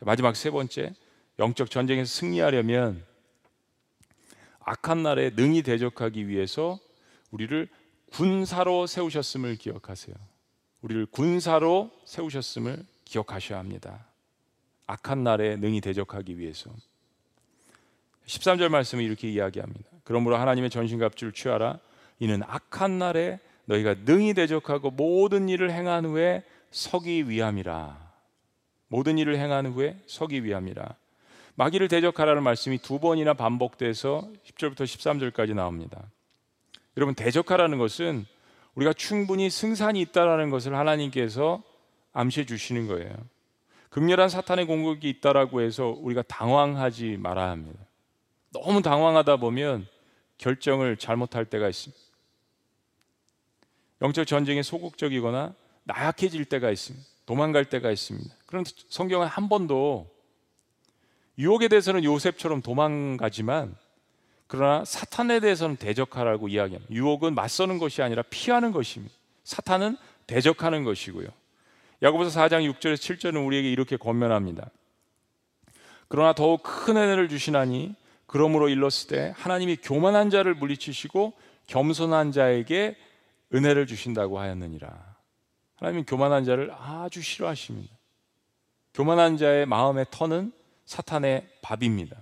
마지막 0.00 0.34
세 0.34 0.50
번째, 0.50 0.92
영적 1.38 1.70
전쟁에서 1.70 2.12
승리하려면 2.12 3.04
악한 4.58 5.04
날에 5.04 5.30
능히 5.30 5.62
대적하기 5.62 6.26
위해서 6.26 6.80
우리를 7.30 7.68
군사로 8.10 8.88
세우셨음을 8.88 9.54
기억하세요. 9.54 10.16
우리를 10.80 11.06
군사로 11.06 11.92
세우셨음을 12.06 12.84
기억하셔야 13.04 13.60
합니다. 13.60 14.04
악한 14.88 15.22
날에 15.22 15.54
능히 15.54 15.80
대적하기 15.80 16.40
위해서. 16.40 16.70
13절 18.26 18.68
말씀을 18.68 19.04
이렇게 19.04 19.30
이야기합니다. 19.30 19.88
그러므로 20.02 20.38
하나님의 20.38 20.70
전신갑주를 20.70 21.32
취하라. 21.32 21.78
이는 22.18 22.42
악한 22.42 22.98
날에 22.98 23.38
너희가 23.66 23.94
능히 24.04 24.34
대적하고 24.34 24.90
모든 24.90 25.48
일을 25.48 25.70
행한 25.70 26.04
후에 26.06 26.42
서기 26.70 27.28
위함이라. 27.28 28.12
모든 28.88 29.18
일을 29.18 29.38
행한 29.38 29.66
후에 29.66 29.98
서기 30.06 30.44
위함이라. 30.44 30.94
마귀를 31.54 31.88
대적하라는 31.88 32.42
말씀이 32.42 32.78
두 32.78 32.98
번이나 32.98 33.34
반복돼서 33.34 34.28
10절부터 34.46 34.84
13절까지 34.84 35.54
나옵니다. 35.54 36.10
여러분 36.96 37.14
대적하라는 37.14 37.78
것은 37.78 38.26
우리가 38.74 38.92
충분히 38.94 39.50
승산이 39.50 40.00
있다라는 40.00 40.50
것을 40.50 40.74
하나님께서 40.74 41.62
암시해 42.12 42.46
주시는 42.46 42.86
거예요. 42.86 43.14
극렬한 43.90 44.30
사탄의 44.30 44.66
공격이 44.66 45.08
있다라고 45.08 45.60
해서 45.60 45.94
우리가 45.98 46.22
당황하지 46.22 47.18
말아야 47.18 47.50
합니다. 47.50 47.78
너무 48.50 48.80
당황하다 48.80 49.36
보면 49.36 49.86
결정을 50.38 50.96
잘못할 50.96 51.44
때가 51.44 51.68
있습니다. 51.68 52.01
영적 54.02 54.26
전쟁에 54.26 54.62
소극적이거나 54.62 55.54
나약해질 55.84 56.44
때가 56.44 56.70
있습니다. 56.70 57.06
도망갈 57.24 57.64
때가 57.64 57.90
있습니다. 57.90 58.34
그런 58.46 58.64
성경은 58.88 59.28
한 59.28 59.48
번도 59.48 60.10
유혹에 61.38 61.68
대해서는 61.68 62.04
요셉처럼 62.04 62.60
도망가지만 62.62 63.74
그러나 64.48 64.84
사탄에 64.84 65.40
대해서는 65.40 65.76
대적하라고 65.76 66.48
이야기합니다. 66.48 66.92
유혹은 66.92 67.34
맞서는 67.34 67.78
것이 67.78 68.02
아니라 68.02 68.22
피하는 68.28 68.72
것입니다. 68.72 69.14
사탄은 69.44 69.96
대적하는 70.26 70.84
것이고요. 70.84 71.28
야고보서 72.02 72.38
4장 72.38 72.70
6절에서 72.70 72.96
7절은 72.96 73.46
우리에게 73.46 73.70
이렇게 73.70 73.96
권면합니다. 73.96 74.68
그러나 76.08 76.34
더욱 76.34 76.62
큰 76.62 76.96
은혜를 76.96 77.28
주시나니 77.28 77.94
그러므로 78.26 78.68
일렀을 78.68 79.08
때 79.08 79.34
하나님이 79.36 79.76
교만한 79.76 80.28
자를 80.28 80.54
물리치시고 80.54 81.32
겸손한 81.68 82.32
자에게 82.32 82.96
은혜를 83.54 83.86
주신다고 83.86 84.38
하였느니라. 84.38 85.16
하나님은 85.76 86.04
교만한 86.06 86.44
자를 86.44 86.72
아주 86.72 87.22
싫어하십니다. 87.22 87.92
교만한 88.94 89.36
자의 89.36 89.66
마음의 89.66 90.06
터는 90.10 90.52
사탄의 90.84 91.48
밥입니다. 91.62 92.16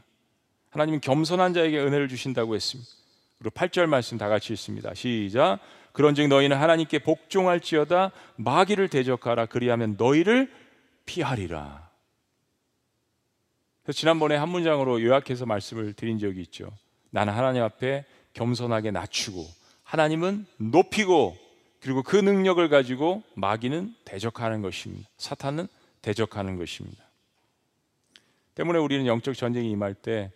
하나님은 0.71 1.01
겸손한 1.01 1.53
자에게 1.53 1.79
은혜를 1.79 2.09
주신다고 2.09 2.55
했습니다. 2.55 2.91
그리고 3.39 3.55
8절 3.55 3.87
말씀 3.87 4.19
다 4.19 4.29
같이 4.29 4.53
읽습니다. 4.53 4.95
시작. 4.95 5.59
그런즉 5.93 6.29
너희는 6.29 6.57
하나님께 6.57 7.01
복종할지어다 7.01 8.13
마귀를 8.37 8.89
대적하라 8.89 9.47
그리하면 9.47 9.97
너희를 9.99 10.53
피하리라. 11.07 11.91
지난번에 13.93 14.37
한 14.37 14.49
문장으로 14.49 15.03
요약해서 15.03 15.47
말씀을 15.47 15.95
드린 15.95 16.19
적이 16.19 16.43
있죠. 16.43 16.71
나는 17.11 17.33
하나님 17.33 17.63
앞에 17.63 18.05
겸손하게 18.35 18.93
낮추고 18.93 19.45
하나님은 19.91 20.47
높이고 20.57 21.37
그리고 21.81 22.05
그 22.05 22.15
능력을 22.15 22.69
가지고 22.69 23.25
마귀는 23.35 23.93
대적하는 24.05 24.63
것입니다. 24.63 25.09
사탄은 25.17 25.67
대적하는 26.01 26.59
것입니다. 26.59 27.03
때문에 28.55 28.79
우리는 28.79 29.05
영적 29.07 29.35
전쟁이 29.35 29.73
임할 29.73 29.95
때 29.95 30.31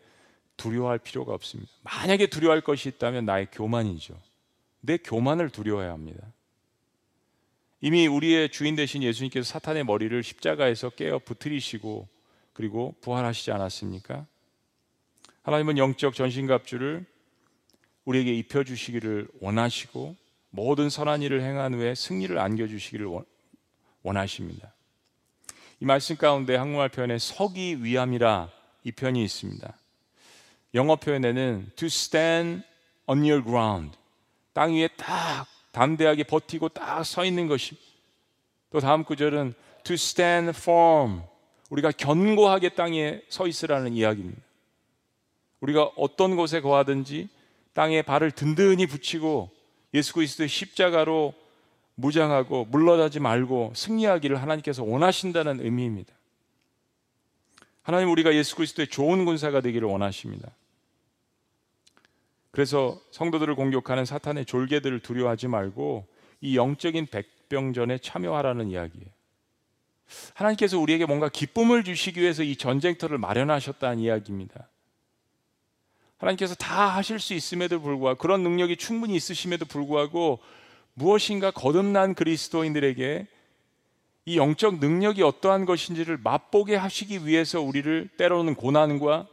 두려워할 0.56 0.98
필요가 0.98 1.34
없습니다. 1.34 1.70
만약에 1.84 2.26
두려워할 2.26 2.62
것이 2.62 2.88
있다면 2.88 3.26
나의 3.26 3.46
교만이죠. 3.52 4.20
내 4.80 4.96
교만을 4.96 5.50
두려워해야 5.50 5.92
합니다. 5.92 6.26
이미 7.80 8.08
우리의 8.08 8.50
주인 8.50 8.74
되신 8.74 9.04
예수님께서 9.04 9.48
사탄의 9.48 9.84
머리를 9.84 10.20
십자가에서 10.20 10.90
깨어 10.90 11.20
부트리시고 11.20 12.08
그리고 12.54 12.96
부활하시지 13.02 13.52
않았습니까? 13.52 14.26
하나님은 15.42 15.78
영적 15.78 16.14
전신갑주를 16.14 17.06
우리에게 18.04 18.32
입혀 18.34 18.64
주시기를 18.64 19.28
원하시고 19.40 20.16
모든 20.50 20.88
선한 20.90 21.22
일을 21.22 21.42
행한 21.42 21.74
후에 21.74 21.94
승리를 21.94 22.38
안겨 22.38 22.66
주시기를 22.66 23.08
원하십니다. 24.02 24.72
이 25.80 25.84
말씀 25.84 26.16
가운데 26.16 26.56
한국말 26.56 26.88
표현에 26.88 27.18
서기 27.18 27.82
위함이라 27.82 28.50
이 28.84 28.92
편이 28.92 29.22
있습니다. 29.24 29.76
영어 30.74 30.96
표현에는 30.96 31.70
to 31.76 31.86
stand 31.86 32.64
on 33.06 33.18
your 33.18 33.42
ground 33.42 33.96
땅 34.52 34.74
위에 34.74 34.88
딱 34.96 35.46
담대하게 35.72 36.24
버티고 36.24 36.68
딱 36.68 37.02
서 37.04 37.24
있는 37.24 37.48
것이 37.48 37.76
또 38.70 38.80
다음 38.80 39.04
구절은 39.04 39.54
to 39.82 39.94
stand 39.94 40.50
firm 40.50 41.22
우리가 41.70 41.90
견고하게 41.90 42.70
땅에 42.70 43.22
서 43.28 43.46
있으라는 43.46 43.94
이야기입니다. 43.94 44.40
우리가 45.60 45.90
어떤 45.96 46.36
곳에 46.36 46.60
거하든지 46.60 47.28
땅에 47.74 48.02
발을 48.02 48.30
든든히 48.30 48.86
붙이고 48.86 49.50
예수 49.92 50.14
그리스도의 50.14 50.48
십자가로 50.48 51.34
무장하고 51.96 52.64
물러나지 52.66 53.20
말고 53.20 53.72
승리하기를 53.76 54.40
하나님께서 54.40 54.82
원하신다는 54.82 55.60
의미입니다. 55.60 56.12
하나님 57.82 58.10
우리가 58.10 58.34
예수 58.34 58.56
그리스도의 58.56 58.88
좋은 58.88 59.24
군사가 59.24 59.60
되기를 59.60 59.86
원하십니다. 59.86 60.50
그래서 62.50 63.00
성도들을 63.10 63.54
공격하는 63.56 64.04
사탄의 64.04 64.46
졸개들을 64.46 65.00
두려워하지 65.00 65.48
말고 65.48 66.06
이 66.40 66.56
영적인 66.56 67.06
백병전에 67.06 67.98
참여하라는 67.98 68.70
이야기예요. 68.70 69.06
하나님께서 70.34 70.78
우리에게 70.78 71.06
뭔가 71.06 71.28
기쁨을 71.28 71.84
주시기 71.84 72.20
위해서 72.20 72.42
이 72.42 72.56
전쟁터를 72.56 73.18
마련하셨다는 73.18 73.98
이야기입니다. 73.98 74.68
하나님께서 76.24 76.54
다 76.54 76.88
하실 76.88 77.20
수 77.20 77.34
있음에도 77.34 77.80
불구하고 77.80 78.18
그런 78.18 78.42
능력이 78.42 78.76
충분히 78.76 79.14
있으심에도 79.14 79.66
불구하고 79.66 80.38
무엇인가 80.94 81.50
거듭난 81.50 82.14
그리스도인들에게 82.14 83.26
이 84.26 84.38
영적 84.38 84.78
능력이 84.78 85.22
어떠한 85.22 85.66
것인지를 85.66 86.18
맛보게 86.22 86.76
하시기 86.76 87.26
위해서 87.26 87.60
우리를 87.60 88.08
때로는 88.16 88.54
고난과 88.54 89.26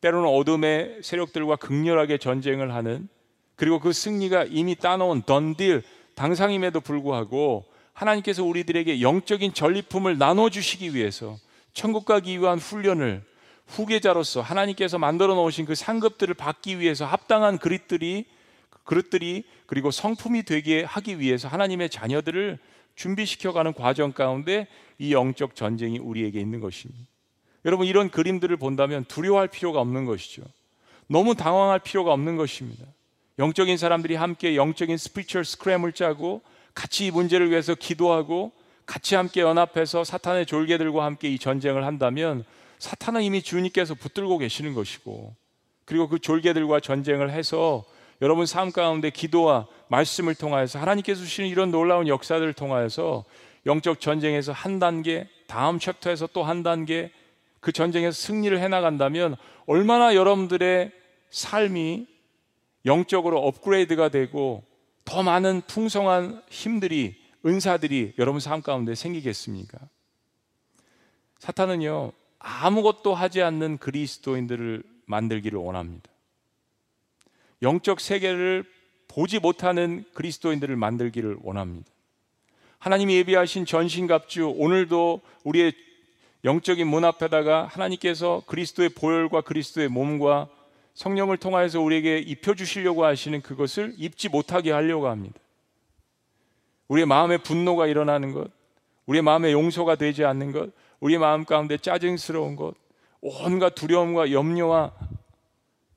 때로는 0.00 0.28
어둠의 0.28 1.00
세력들과 1.02 1.56
극렬하게 1.56 2.18
전쟁을 2.18 2.72
하는 2.72 3.08
그리고 3.56 3.80
그 3.80 3.92
승리가 3.92 4.44
이미 4.44 4.74
따놓은 4.76 5.22
던딜 5.22 5.82
당상임에도 6.14 6.80
불구하고 6.80 7.64
하나님께서 7.92 8.44
우리들에게 8.44 9.00
영적인 9.00 9.54
전리품을 9.54 10.18
나눠 10.18 10.50
주시기 10.50 10.94
위해서 10.94 11.36
천국 11.72 12.04
가기 12.04 12.38
위한 12.38 12.58
훈련을 12.58 13.22
후계자로서 13.72 14.40
하나님께서 14.40 14.98
만들어 14.98 15.34
놓으신 15.34 15.64
그 15.64 15.74
상급들을 15.74 16.34
받기 16.34 16.78
위해서 16.78 17.04
합당한 17.06 17.58
그릇들이 17.58 18.26
그릇들이 18.84 19.44
그리고 19.66 19.90
성품이 19.90 20.42
되게 20.42 20.82
하기 20.82 21.18
위해서 21.18 21.48
하나님의 21.48 21.88
자녀들을 21.90 22.58
준비시켜가는 22.94 23.72
과정 23.74 24.12
가운데 24.12 24.66
이 24.98 25.12
영적 25.12 25.54
전쟁이 25.54 25.98
우리에게 25.98 26.40
있는 26.40 26.60
것입니다. 26.60 27.00
여러분 27.64 27.86
이런 27.86 28.10
그림들을 28.10 28.56
본다면 28.56 29.04
두려워할 29.04 29.48
필요가 29.48 29.80
없는 29.80 30.04
것이죠. 30.04 30.42
너무 31.06 31.34
당황할 31.34 31.78
필요가 31.78 32.12
없는 32.12 32.36
것입니다. 32.36 32.84
영적인 33.38 33.76
사람들이 33.76 34.14
함께 34.14 34.56
영적인 34.56 34.96
스피처 34.96 35.42
스크램을 35.42 35.92
짜고 35.92 36.42
같이 36.74 37.06
이 37.06 37.10
문제를 37.10 37.50
위해서 37.50 37.74
기도하고 37.74 38.52
같이 38.84 39.14
함께 39.14 39.40
연합해서 39.40 40.04
사탄의 40.04 40.46
졸개들과 40.46 41.04
함께 41.04 41.28
이 41.28 41.38
전쟁을 41.38 41.86
한다면 41.86 42.44
사탄은 42.82 43.22
이미 43.22 43.42
주님께서 43.42 43.94
붙들고 43.94 44.38
계시는 44.38 44.74
것이고 44.74 45.36
그리고 45.84 46.08
그 46.08 46.18
졸개들과 46.18 46.80
전쟁을 46.80 47.30
해서 47.30 47.84
여러분 48.20 48.44
삶 48.44 48.72
가운데 48.72 49.10
기도와 49.10 49.68
말씀을 49.86 50.34
통하여서 50.34 50.80
하나님께서 50.80 51.20
주시는 51.22 51.48
이런 51.48 51.70
놀라운 51.70 52.08
역사들을 52.08 52.52
통하여서 52.54 53.24
영적 53.66 54.00
전쟁에서 54.00 54.50
한 54.50 54.80
단계 54.80 55.28
다음 55.46 55.78
챕터에서 55.78 56.26
또 56.32 56.42
한 56.42 56.64
단계 56.64 57.12
그 57.60 57.70
전쟁에서 57.70 58.20
승리를 58.20 58.58
해 58.58 58.66
나간다면 58.66 59.36
얼마나 59.66 60.16
여러분들의 60.16 60.90
삶이 61.30 62.08
영적으로 62.84 63.46
업그레이드가 63.46 64.08
되고 64.08 64.64
더 65.04 65.22
많은 65.22 65.62
풍성한 65.68 66.42
힘들이 66.50 67.14
은사들이 67.46 68.14
여러분 68.18 68.40
삶 68.40 68.60
가운데 68.60 68.96
생기겠습니까? 68.96 69.78
사탄은요 71.38 72.12
아무것도 72.42 73.14
하지 73.14 73.42
않는 73.42 73.78
그리스도인들을 73.78 74.82
만들기를 75.06 75.58
원합니다. 75.58 76.10
영적 77.62 78.00
세계를 78.00 78.64
보지 79.08 79.38
못하는 79.38 80.04
그리스도인들을 80.14 80.74
만들기를 80.76 81.38
원합니다. 81.42 81.88
하나님이 82.78 83.14
예비하신 83.16 83.64
전신갑주 83.64 84.54
오늘도 84.56 85.20
우리의 85.44 85.72
영적인 86.44 86.86
문 86.86 87.04
앞에다가 87.04 87.66
하나님께서 87.66 88.42
그리스도의 88.46 88.88
보혈과 88.88 89.42
그리스도의 89.42 89.88
몸과 89.88 90.48
성령을 90.94 91.36
통하여서 91.36 91.80
우리에게 91.80 92.18
입혀 92.18 92.54
주시려고 92.54 93.04
하시는 93.04 93.40
그것을 93.40 93.94
입지 93.96 94.28
못하게 94.28 94.72
하려고 94.72 95.06
합니다. 95.06 95.38
우리의 96.88 97.06
마음에 97.06 97.38
분노가 97.38 97.86
일어나는 97.86 98.32
것, 98.32 98.50
우리의 99.06 99.22
마음에 99.22 99.52
용서가 99.52 99.94
되지 99.94 100.24
않는 100.24 100.50
것, 100.50 100.70
우리 101.02 101.18
마음 101.18 101.44
가운데 101.44 101.76
짜증스러운 101.78 102.54
것, 102.54 102.76
온갖 103.20 103.74
두려움과 103.74 104.30
염려와 104.30 104.92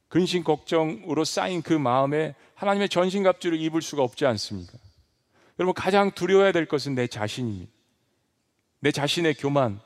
근심 0.07 0.43
걱정으로 0.43 1.23
쌓인 1.23 1.61
그 1.61 1.73
마음에 1.73 2.33
하나님의 2.55 2.89
전신갑주를 2.89 3.61
입을 3.61 3.83
수가 3.83 4.01
없지 4.01 4.25
않습니까? 4.25 4.73
여러분 5.59 5.75
가장 5.75 6.09
두려워야 6.09 6.51
될 6.51 6.65
것은 6.65 6.95
내 6.95 7.05
자신입니다. 7.05 7.71
내 8.79 8.91
자신의 8.91 9.35
교만, 9.35 9.79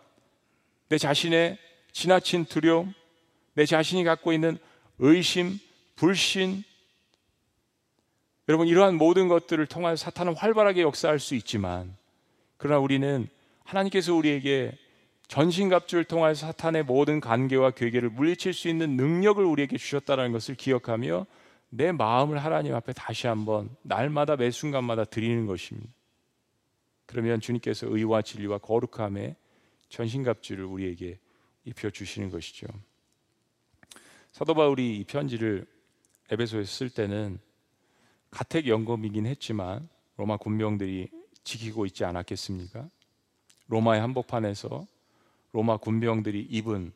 내 0.88 0.98
자신의 0.98 1.58
지나친 1.92 2.46
두려움, 2.46 2.94
내 3.56 3.66
자신이 3.66 4.06
갖고 4.06 4.32
있는 4.32 4.58
의심, 5.00 5.60
불신, 5.98 6.64
여러분 8.48 8.70
이러한 8.70 8.96
모든 8.96 9.28
것들을 9.28 9.66
통하여 9.66 9.98
사탄은 9.98 10.38
활발하게 10.38 10.82
역사할 10.82 11.20
수 11.20 11.36
있지만 11.36 11.98
그러나 12.56 12.80
우리는 12.80 13.28
하나님께서 13.66 14.16
우리에게 14.16 14.78
전신갑주를 15.30 16.06
통하여 16.06 16.34
사탄의 16.34 16.84
모든 16.84 17.20
관계와 17.20 17.72
괴계를 17.72 18.10
물리칠 18.10 18.52
수 18.52 18.68
있는 18.68 18.98
능력을 18.98 19.44
우리에게 19.44 19.78
주셨다는 19.78 20.32
것을 20.32 20.56
기억하며 20.56 21.28
내 21.70 21.92
마음을 21.92 22.44
하나님 22.44 22.74
앞에 22.74 22.94
다시 22.94 23.28
한번 23.28 23.70
날마다 23.84 24.36
매 24.36 24.50
순간마다 24.50 25.06
드리는 25.06 25.46
것입니다. 25.46 25.88
그러면 27.06 27.40
주님께서 27.40 27.88
의와 27.88 28.24
진리와 28.24 28.58
거룩함의 28.58 29.36
전신갑주를 29.90 30.66
우리에게 30.66 31.20
입혀 31.64 31.92
주시는 31.92 32.32
것이죠. 32.32 32.66
사도 34.32 34.56
바울이 34.56 34.98
이 34.98 35.04
편지를 35.04 35.68
에베소에 36.32 36.66
쓸 36.66 36.90
때는 36.90 37.40
가택 38.32 38.68
연금이긴 38.68 39.28
했지만 39.28 39.90
로마 40.18 40.38
군병들이 40.38 41.10
지키고 41.44 41.86
있지 41.86 42.04
않았겠습니까? 42.04 42.90
로마의 43.68 44.02
한복판에서 44.02 44.88
로마 45.52 45.78
군병들이 45.78 46.42
입은 46.50 46.92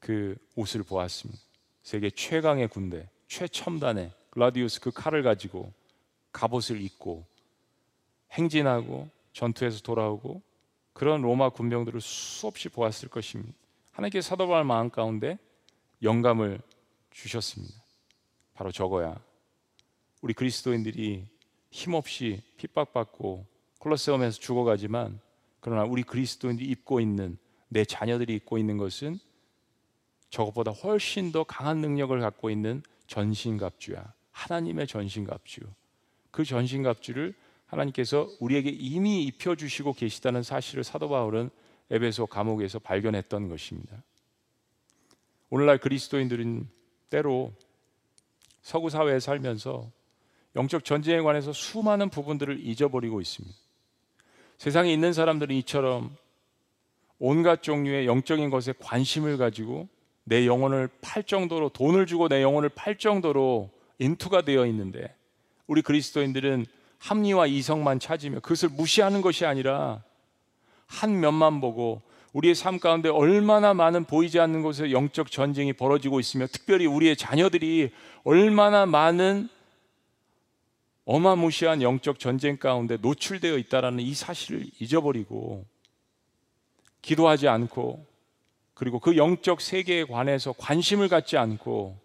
그 0.00 0.36
옷을 0.54 0.82
보았습니다. 0.82 1.40
세계 1.82 2.10
최강의 2.10 2.68
군대, 2.68 3.08
최첨단의 3.28 4.12
글라디우스 4.30 4.80
그 4.80 4.90
칼을 4.90 5.22
가지고 5.22 5.72
갑옷을 6.32 6.80
입고 6.80 7.24
행진하고 8.32 9.08
전투에서 9.32 9.80
돌아오고 9.80 10.42
그런 10.92 11.22
로마 11.22 11.50
군병들을 11.50 12.00
수없이 12.00 12.68
보았을 12.68 13.08
것입니다. 13.08 13.52
하나님께 13.92 14.20
사도 14.22 14.48
바울 14.48 14.64
마음 14.64 14.90
가운데 14.90 15.38
영감을 16.02 16.60
주셨습니다. 17.10 17.74
바로 18.54 18.72
저거야. 18.72 19.20
우리 20.22 20.32
그리스도인들이 20.32 21.26
힘없이 21.70 22.42
핍박받고 22.56 23.46
콜로세움에서 23.78 24.38
죽어가지만 24.38 25.20
그러나 25.60 25.84
우리 25.84 26.02
그리스도인들이 26.02 26.68
입고 26.70 27.00
있는 27.00 27.36
내 27.74 27.84
자녀들이 27.84 28.36
입고 28.36 28.56
있는 28.56 28.78
것은 28.78 29.18
저것보다 30.30 30.70
훨씬 30.70 31.32
더 31.32 31.42
강한 31.42 31.78
능력을 31.78 32.18
갖고 32.20 32.48
있는 32.48 32.84
전신갑주야. 33.08 34.14
하나님의 34.30 34.86
전신갑주. 34.86 35.60
그 36.30 36.44
전신갑주를 36.44 37.34
하나님께서 37.66 38.30
우리에게 38.38 38.70
이미 38.70 39.24
입혀 39.24 39.56
주시고 39.56 39.94
계시다는 39.94 40.44
사실을 40.44 40.84
사도 40.84 41.08
바울은 41.08 41.50
에베소 41.90 42.28
감옥에서 42.28 42.78
발견했던 42.78 43.48
것입니다. 43.48 44.04
오늘날 45.50 45.78
그리스도인들은 45.78 46.68
때로 47.10 47.52
서구 48.62 48.88
사회에 48.88 49.18
살면서 49.18 49.90
영적 50.54 50.84
전쟁에 50.84 51.20
관해서 51.22 51.52
수많은 51.52 52.08
부분들을 52.08 52.64
잊어버리고 52.64 53.20
있습니다. 53.20 53.56
세상에 54.58 54.92
있는 54.92 55.12
사람들은 55.12 55.56
이처럼 55.56 56.16
온갖 57.26 57.62
종류의 57.62 58.06
영적인 58.06 58.50
것에 58.50 58.74
관심을 58.78 59.38
가지고 59.38 59.88
내 60.24 60.46
영혼을 60.46 60.90
팔 61.00 61.22
정도로 61.22 61.70
돈을 61.70 62.04
주고 62.04 62.28
내 62.28 62.42
영혼을 62.42 62.68
팔 62.68 62.98
정도로 62.98 63.70
인투가 63.98 64.42
되어 64.42 64.66
있는데 64.66 65.14
우리 65.66 65.80
그리스도인들은 65.80 66.66
합리와 66.98 67.46
이성만 67.46 67.98
찾으며 67.98 68.40
그것을 68.40 68.68
무시하는 68.68 69.22
것이 69.22 69.46
아니라 69.46 70.02
한 70.86 71.18
면만 71.18 71.62
보고 71.62 72.02
우리의 72.34 72.54
삶 72.54 72.78
가운데 72.78 73.08
얼마나 73.08 73.72
많은 73.72 74.04
보이지 74.04 74.38
않는 74.38 74.60
곳에 74.60 74.90
영적 74.90 75.30
전쟁이 75.30 75.72
벌어지고 75.72 76.20
있으며 76.20 76.46
특별히 76.46 76.84
우리의 76.84 77.16
자녀들이 77.16 77.90
얼마나 78.24 78.84
많은 78.84 79.48
어마무시한 81.06 81.80
영적 81.80 82.18
전쟁 82.18 82.58
가운데 82.58 82.98
노출되어 82.98 83.56
있다라는 83.56 84.00
이 84.00 84.12
사실을 84.12 84.66
잊어버리고 84.78 85.64
기도하지 87.04 87.48
않고 87.48 88.06
그리고 88.72 88.98
그 88.98 89.16
영적 89.16 89.60
세계에 89.60 90.04
관해서 90.04 90.52
관심을 90.52 91.08
갖지 91.08 91.36
않고 91.36 91.98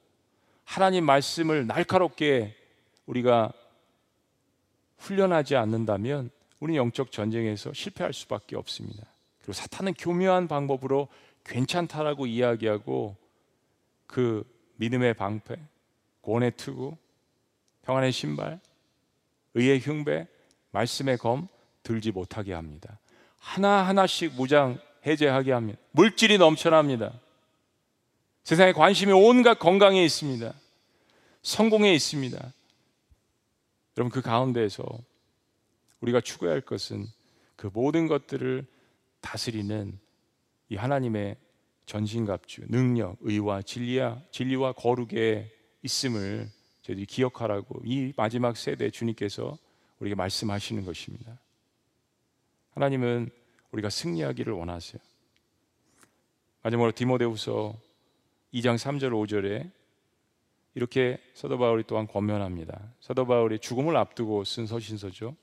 하나님 0.66 1.06
말씀을 1.06 1.66
날카롭게 1.66 2.56
우리가 3.06 3.52
훈련하지 4.98 5.56
않는다면 5.56 6.30
우리 6.60 6.76
영적 6.76 7.12
전쟁에서 7.12 7.72
실패할 7.74 8.14
수밖에 8.14 8.58
없습니다. 8.58 9.08
그리고 9.40 9.54
사탄은 9.54 9.94
교묘한 9.94 10.50
방법으로 10.50 11.08
괜찮다라고 11.46 12.28
이야기하고 12.28 13.16
그 14.06 14.44
믿음의 14.76 15.14
방패, 15.14 15.56
고원의 16.22 16.52
투구, 16.58 16.98
평안의 17.84 18.12
신발, 18.12 18.60
의의 19.54 19.80
흉배, 19.80 20.28
말씀의 20.72 21.18
검 21.18 21.48
들지 21.84 22.12
못하게 22.12 22.54
합니다. 22.54 23.00
하나하나씩 23.40 24.36
무장 24.36 24.78
해제하게 25.06 25.52
합니다. 25.52 25.80
물질이 25.92 26.38
넘쳐납니다. 26.38 27.14
세상에 28.44 28.74
관심이 28.74 29.12
온갖 29.12 29.60
건강에 29.60 30.04
있습니다. 30.04 30.54
성공에 31.42 31.94
있습니다. 31.94 32.54
여러분 33.98 34.12
그 34.12 34.22
가운데에서 34.22 34.84
우리가 36.02 36.22
추구해야 36.22 36.54
할 36.54 36.62
것은 36.62 37.06
그 37.56 37.70
모든 37.74 38.08
것들을 38.08 38.66
다스리는 39.22 40.00
이 40.70 40.76
하나님의 40.76 41.36
전신갑주, 41.86 42.68
능력, 42.70 43.18
의와 43.22 43.62
진리와 43.62 44.22
진리와 44.32 44.74
거룩에 44.74 45.52
있음을 45.82 46.50
저희들이 46.84 47.06
기억하라고 47.06 47.82
이 47.84 48.14
마지막 48.16 48.56
세대 48.56 48.90
주님께서 48.90 49.58
우리에게 50.00 50.16
말씀하시는 50.16 50.86
것입니다. 50.86 51.40
하나님은 52.72 53.30
우리가 53.72 53.90
승리하기를 53.90 54.54
원하세요. 54.54 55.02
마지막으로 56.64 56.92
디모데후서 56.92 57.76
2장 58.54 58.76
3절 58.76 59.12
5절에 59.12 59.72
이렇게 60.76 61.20
사도 61.34 61.58
바울이 61.58 61.84
또한 61.88 62.08
권면합니다. 62.08 62.94
사도 63.00 63.26
바울이 63.26 63.60
죽음을 63.60 63.96
앞두고 63.98 64.44
쓴 64.44 64.66
서신서죠. 64.66 65.36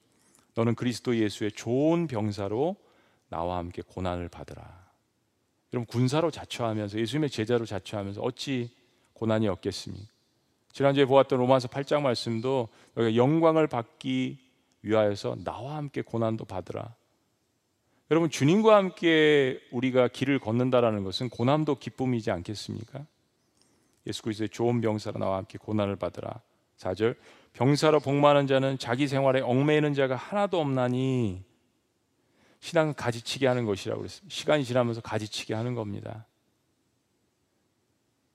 너는 0.54 0.74
그리스도 0.74 1.16
예수의 1.16 1.52
좋은 1.52 2.06
병사로 2.06 2.76
나와 3.28 3.58
함께 3.58 3.82
고난을 3.82 4.28
받으라. 4.28 4.86
여러분 5.72 5.86
군사로 5.86 6.30
자처하면서 6.30 6.98
예수님의 6.98 7.30
제자로 7.30 7.66
자처하면서 7.66 8.22
어찌 8.22 8.74
고난이 9.12 9.48
없겠습니까? 9.48 10.06
지난주에 10.72 11.06
보았던 11.06 11.38
로마서 11.38 11.68
8장 11.68 12.02
말씀도 12.02 12.68
영광을 13.14 13.66
받기 13.66 14.38
위하여서 14.82 15.38
나와 15.44 15.76
함께 15.76 16.02
고난도 16.02 16.44
받으라. 16.44 16.94
여러분 18.10 18.30
주님과 18.30 18.76
함께 18.76 19.60
우리가 19.72 20.08
길을 20.08 20.38
걷는다라는 20.38 21.02
것은 21.02 21.28
고난도 21.28 21.78
기쁨이지 21.78 22.30
않겠습니까? 22.30 23.04
예수 24.06 24.22
그리스도의 24.22 24.48
좋은 24.50 24.80
병사로 24.80 25.18
나와 25.18 25.38
함께 25.38 25.58
고난을 25.58 25.96
받으라. 25.96 26.40
4절 26.78 27.16
병사로 27.54 28.00
복마는 28.00 28.46
자는 28.46 28.78
자기 28.78 29.08
생활에 29.08 29.40
얽매이는 29.40 29.94
자가 29.94 30.14
하나도 30.14 30.60
없나니 30.60 31.42
신앙은 32.60 32.94
가지치게 32.94 33.46
하는 33.46 33.64
것이라고 33.64 34.02
그랬습니다. 34.02 34.34
시간이 34.34 34.64
지나면서 34.64 35.00
가지치게 35.00 35.54
하는 35.54 35.74
겁니다. 35.74 36.26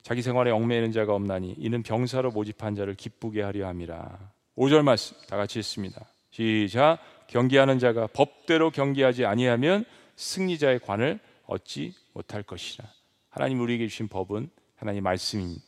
자기 0.02 0.22
생활에 0.22 0.52
얽매이는 0.52 0.92
자가 0.92 1.14
없나니 1.14 1.56
이는 1.58 1.84
병사로 1.84 2.32
모집한 2.32 2.76
자를 2.76 2.96
기쁘게 2.96 3.42
하려 3.42 3.68
함이라. 3.68 4.32
5절 4.58 4.82
말씀 4.84 5.16
다 5.28 5.38
같이 5.38 5.60
읽습니다. 5.60 6.06
시작 6.32 7.00
경기하는 7.32 7.80
자가 7.80 8.08
법대로 8.08 8.72
경기하지 8.72 9.26
아니하면 9.26 9.86
승리자의 10.18 10.80
관을 10.80 11.20
얻지 11.46 11.94
못할 12.14 12.44
것이라. 12.44 12.86
하나님 13.30 13.62
우리에게 13.62 13.88
주신 13.88 14.10
법은 14.10 14.50
하나님 14.76 15.04
말씀입니다. 15.04 15.64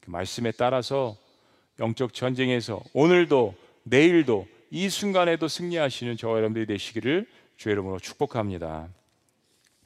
그 0.00 0.10
말씀에 0.10 0.50
따라서 0.50 1.16
영적 1.78 2.14
전쟁에서 2.14 2.82
오늘도 2.92 3.54
내일도 3.84 4.48
이 4.70 4.88
순간에도 4.88 5.46
승리하시는 5.46 6.16
저와 6.16 6.38
여러분들이 6.38 6.66
되시기를 6.66 7.28
주의 7.56 7.72
이름으로 7.74 8.00
축복합니다. 8.00 8.88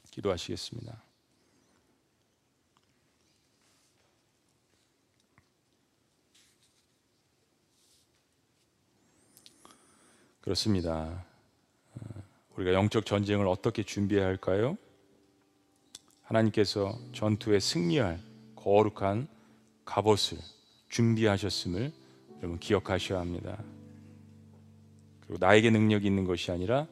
기도하시겠습니다. 0.09 1.08
그렇습니다. 10.49 11.25
어, 11.93 12.23
우리가 12.55 12.73
영적 12.73 13.05
전쟁을 13.05 13.45
어떻게 13.45 13.83
준비해야 13.83 14.25
할까요? 14.25 14.79
하나님께서 16.23 16.97
전투에 17.13 17.59
승리할 17.59 18.19
거룩한 18.55 19.27
갑옷을 19.85 20.39
준비하셨음을 20.87 21.91
여러분 22.39 22.57
기억하셔야 22.57 23.19
합니다. 23.19 23.61
그리고 25.21 25.37
나에게 25.39 25.69
능력이 25.69 26.07
있는 26.07 26.25
것이 26.25 26.49
아니라 26.49 26.87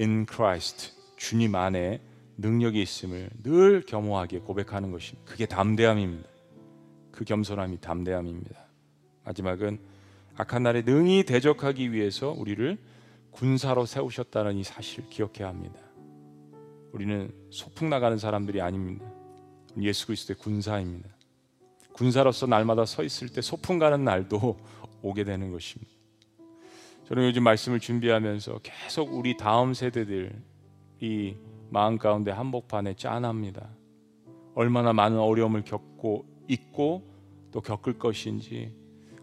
in 0.00 0.24
Christ 0.26 0.94
주님 1.18 1.54
안에 1.54 2.00
능력이 2.38 2.80
있음을 2.80 3.28
늘 3.42 3.82
겸허하게 3.82 4.38
고백하는 4.38 4.90
것이 4.90 5.16
그게 5.26 5.44
담대함입니다. 5.44 6.30
그 7.10 7.24
겸손함이 7.26 7.78
담대함입니다. 7.82 8.58
마지막은 9.24 9.78
악한 10.36 10.62
날에 10.62 10.80
능히 10.80 11.24
대적하기 11.24 11.92
위해서 11.92 12.30
우리를 12.30 12.78
군사로 13.32 13.86
세우셨다는 13.86 14.56
이 14.56 14.62
사실을 14.62 15.08
기억해야 15.08 15.48
합니다. 15.48 15.80
우리는 16.92 17.32
소풍 17.50 17.90
나가는 17.90 18.16
사람들이 18.16 18.60
아닙니다. 18.60 19.04
예수 19.80 20.06
그리스도의 20.06 20.36
군사입니다. 20.36 21.08
군사로서 21.92 22.46
날마다 22.46 22.84
서 22.84 23.02
있을 23.02 23.28
때 23.28 23.40
소풍 23.40 23.78
가는 23.78 24.04
날도 24.04 24.58
오게 25.02 25.24
되는 25.24 25.50
것입니다. 25.50 25.90
저는 27.08 27.24
요즘 27.26 27.42
말씀을 27.42 27.80
준비하면서 27.80 28.60
계속 28.62 29.12
우리 29.12 29.36
다음 29.36 29.74
세대들 29.74 30.40
이 31.00 31.34
마음 31.70 31.98
가운데 31.98 32.30
한복판에 32.30 32.94
짠합니다. 32.94 33.68
얼마나 34.54 34.92
많은 34.92 35.18
어려움을 35.18 35.64
겪고 35.64 36.26
있고 36.48 37.10
또 37.50 37.60
겪을 37.60 37.98
것인지 37.98 38.74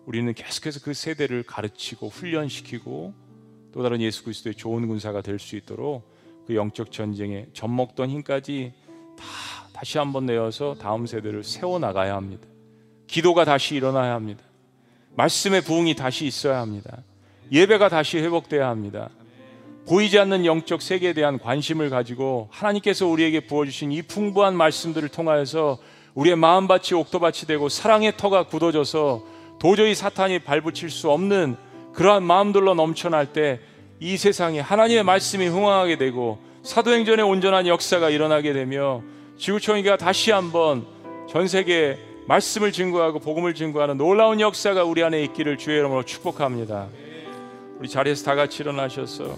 우리는 0.06 0.34
계속해서 0.34 0.80
그 0.84 0.94
세대를 0.94 1.44
가르치고 1.44 2.10
훈련시키고 2.10 3.29
또 3.72 3.84
다른 3.84 4.02
예수 4.02 4.24
그리스도의 4.24 4.56
좋은 4.56 4.88
군사가 4.88 5.22
될 5.22 5.40
수 5.40 5.56
있도록 5.56 6.04
그 6.48 6.56
영적 6.56 6.92
전쟁에 6.92 7.46
젖먹던 7.54 8.10
힘까지 8.10 8.74
다 9.18 9.26
다시 9.74 9.98
한번 9.98 10.26
내어서 10.26 10.76
다음 10.76 11.06
세대를 11.06 11.44
세워 11.44 11.80
나가야 11.80 12.16
합니다. 12.16 12.48
기도가 13.08 13.46
다시 13.46 13.76
일어나야 13.76 14.14
합니다. 14.14 14.44
말씀의 15.16 15.62
부흥이 15.62 15.96
다시 15.96 16.26
있어야 16.26 16.60
합니다. 16.60 16.98
예배가 17.52 17.90
다시 17.90 18.18
회복돼야 18.18 18.68
합니다. 18.68 19.10
보이지 19.88 20.20
않는 20.20 20.46
영적 20.46 20.82
세계에 20.82 21.14
대한 21.14 21.40
관심을 21.40 21.90
가지고 21.90 22.48
하나님께서 22.52 23.08
우리에게 23.08 23.48
부어주신 23.48 23.92
이 23.92 24.02
풍부한 24.02 24.56
말씀들을 24.56 25.10
통하여서 25.10 25.80
우리의 26.14 26.36
마음밭이 26.36 26.94
옥토밭이 26.94 27.48
되고 27.48 27.70
사랑의 27.70 28.18
터가 28.18 28.48
굳어져서 28.48 29.24
도저히 29.60 29.96
사탄이 29.96 30.40
발붙일 30.40 30.90
수 30.90 31.10
없는 31.10 31.56
그러한 32.00 32.24
마음들로 32.24 32.74
넘쳐날 32.74 33.34
때 33.34 33.60
이 34.02 34.16
세상에 34.16 34.60
하나님의 34.62 35.04
말씀이 35.04 35.46
흥황하게 35.48 35.98
되고 35.98 36.40
사도행전의 36.64 37.26
온전한 37.26 37.68
역사가 37.68 38.10
일어나게 38.10 38.54
되며 38.54 39.02
지구촌이가 39.38 39.98
다시 39.98 40.32
한번 40.32 40.86
전 41.30 41.48
세계에 41.48 41.98
말씀을 42.26 42.72
증거하고 42.72 43.20
복음을 43.20 43.54
증거하는 43.54 43.98
놀라운 43.98 44.40
역사가 44.40 44.84
우리 44.86 45.04
안에 45.04 45.22
있기를 45.24 45.58
주의 45.58 45.80
이름으로 45.80 46.04
축복합니다. 46.04 46.88
우리 47.80 47.90
자리에서 47.90 48.24
다 48.24 48.36
같이 48.36 48.64
일어나셔서 48.64 49.36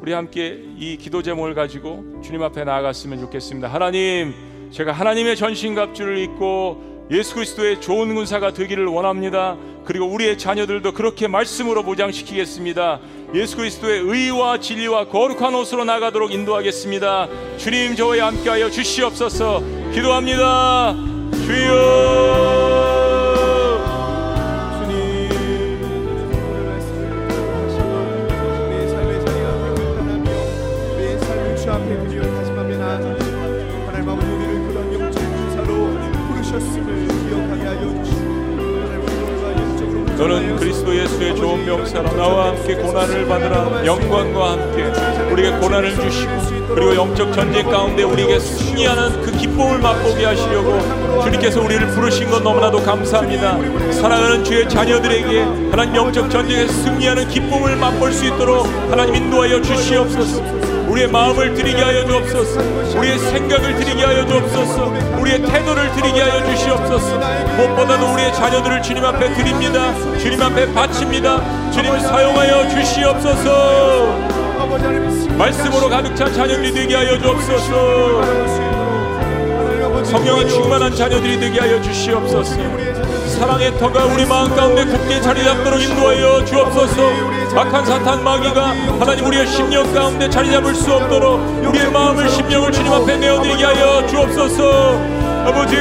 우리 0.00 0.12
함께 0.12 0.58
이 0.78 0.96
기도 0.96 1.22
제목을 1.22 1.54
가지고 1.54 2.20
주님 2.22 2.42
앞에 2.42 2.64
나아갔으면 2.64 3.20
좋겠습니다. 3.20 3.68
하나님, 3.68 4.34
제가 4.70 4.92
하나님의 4.92 5.36
전신갑주를 5.36 6.18
입고 6.18 7.08
예수 7.10 7.34
그리스도의 7.34 7.80
좋은 7.80 8.14
군사가 8.14 8.52
되기를 8.52 8.86
원합니다. 8.86 9.56
그리고 9.84 10.06
우리의 10.06 10.38
자녀들도 10.38 10.92
그렇게 10.92 11.28
말씀으로 11.28 11.82
보장시키겠습니다. 11.82 13.00
예수 13.34 13.56
그리스도의 13.56 14.00
의와 14.00 14.60
진리와 14.60 15.08
거룩한 15.08 15.54
옷으로 15.54 15.84
나가도록 15.84 16.32
인도하겠습니다. 16.32 17.28
주님 17.56 17.96
저와 17.96 18.26
함께하여 18.26 18.70
주시옵소서. 18.70 19.62
기도합니다. 19.92 20.94
주여. 21.46 22.81
너는 40.22 40.54
그리스도 40.54 40.94
예수의 40.94 41.34
좋은 41.34 41.66
명사로 41.66 42.14
나와 42.14 42.50
함께 42.50 42.76
고난을 42.76 43.26
받으라. 43.26 43.84
영광과 43.84 44.52
함께 44.52 44.84
우리에게 45.32 45.56
고난을 45.58 45.96
주시고 45.96 46.32
그리고 46.74 46.94
영적 46.94 47.32
전쟁 47.32 47.68
가운데 47.68 48.04
우리에게 48.04 48.38
승리하는 48.38 49.20
그 49.22 49.32
기쁨을 49.32 49.80
맛보게 49.80 50.24
하시려고 50.24 50.78
주님께서 51.24 51.60
우리를 51.60 51.88
부르신 51.88 52.30
것 52.30 52.40
너무나도 52.40 52.84
감사합니다. 52.84 53.58
사랑하는 53.92 54.44
주의 54.44 54.68
자녀들에게 54.68 55.40
하나님 55.72 55.96
영적 55.96 56.30
전쟁에서 56.30 56.72
승리하는 56.72 57.26
기쁨을 57.26 57.74
맛볼 57.74 58.12
수 58.12 58.24
있도록 58.24 58.66
하나님 58.90 59.16
인도하여 59.16 59.60
주시옵소서 59.60 60.51
우리의 60.92 61.08
마음을 61.08 61.54
드리게 61.54 61.80
하여 61.82 62.04
주옵소서. 62.06 62.60
우리의 62.98 63.18
생각을 63.18 63.76
드리게 63.76 64.04
하여 64.04 64.26
주옵소서. 64.26 64.92
우리의 65.20 65.42
태도를 65.42 65.90
드리게 65.92 66.20
하여 66.20 66.44
주시옵소서. 66.44 67.18
무엇보다도 67.56 68.12
우리의 68.12 68.34
자녀들을 68.34 68.82
주님 68.82 69.02
앞에 69.02 69.32
드립니다. 69.32 69.94
주님 70.18 70.42
앞에 70.42 70.70
바칩니다. 70.74 71.70
주님을 71.70 71.98
사용하여 71.98 72.68
주시옵소서. 72.68 74.18
말씀으로 75.38 75.88
가득 75.88 76.14
찬 76.14 76.30
자녀들이 76.30 76.72
되게 76.74 76.94
하여 76.94 77.18
주옵소서. 77.18 78.52
성령의 80.04 80.46
충만한 80.50 80.94
자녀들이 80.94 81.40
되게 81.40 81.58
하여 81.58 81.80
주시옵소서. 81.80 82.60
사랑의 83.38 83.78
터가 83.78 84.04
우리 84.04 84.26
마음 84.26 84.54
가운데 84.54 84.84
굳게 84.84 85.22
자리 85.22 85.42
잡도록 85.42 85.80
인도하여 85.80 86.44
주옵소서 86.44 87.41
악한 87.54 87.84
사탄 87.84 88.24
마귀가 88.24 88.68
하나님 88.98 89.26
우리의 89.26 89.46
심령 89.46 89.92
가운데 89.92 90.28
자리 90.28 90.50
잡을 90.50 90.74
수 90.74 90.92
없도록 90.92 91.40
우리의 91.66 91.90
마음을 91.90 92.28
심령을 92.28 92.72
주님 92.72 92.92
앞에 92.92 93.16
내어드리게 93.16 93.64
하여 93.64 94.06
주옵소서. 94.06 94.98
아버지 95.46 95.76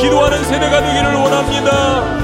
기도하는 0.00 0.44
세대가 0.44 0.80
되기를 0.80 1.14
원합니다. 1.14 2.18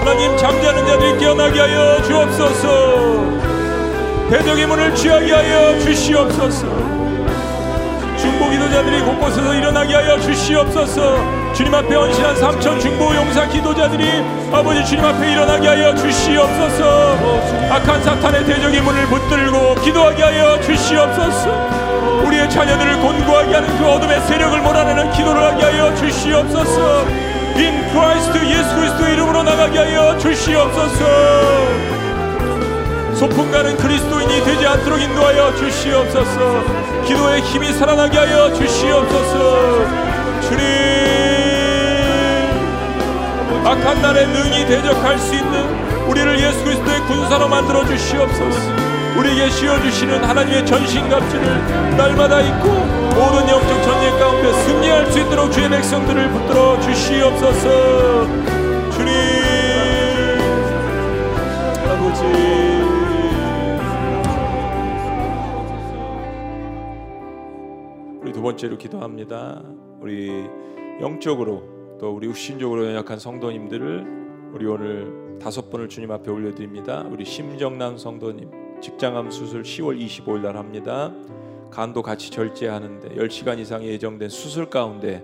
하나님 0.00 0.36
잠자는 0.36 0.86
자들이 0.86 1.18
깨어나게 1.18 1.60
하여 1.60 2.02
주옵소서. 2.02 3.40
대적의 4.30 4.66
문을 4.66 4.94
취하게 4.94 5.32
하여 5.32 5.78
주시옵소서. 5.78 6.66
중보 8.18 8.50
기도자들이 8.50 9.00
곳곳에서 9.02 9.54
일어나게 9.54 9.94
하여 9.94 10.20
주시옵소서 10.20 11.39
주님 11.54 11.74
앞에 11.74 11.94
헌신한 11.94 12.36
삼천 12.36 12.80
중보 12.80 13.14
용사 13.14 13.46
기도자들이 13.48 14.24
아버지 14.52 14.84
주님 14.84 15.04
앞에 15.04 15.32
일어나게 15.32 15.68
하여 15.68 15.94
주시옵소서. 15.94 17.28
악한 17.70 18.02
사탄의 18.02 18.44
대적의 18.46 18.80
문을 18.80 19.06
붙들고 19.06 19.74
기도하게 19.82 20.22
하여 20.22 20.60
주시옵소서. 20.60 21.80
우리의 22.24 22.48
자녀들을 22.48 23.00
곤고하게 23.00 23.54
하는 23.54 23.78
그 23.78 23.86
어둠의 23.86 24.20
세력을 24.22 24.60
몰아내는 24.60 25.12
기도를 25.12 25.42
하게 25.42 25.64
하여 25.64 25.94
주시옵소서. 25.96 27.04
in 27.56 27.92
Christ 27.92 28.38
예수 28.46 28.74
그리스도 28.76 29.06
이름으로 29.06 29.42
나가게 29.42 29.78
하여 29.78 30.16
주시옵소서. 30.18 31.04
소풍 33.16 33.50
가는 33.50 33.76
그리스도인이 33.76 34.44
되지 34.44 34.66
않도록 34.66 34.98
인도하여 35.00 35.54
주시옵소서. 35.56 36.64
기도의 37.06 37.42
힘이 37.42 37.72
살아나게 37.74 38.16
하여 38.16 38.54
주시옵소서. 38.54 40.10
주님 40.48 41.09
악한 43.64 44.00
날에 44.00 44.26
능히 44.26 44.66
대적할 44.66 45.18
수 45.18 45.34
있는 45.34 46.08
우리를 46.08 46.40
예수 46.40 46.64
그리스도의 46.64 47.00
군사로 47.02 47.48
만들어 47.48 47.84
주시옵소서. 47.84 48.90
우리에게 49.18 49.50
씌워주시는 49.50 50.24
하나님의 50.24 50.64
전신갑주를 50.66 51.96
날마다 51.96 52.40
입고 52.40 52.68
모든 52.68 53.48
영적 53.48 53.82
전쟁 53.82 54.18
가운데 54.18 54.52
승리할 54.52 55.06
수 55.12 55.18
있도록 55.20 55.52
주의 55.52 55.68
백성들을 55.68 56.30
붙들어 56.30 56.80
주시옵소서. 56.80 58.26
주님 58.92 59.12
아버지 61.86 62.24
우리 68.22 68.32
두 68.32 68.40
번째로 68.40 68.78
기도합니다. 68.78 69.60
우리 70.00 70.48
영적으로 71.00 71.79
또 72.00 72.12
우리 72.12 72.26
육신적으로 72.28 72.86
연약한 72.86 73.18
성도님들을 73.18 74.06
우리 74.54 74.66
오늘 74.66 75.38
다섯 75.38 75.68
번을 75.68 75.90
주님 75.90 76.10
앞에 76.10 76.30
올려드립니다. 76.30 77.06
우리 77.10 77.26
심정남 77.26 77.98
성도님 77.98 78.80
직장암 78.80 79.30
수술 79.30 79.62
10월 79.62 80.00
25일 80.00 80.40
날 80.40 80.56
합니다. 80.56 81.12
간도 81.70 82.00
같이 82.02 82.30
절제하는데 82.30 83.16
10시간 83.16 83.58
이상 83.58 83.84
예정된 83.84 84.30
수술 84.30 84.70
가운데 84.70 85.22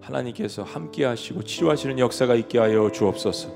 하나님께서 0.00 0.62
함께 0.62 1.04
하시고 1.04 1.42
치료하시는 1.42 1.98
역사가 1.98 2.34
있게 2.36 2.58
하여 2.58 2.90
주옵소서. 2.90 3.50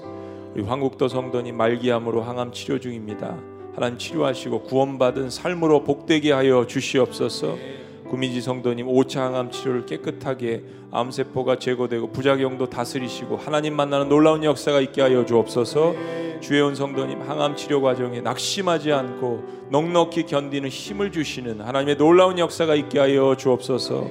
우리 0.54 0.62
황국도 0.62 1.08
성도님 1.08 1.56
말기암으로 1.56 2.20
항암 2.20 2.52
치료 2.52 2.78
중입니다. 2.78 3.38
하나님 3.74 3.96
치료하시고 3.96 4.64
구원받은 4.64 5.30
삶으로 5.30 5.84
복되게 5.84 6.32
하여 6.32 6.66
주시옵소서. 6.66 7.77
구민지 8.08 8.40
성도님 8.40 8.86
5차 8.86 9.18
항암 9.20 9.50
치료를 9.50 9.86
깨끗하게 9.86 10.64
암세포가 10.90 11.58
제거되고 11.58 12.12
부작용도 12.12 12.70
다스리시고 12.70 13.36
하나님 13.36 13.76
만나는 13.76 14.08
놀라운 14.08 14.42
역사가 14.44 14.80
있게 14.80 15.02
하여 15.02 15.26
주옵소서. 15.26 15.94
주혜원 16.40 16.74
성도님 16.74 17.20
항암 17.20 17.56
치료 17.56 17.82
과정에 17.82 18.20
낙심하지 18.20 18.92
않고 18.92 19.68
넉넉히 19.70 20.24
견디는 20.24 20.68
힘을 20.68 21.12
주시는 21.12 21.60
하나님의 21.60 21.96
놀라운 21.96 22.38
역사가 22.38 22.74
있게 22.74 22.98
하여 22.98 23.36
주옵소서. 23.36 24.08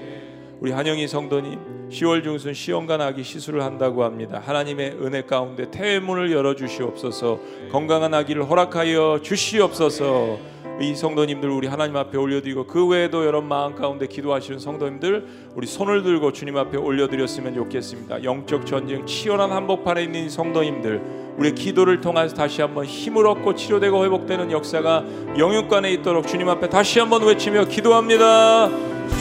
우리 0.59 0.71
한영희 0.71 1.07
성도님 1.07 1.89
10월 1.89 2.23
중순 2.23 2.53
시험관 2.53 2.99
아기 3.01 3.23
시술을 3.23 3.63
한다고 3.63 4.03
합니다. 4.03 4.41
하나님의 4.43 4.97
은혜 5.01 5.21
가운데 5.21 5.71
태문을 5.71 6.31
열어 6.31 6.55
주시옵소서. 6.55 7.39
건강한 7.71 8.13
아기를 8.13 8.49
허락하여 8.49 9.21
주시옵소서. 9.23 10.56
이 10.79 10.95
성도님들 10.95 11.49
우리 11.49 11.67
하나님 11.67 11.95
앞에 11.95 12.17
올려드리고 12.17 12.67
그 12.67 12.85
외에도 12.85 13.25
여러 13.25 13.41
마음 13.41 13.73
가운데 13.73 14.05
기도하시는 14.05 14.59
성도님들 14.59 15.25
우리 15.55 15.65
손을 15.65 16.03
들고 16.03 16.31
주님 16.33 16.55
앞에 16.57 16.77
올려드렸으면 16.77 17.55
좋겠습니다. 17.55 18.23
영적 18.23 18.65
전쟁 18.67 19.05
치열한 19.05 19.51
한복판에 19.51 20.03
있는 20.03 20.29
성도님들 20.29 21.01
우리의 21.37 21.55
기도를 21.55 21.99
통해서 22.01 22.35
다시 22.35 22.61
한번 22.61 22.85
힘을 22.85 23.25
얻고 23.25 23.55
치료되고 23.55 24.05
회복되는 24.05 24.51
역사가 24.51 25.03
영육간에 25.37 25.91
있도록 25.93 26.27
주님 26.27 26.47
앞에 26.49 26.69
다시 26.69 26.99
한번 26.99 27.23
외치며 27.23 27.65
기도합니다. 27.65 28.69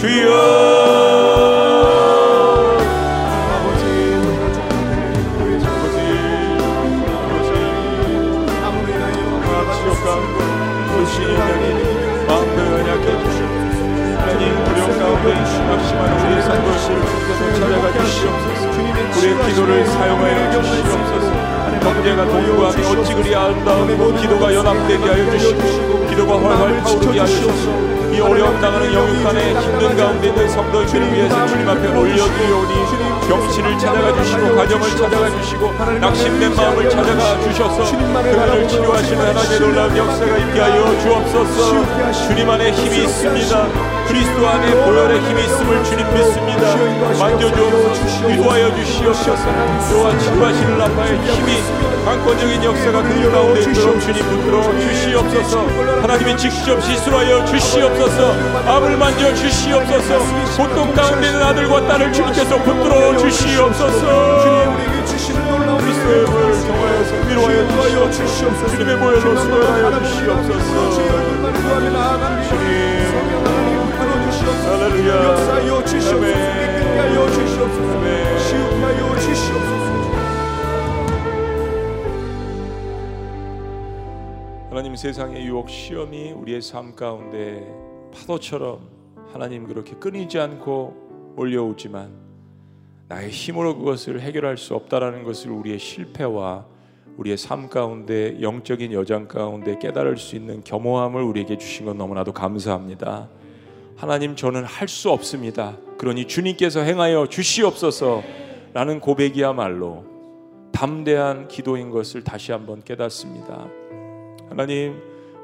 주여. 0.01 1.37
찾아가 17.57 17.93
주시옵소서 18.05 18.67
우리의 19.17 19.47
기도를 19.47 19.87
사용하여 19.87 20.51
주시옵소서. 20.63 21.27
경제가 21.81 22.25
동구하며 22.27 23.01
어찌 23.01 23.15
그리 23.15 23.35
아름다우고 23.35 24.15
기도가 24.17 24.53
연합되게 24.55 25.05
하여 25.09 25.31
주시고 25.31 26.07
기도가 26.09 26.35
활활 26.35 26.83
타오르게 26.83 27.25
주시고 27.27 27.97
이 28.13 28.21
어려움 28.21 28.61
당하는 28.61 28.93
영육간에 28.93 29.55
힘든 29.61 29.97
가운데 29.97 30.29
있는 30.29 30.49
성도들을 30.49 31.13
위해서 31.13 31.47
주님 31.47 31.69
앞에 31.69 31.89
올려드리오니 31.89 32.75
병치를 33.29 33.79
찾아가 33.79 34.23
주시고 34.23 34.55
가정을 34.57 34.91
찾아가 34.91 35.31
주시고 35.31 35.73
낙심된 36.01 36.57
마음을 36.57 36.91
찾아가 36.91 37.41
주셔서 37.41 37.85
그들을 37.85 38.69
치료하시는 38.69 39.21
하나님의 39.21 39.61
놀라운 39.61 39.97
역사가 39.97 40.37
있게 40.39 40.61
하여 40.61 41.01
주옵소서. 41.01 42.27
주님 42.29 42.51
안에 42.51 42.71
힘이 42.73 43.05
있습니다 43.05 43.95
그리스도 44.07 44.47
안에 44.49 44.75
보혈의 44.85 45.21
힘이 45.21 45.45
있음을 45.45 45.85
주님 45.85 46.07
믿습니다. 46.15 46.77
만져주옵소서. 47.19 48.27
위로하여 48.29 48.75
주시옵소서. 48.75 49.45
또한 49.91 50.19
치료하시는 50.19 50.79
라파의 50.79 51.19
힘이 51.19 51.63
강권적인 52.05 52.65
역사가 52.65 53.03
그 53.03 53.31
가운데 53.31 53.61
있도록 53.61 54.01
주님 54.01 54.25
붙들어 54.25 54.63
주시옵소서. 54.81 55.67
하나님이 56.03 56.37
직접 56.37 56.81
시술하여 56.81 57.45
주시옵소서. 57.47 58.35
암을 58.67 58.97
만져 58.97 59.35
주시옵소서. 59.35 60.19
고통 60.57 60.95
가운데 60.95 61.27
있는 61.27 61.43
아들과 61.43 61.87
딸을 61.87 62.13
주님께서 62.13 62.57
붙들어 62.63 63.17
주시옵소서. 63.17 64.77
그리스도의 65.79 66.25
보혈을 66.27 66.57
위로하여 67.29 68.11
주시옵소서. 68.11 68.69
주님의 68.69 68.99
보혈로 68.99 69.37
수혈하여 69.37 70.03
주시옵소서 70.05 70.97
할렐루야. 74.67 75.25
역사하여 75.25 75.85
주시옵소서. 75.85 76.21
깨끗게 76.21 76.97
주시옵소서. 79.21 79.87
하나님 84.71 84.97
세상의 84.97 85.47
유혹 85.47 85.71
시험이 85.71 86.33
우리의 86.33 86.61
삶 86.61 86.95
가운데 86.97 87.64
파도처럼 88.12 88.81
하나님 89.33 89.67
그렇게 89.67 89.95
끊이지 89.95 90.39
않고 90.39 91.35
몰려오지만 91.37 92.11
나의 93.09 93.31
힘으로 93.31 93.79
그것을 93.79 94.21
해결할 94.21 94.57
수 94.57 94.75
없다라는 94.75 95.23
것을 95.23 95.53
우리의 95.53 95.79
실패와 95.79 96.67
우리의 97.17 97.37
삶 97.37 97.69
가운데 97.69 98.41
영적인 98.43 98.93
여장 98.93 99.29
가운데 99.29 99.79
깨달을 99.79 100.17
수 100.17 100.35
있는 100.35 100.62
겸허함을 100.64 101.23
우리에게 101.23 101.57
주신 101.57 101.87
건 101.87 101.97
너무나도 101.97 102.33
감사합니다. 102.33 103.29
하나님 103.97 104.36
저는 104.36 104.64
할 104.64 104.88
수 104.88 105.11
없습니다. 105.11 105.76
그러니 105.97 106.26
주님께서 106.26 106.80
행하여 106.80 107.28
주시옵소서 107.28 108.22
라는 108.74 109.01
고백이야말로 109.01 110.05
담대한 110.70 111.49
기도인 111.49 111.90
것을 111.90 112.22
다시 112.22 112.53
한번 112.53 112.82
깨닫습니다. 112.82 113.68
하나님 114.51 115.01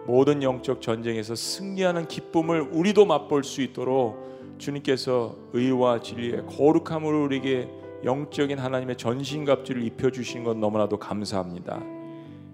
모든 0.07 0.43
영적 0.43 0.83
전쟁에서 0.83 1.35
승리하는 1.35 2.09
기쁨을 2.09 2.61
우리도 2.61 3.07
맛볼 3.07 3.43
수 3.43 3.63
있도록 3.63 4.57
주님께서 4.59 5.35
의와 5.55 6.03
진리의 6.03 6.45
거룩함으로 6.47 7.25
우리에게 7.25 7.69
영적인 8.05 8.59
하나님의 8.59 8.97
전신갑주를 8.99 9.83
입혀 9.83 10.11
주신 10.11 10.45
건 10.45 10.61
너무나도 10.61 10.99
감사합니다. 10.99 11.83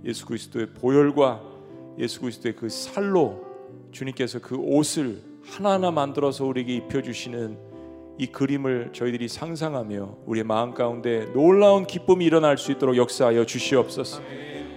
예수 0.04 0.26
그리스도의 0.26 0.68
보혈과 0.74 1.42
예수 1.98 2.20
그리스도의 2.20 2.54
그 2.54 2.68
살로 2.68 3.44
주님께서 3.90 4.38
그 4.38 4.56
옷을 4.56 5.20
하나하나 5.50 5.90
만들어서 5.90 6.44
우리에게 6.44 6.76
입혀주시는 6.76 7.58
이 8.18 8.26
그림을 8.26 8.90
저희들이 8.92 9.28
상상하며 9.28 10.16
우리의 10.26 10.44
마음 10.44 10.74
가운데 10.74 11.26
놀라운 11.32 11.86
기쁨이 11.86 12.24
일어날 12.24 12.58
수 12.58 12.72
있도록 12.72 12.96
역사하여 12.96 13.44
주시옵소서. 13.44 14.20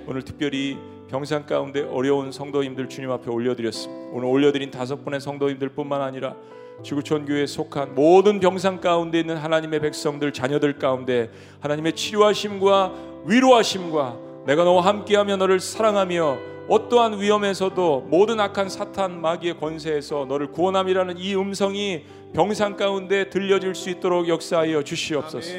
오늘 0.07 0.23
특별히 0.23 0.77
병상 1.09 1.45
가운데 1.45 1.81
어려운 1.81 2.31
성도님들 2.31 2.87
주님 2.87 3.11
앞에 3.11 3.29
올려드렸습니다. 3.29 4.11
오늘 4.13 4.27
올려드린 4.27 4.71
다섯 4.71 5.03
분의 5.03 5.19
성도님들뿐만 5.19 6.01
아니라 6.01 6.35
지구촌 6.83 7.25
교회에 7.25 7.45
속한 7.45 7.95
모든 7.95 8.39
병상 8.39 8.79
가운데 8.79 9.19
있는 9.19 9.37
하나님의 9.37 9.81
백성들 9.81 10.33
자녀들 10.33 10.79
가운데 10.79 11.29
하나님의 11.59 11.93
치료하심과 11.93 12.93
위로하심과 13.25 14.17
내가 14.45 14.63
너와 14.63 14.85
함께하며 14.85 15.37
너를 15.37 15.59
사랑하며 15.59 16.50
어떠한 16.67 17.19
위험에서도 17.19 18.07
모든 18.09 18.39
악한 18.39 18.69
사탄 18.69 19.19
마귀의 19.19 19.57
권세에서 19.57 20.25
너를 20.25 20.51
구원함이라는 20.51 21.17
이 21.17 21.35
음성이 21.35 22.05
병상 22.33 22.77
가운데 22.77 23.29
들려질 23.29 23.75
수 23.75 23.89
있도록 23.89 24.27
역사하여 24.27 24.83
주시옵소서. 24.83 25.51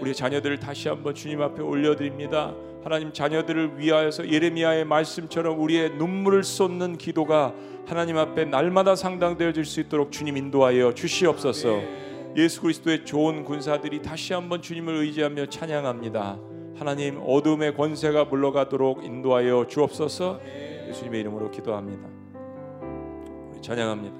우리 0.00 0.14
자녀들을 0.14 0.60
다시 0.60 0.88
한번 0.88 1.14
주님 1.14 1.42
앞에 1.42 1.62
올려드립니다. 1.62 2.54
하나님 2.84 3.12
자녀들을 3.12 3.78
위하여서 3.78 4.30
예레미야의 4.30 4.84
말씀처럼 4.84 5.60
우리의 5.60 5.94
눈물을 5.94 6.44
쏟는 6.44 6.98
기도가 6.98 7.52
하나님 7.86 8.16
앞에 8.16 8.44
날마다 8.44 8.94
상당되어질 8.94 9.64
수 9.64 9.80
있도록 9.80 10.12
주님 10.12 10.36
인도하여 10.36 10.94
주시옵소서. 10.94 11.80
예수 12.36 12.60
그리스도의 12.60 13.04
좋은 13.04 13.44
군사들이 13.44 14.02
다시 14.02 14.34
한번 14.34 14.62
주님을 14.62 14.94
의지하며 14.94 15.46
찬양합니다. 15.46 16.38
하나님 16.78 17.18
어둠의 17.24 17.74
권세가 17.74 18.26
물러가도록 18.26 19.02
인도하여 19.02 19.66
주옵소서. 19.66 20.40
예수님의 20.88 21.20
이름으로 21.20 21.50
기도합니다. 21.50 22.06
우리 23.50 23.62
찬양합니다. 23.62 24.14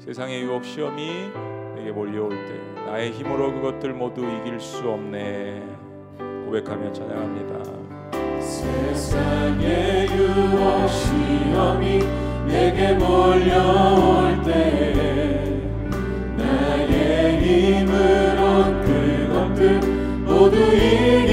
세상의 0.00 0.42
유혹 0.42 0.64
시험이 0.64 1.30
내게 1.76 1.92
몰려올 1.92 2.30
때 2.30 2.82
나의 2.86 3.12
힘으로 3.12 3.52
그것들 3.52 3.92
모두 3.94 4.24
이길 4.24 4.58
수 4.58 4.78
없네. 4.88 5.62
고백하며 6.46 6.92
찬양합니다. 6.92 7.62
세상의 8.40 10.08
유혹 10.08 10.88
시험이 10.88 12.00
내게 12.48 12.94
몰려올 12.94 14.42
때 14.42 15.60
나의 16.36 17.38
힘으로 17.44 18.64
그것들 18.82 19.87
모두 20.38 21.27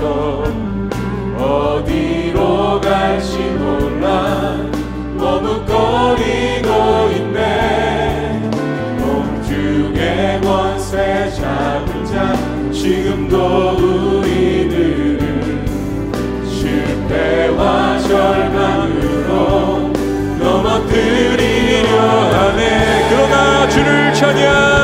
세상에서 0.00 0.42
어디로 1.36 2.80
갈지 2.80 3.38
몰라. 3.38 4.56
머뭇거리고 5.16 6.68
있네. 7.16 8.50
공중의 8.98 10.40
권세 10.40 11.30
잡은 11.30 12.04
자 12.06 12.34
지금도 12.72 13.76
우리들을 13.76 15.20
실패와 16.48 17.98
절망으로 17.98 19.92
넘어뜨리려 20.38 21.88
하네. 22.32 23.06
그러나 23.10 23.68
주를 23.68 24.14
찬양 24.14 24.79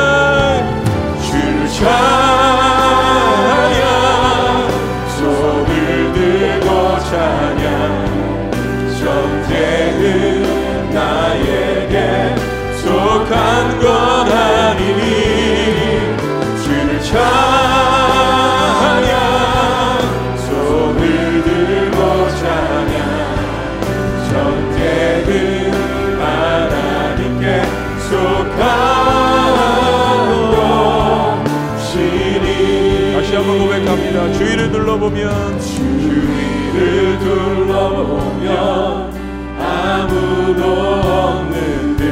한번 33.37 33.59
고백합니다. 33.59 34.33
주위를 34.33 34.71
둘러보면 34.71 35.59
주위를 35.61 37.19
둘러보면 37.19 39.13
아무도 39.59 40.63
없는 40.63 41.97
듯 41.97 42.03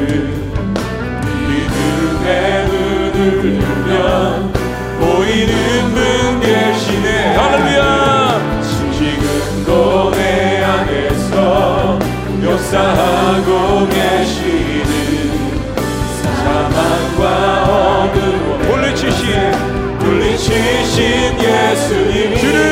믿음의 1.48 2.68
눈을 2.68 3.42
들면 3.42 4.54
보이는 5.00 5.54
분 5.96 6.40
계시네. 6.42 7.36
할렐루야! 7.36 8.62
지금도 8.94 10.12
내 10.12 10.64
안에서 10.64 11.98
역사하고 12.44 13.90
예 21.92 22.65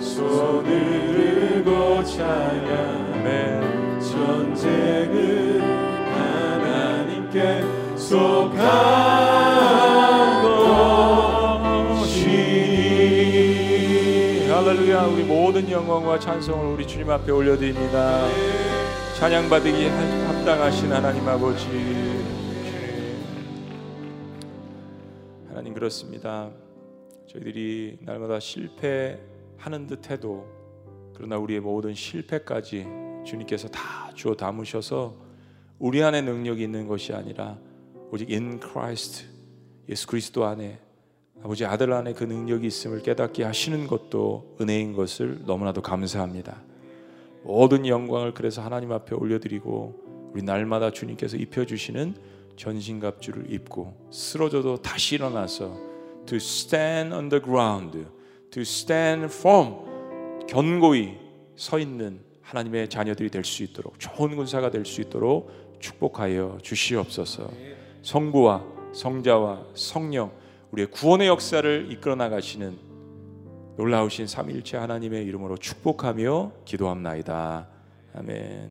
손을 0.00 1.64
들고 1.64 2.04
찬양 2.04 2.70
아멘 3.14 4.00
전쟁은 4.00 5.60
하나님께 6.12 7.64
속한 7.96 8.60
것이니 11.98 12.52
할렐루야 14.48 15.06
우리 15.06 15.24
모든 15.24 15.41
영광과 15.72 16.18
찬송을 16.18 16.74
우리 16.74 16.86
주님 16.86 17.08
앞에 17.08 17.32
올려드립니다. 17.32 18.28
찬양받기 19.16 19.88
합당하신 19.88 20.92
하나님 20.92 21.26
아버지. 21.26 21.66
하나님 25.48 25.72
그렇습니다. 25.72 26.50
저희들이 27.26 28.00
날마다 28.02 28.38
실패하는 28.38 29.86
듯해도 29.86 30.46
그러나 31.14 31.38
우리의 31.38 31.60
모든 31.60 31.94
실패까지 31.94 32.86
주님께서 33.24 33.68
다 33.68 34.12
주어 34.14 34.34
담으셔서 34.34 35.16
우리 35.78 36.02
안에 36.02 36.20
능력이 36.20 36.62
있는 36.62 36.86
것이 36.86 37.14
아니라 37.14 37.58
오직 38.10 38.30
in 38.30 38.60
Christ 38.60 39.26
예수 39.88 40.06
그리스도 40.06 40.44
안에 40.44 40.78
아버지 41.42 41.64
아들 41.64 41.92
안에 41.92 42.12
그 42.12 42.24
능력이 42.24 42.66
있음을 42.68 43.02
깨닫게 43.02 43.42
하시는 43.42 43.86
것도 43.88 44.56
은혜인 44.60 44.92
것을 44.92 45.40
너무나도 45.44 45.82
감사합니다. 45.82 46.62
모든 47.42 47.84
영광을 47.86 48.32
그래서 48.32 48.62
하나님 48.62 48.92
앞에 48.92 49.16
올려드리고 49.16 50.30
우리 50.32 50.42
날마다 50.42 50.92
주님께서 50.92 51.36
입혀주시는 51.36 52.14
전신갑주를 52.56 53.52
입고 53.52 54.08
쓰러져도 54.12 54.76
다시 54.76 55.16
일어나서 55.16 55.76
to 56.26 56.36
stand 56.36 57.12
on 57.12 57.28
the 57.28 57.42
ground, 57.42 58.06
to 58.52 58.60
stand 58.62 59.24
firm, 59.24 59.74
견고히 60.46 61.18
서 61.56 61.80
있는 61.80 62.20
하나님의 62.42 62.88
자녀들이 62.88 63.30
될 63.30 63.44
수 63.44 63.64
있도록 63.64 63.98
좋은 63.98 64.36
군사가 64.36 64.70
될 64.70 64.84
수 64.84 65.00
있도록 65.00 65.50
축복하여 65.80 66.58
주시옵소서. 66.62 67.50
성부와 68.02 68.64
성자와 68.92 69.64
성령 69.74 70.30
우리의 70.72 70.90
구원의 70.90 71.28
역사를 71.28 71.86
이끌어 71.90 72.14
나가시는 72.14 72.78
놀라우신 73.76 74.26
삼위일체 74.26 74.76
하나님의 74.78 75.24
이름으로 75.26 75.56
축복하며 75.56 76.52
기도합나이다. 76.64 77.68
아멘. 78.14 78.70